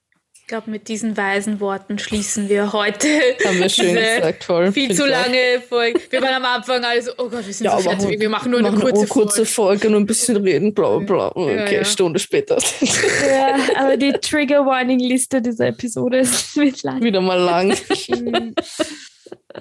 Ich 0.49 0.51
glaube, 0.51 0.71
mit 0.71 0.89
diesen 0.89 1.15
weisen 1.15 1.61
Worten 1.61 1.99
schließen 1.99 2.49
wir 2.49 2.73
heute. 2.73 3.07
Haben 3.45 3.59
wir 3.59 3.69
schön 3.69 3.95
gesagt, 3.95 4.45
voll. 4.45 4.73
Viel 4.73 4.95
zu 4.95 5.05
lange 5.05 5.61
Folge. 5.69 6.01
Wir 6.09 6.23
waren 6.23 6.37
am 6.37 6.45
Anfang 6.47 6.83
alle 6.83 7.03
so, 7.03 7.11
oh 7.19 7.29
Gott, 7.29 7.47
wir 7.47 7.53
sind 7.53 7.67
ja, 7.67 7.77
so 7.77 7.83
fertig, 7.91 8.19
wir 8.19 8.31
machen 8.31 8.53
nur 8.53 8.63
machen 8.63 8.77
eine 8.77 8.83
kurze, 8.83 9.01
eine 9.01 9.09
kurze 9.09 9.45
Folge. 9.45 9.81
Folge. 9.83 9.89
und 9.89 10.05
ein 10.05 10.07
bisschen 10.07 10.39
reden, 10.39 10.73
bla 10.73 11.01
bla. 11.01 11.29
Okay, 11.35 11.67
ja, 11.67 11.71
ja. 11.71 11.85
Stunde 11.85 12.19
später. 12.19 12.57
Ja, 13.29 13.59
aber 13.77 13.99
die 13.99 14.11
Trigger 14.13 14.65
Warning 14.65 15.01
Liste 15.01 15.43
dieser 15.43 15.67
Episode 15.67 16.21
ist 16.21 16.57
lang. 16.83 17.03
Wieder 17.03 17.21
mal 17.21 17.39
lang. 17.39 17.77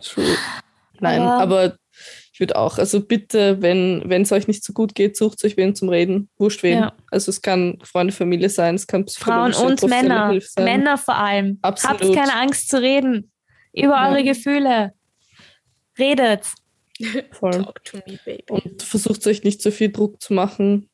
True. 0.01 0.37
Nein, 1.01 1.21
aber, 1.21 1.41
aber 1.41 1.77
ich 2.37 2.39
würde 2.39 2.55
auch, 2.55 2.77
also 2.77 3.01
bitte, 3.01 3.63
wenn 3.63 4.21
es 4.21 4.31
euch 4.31 4.47
nicht 4.47 4.63
so 4.63 4.71
gut 4.71 4.93
geht, 4.93 5.17
sucht 5.17 5.43
euch 5.43 5.57
wen 5.57 5.73
zum 5.73 5.89
Reden. 5.89 6.29
Wurscht 6.37 6.61
wen. 6.61 6.77
Ja. 6.77 6.93
Also 7.09 7.31
es 7.31 7.41
kann 7.41 7.79
Freunde, 7.81 8.13
Familie 8.13 8.47
sein, 8.49 8.75
es 8.75 8.85
kann 8.85 9.07
Frauen 9.07 9.55
und 9.55 9.81
Männer. 9.87 10.39
Männer 10.59 10.99
vor 10.99 11.15
allem. 11.15 11.57
Absolut. 11.63 11.99
Habt 11.99 12.13
keine 12.13 12.35
Angst 12.35 12.69
zu 12.69 12.79
reden 12.79 13.31
über 13.73 13.95
ja. 13.95 14.11
eure 14.11 14.23
Gefühle. 14.23 14.93
Redet. 15.97 16.45
Voll. 17.31 17.53
Talk 17.53 17.83
to 17.83 17.97
me, 18.05 18.19
baby. 18.23 18.43
Und 18.49 18.83
versucht 18.83 19.25
euch 19.25 19.43
nicht 19.43 19.63
so 19.63 19.71
viel 19.71 19.91
Druck 19.91 20.21
zu 20.21 20.35
machen, 20.35 20.91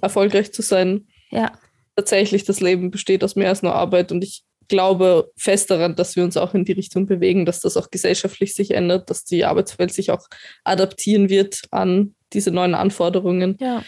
erfolgreich 0.00 0.54
zu 0.54 0.62
sein. 0.62 1.06
Ja. 1.28 1.52
Tatsächlich, 1.96 2.44
das 2.44 2.60
Leben 2.60 2.90
besteht 2.90 3.22
aus 3.22 3.36
mehr 3.36 3.50
als 3.50 3.62
nur 3.62 3.74
Arbeit 3.74 4.10
und 4.10 4.24
ich 4.24 4.42
glaube 4.68 5.30
fest 5.36 5.70
daran, 5.70 5.96
dass 5.96 6.16
wir 6.16 6.24
uns 6.24 6.36
auch 6.36 6.54
in 6.54 6.64
die 6.64 6.72
Richtung 6.72 7.06
bewegen, 7.06 7.46
dass 7.46 7.60
das 7.60 7.76
auch 7.76 7.90
gesellschaftlich 7.90 8.54
sich 8.54 8.72
ändert, 8.72 9.10
dass 9.10 9.24
die 9.24 9.44
Arbeitswelt 9.44 9.92
sich 9.92 10.10
auch 10.10 10.26
adaptieren 10.64 11.28
wird 11.28 11.62
an 11.70 12.14
diese 12.32 12.50
neuen 12.50 12.74
Anforderungen. 12.74 13.56
Ja. 13.60 13.82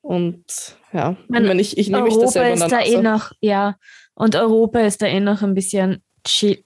Und 0.00 0.44
ja, 0.92 1.16
Man, 1.28 1.42
ich, 1.42 1.48
meine, 1.48 1.60
ich, 1.60 1.78
ich 1.78 1.88
nehme 1.88 2.04
mich 2.04 2.16
das 2.16 2.32
selber 2.32 2.64
ist 2.64 2.72
da 2.72 2.80
eh 2.80 3.02
noch, 3.02 3.32
ja, 3.40 3.76
und 4.14 4.34
Europa 4.36 4.80
ist 4.80 5.02
da 5.02 5.06
eh 5.06 5.20
noch 5.20 5.42
ein 5.42 5.54
bisschen 5.54 6.02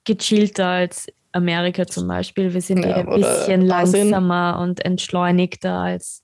gechillter 0.05 0.67
als 0.67 1.07
Amerika 1.33 1.87
zum 1.87 2.09
Beispiel. 2.09 2.53
Wir 2.53 2.61
sind 2.61 2.85
ja, 2.85 2.99
eh 2.99 3.01
ein 3.01 3.07
bisschen 3.07 3.63
langsamer 3.63 4.59
und 4.61 4.85
entschleunigter 4.85 5.73
als. 5.73 6.23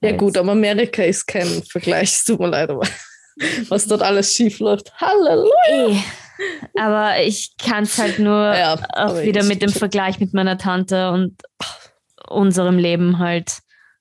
Ja, 0.00 0.10
als 0.10 0.18
gut, 0.18 0.36
aber 0.36 0.52
Amerika 0.52 1.02
ist 1.02 1.26
kein 1.26 1.46
Vergleich, 1.68 2.24
tut 2.24 2.40
mir 2.40 2.48
leid, 2.48 2.70
aber 2.70 2.86
was 3.68 3.86
dort 3.86 4.02
alles 4.02 4.34
schief 4.34 4.58
läuft. 4.60 4.92
Halleluja! 5.00 6.02
Aber 6.78 7.20
ich 7.20 7.56
kann 7.58 7.84
es 7.84 7.98
halt 7.98 8.18
nur 8.18 8.54
ja, 8.54 8.78
auch 8.94 9.20
wieder 9.22 9.44
mit 9.44 9.62
dem 9.62 9.70
Vergleich 9.70 10.20
mit 10.20 10.34
meiner 10.34 10.58
Tante 10.58 11.10
und 11.10 11.42
unserem 12.28 12.78
Leben 12.78 13.18
halt. 13.18 13.58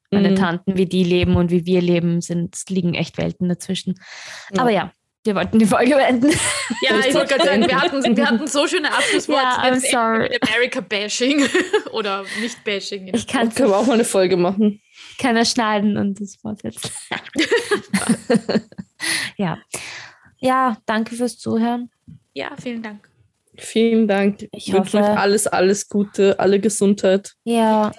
Meine 0.09 0.31
mhm. 0.31 0.35
Tanten, 0.35 0.77
wie 0.77 0.85
die 0.85 1.03
leben 1.03 1.35
und 1.35 1.51
wie 1.51 1.65
wir 1.65 1.81
leben, 1.81 2.21
sind, 2.21 2.55
liegen 2.69 2.93
echt 2.93 3.17
Welten 3.17 3.49
dazwischen. 3.49 3.95
Ja. 4.53 4.61
Aber 4.61 4.69
ja, 4.69 4.93
wir 5.27 5.35
wollten 5.35 5.59
die 5.59 5.65
Folge 5.65 5.95
beenden. 5.95 6.31
Ja, 6.81 6.99
ich 7.05 7.13
wollte 7.13 7.35
gerade 7.35 7.43
sagen, 7.43 7.67
wir 7.67 7.81
hatten, 7.81 8.15
wir 8.15 8.25
hatten 8.25 8.47
so 8.47 8.65
schöne 8.65 8.89
Abschlussworte. 8.89 9.41
Ja, 9.41 9.63
I'm 9.63 9.91
sorry. 9.91 10.29
Mit 10.29 10.49
America-Bashing 10.49 11.45
oder 11.91 12.23
nicht-Bashing. 12.39 13.13
Ich 13.13 13.27
kann 13.27 13.53
Können 13.53 13.69
wir 13.69 13.77
auch 13.77 13.85
mal 13.85 13.95
eine 13.95 14.05
Folge 14.05 14.38
machen. 14.38 14.81
Kann 15.19 15.35
er 15.35 15.43
schneiden 15.43 15.97
und 15.97 16.21
das 16.21 16.38
fortsetzen. 16.38 16.89
ja. 19.38 19.57
Ja, 20.39 20.77
danke 20.85 21.15
fürs 21.15 21.38
Zuhören. 21.38 21.89
Ja, 22.38 22.55
vielen 22.61 22.83
Dank. 22.83 23.09
Vielen 23.57 24.07
Dank. 24.07 24.47
Ich 24.51 24.71
wünsche 24.71 24.97
euch 24.99 25.07
alles, 25.07 25.47
alles 25.47 25.89
Gute, 25.89 26.39
alle 26.39 26.59
Gesundheit. 26.59 27.33
Ja. 27.45 27.91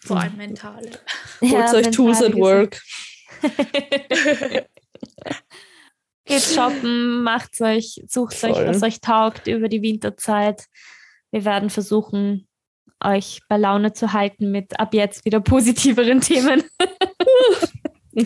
Vor 0.00 0.18
allem 0.18 0.38
mentale. 0.38 0.88
Holt 1.42 1.52
ja, 1.52 1.74
euch 1.74 1.90
Tools 1.90 2.22
at 2.22 2.34
Work. 2.34 2.80
Geht 6.24 6.40
shoppen, 6.40 7.22
macht 7.22 7.60
euch, 7.60 8.02
sucht 8.08 8.32
Voll. 8.32 8.52
euch, 8.52 8.68
was 8.68 8.82
euch 8.82 9.02
taugt 9.02 9.46
über 9.48 9.68
die 9.68 9.82
Winterzeit. 9.82 10.64
Wir 11.30 11.44
werden 11.44 11.68
versuchen, 11.68 12.48
euch 13.04 13.40
bei 13.50 13.58
Laune 13.58 13.92
zu 13.92 14.14
halten 14.14 14.50
mit 14.50 14.80
ab 14.80 14.94
jetzt 14.94 15.26
wieder 15.26 15.40
positiveren 15.40 16.22
Themen. 16.22 16.62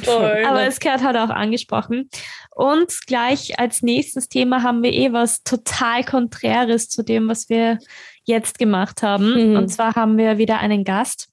Voll. 0.02 0.44
Aber 0.46 0.66
es 0.66 0.80
gehört 0.80 1.02
halt 1.02 1.16
auch 1.16 1.30
angesprochen. 1.30 2.08
Und 2.54 3.06
gleich 3.06 3.58
als 3.58 3.82
nächstes 3.82 4.28
Thema 4.28 4.62
haben 4.62 4.82
wir 4.82 4.92
eh 4.92 5.12
was 5.12 5.42
total 5.42 6.04
Konträres 6.04 6.88
zu 6.88 7.02
dem, 7.02 7.28
was 7.28 7.48
wir 7.48 7.78
jetzt 8.24 8.58
gemacht 8.58 9.02
haben. 9.02 9.50
Mhm. 9.50 9.56
Und 9.56 9.68
zwar 9.68 9.94
haben 9.94 10.18
wir 10.18 10.38
wieder 10.38 10.58
einen 10.58 10.84
Gast. 10.84 11.28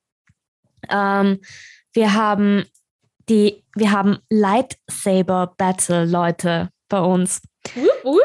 Ähm, 0.90 1.40
wir 1.94 2.14
haben 2.14 2.66
die, 3.30 3.64
wir 3.76 3.92
haben 3.92 4.20
Lightsaber 4.30 5.54
Battle 5.58 6.06
Leute 6.06 6.70
bei 6.90 7.00
uns. 7.00 7.42
Uh, 7.76 8.10
uh. 8.10 8.20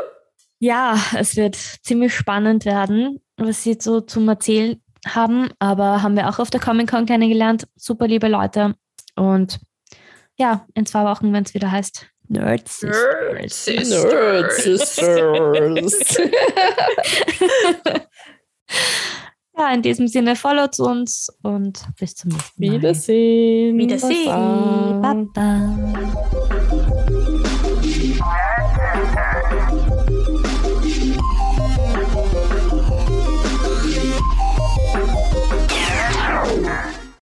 Ja, 0.59 0.99
es 1.17 1.37
wird 1.37 1.55
ziemlich 1.55 2.15
spannend 2.15 2.65
werden, 2.65 3.21
was 3.37 3.63
sie 3.63 3.77
so 3.81 4.01
zum 4.01 4.29
Erzählen 4.29 4.83
haben, 5.07 5.51
aber 5.61 6.03
haben 6.03 6.17
wir 6.17 6.29
auch 6.29 6.41
auf 6.41 6.51
der 6.51 6.61
Comic 6.61 6.91
Con 6.91 7.07
kennengelernt. 7.07 7.69
Super 7.77 8.09
liebe 8.09 8.27
Leute. 8.29 8.75
Und 9.15 9.61
ja, 10.39 10.67
in 10.75 10.87
zwei 10.87 11.05
Wochen, 11.05 11.33
wenn 11.33 11.45
es 11.45 11.55
wieder 11.55 11.71
heißt 11.71 12.07
Nerd 12.29 12.69
Sisters. 12.69 13.31
Nerd 13.33 14.53
Sisters. 14.53 14.99
ja, 19.57 19.73
in 19.73 19.83
diesem 19.83 20.09
Sinne, 20.09 20.37
followt 20.37 20.79
uns 20.79 21.29
und 21.43 21.83
bis 21.99 22.15
zum 22.15 22.31
nächsten 22.31 22.67
Mal. 22.67 22.73
Wiedersehen. 22.75 23.79
Wiedersehen. 23.79 24.27
Baba. 24.27 25.27
Baba. 25.35 26.85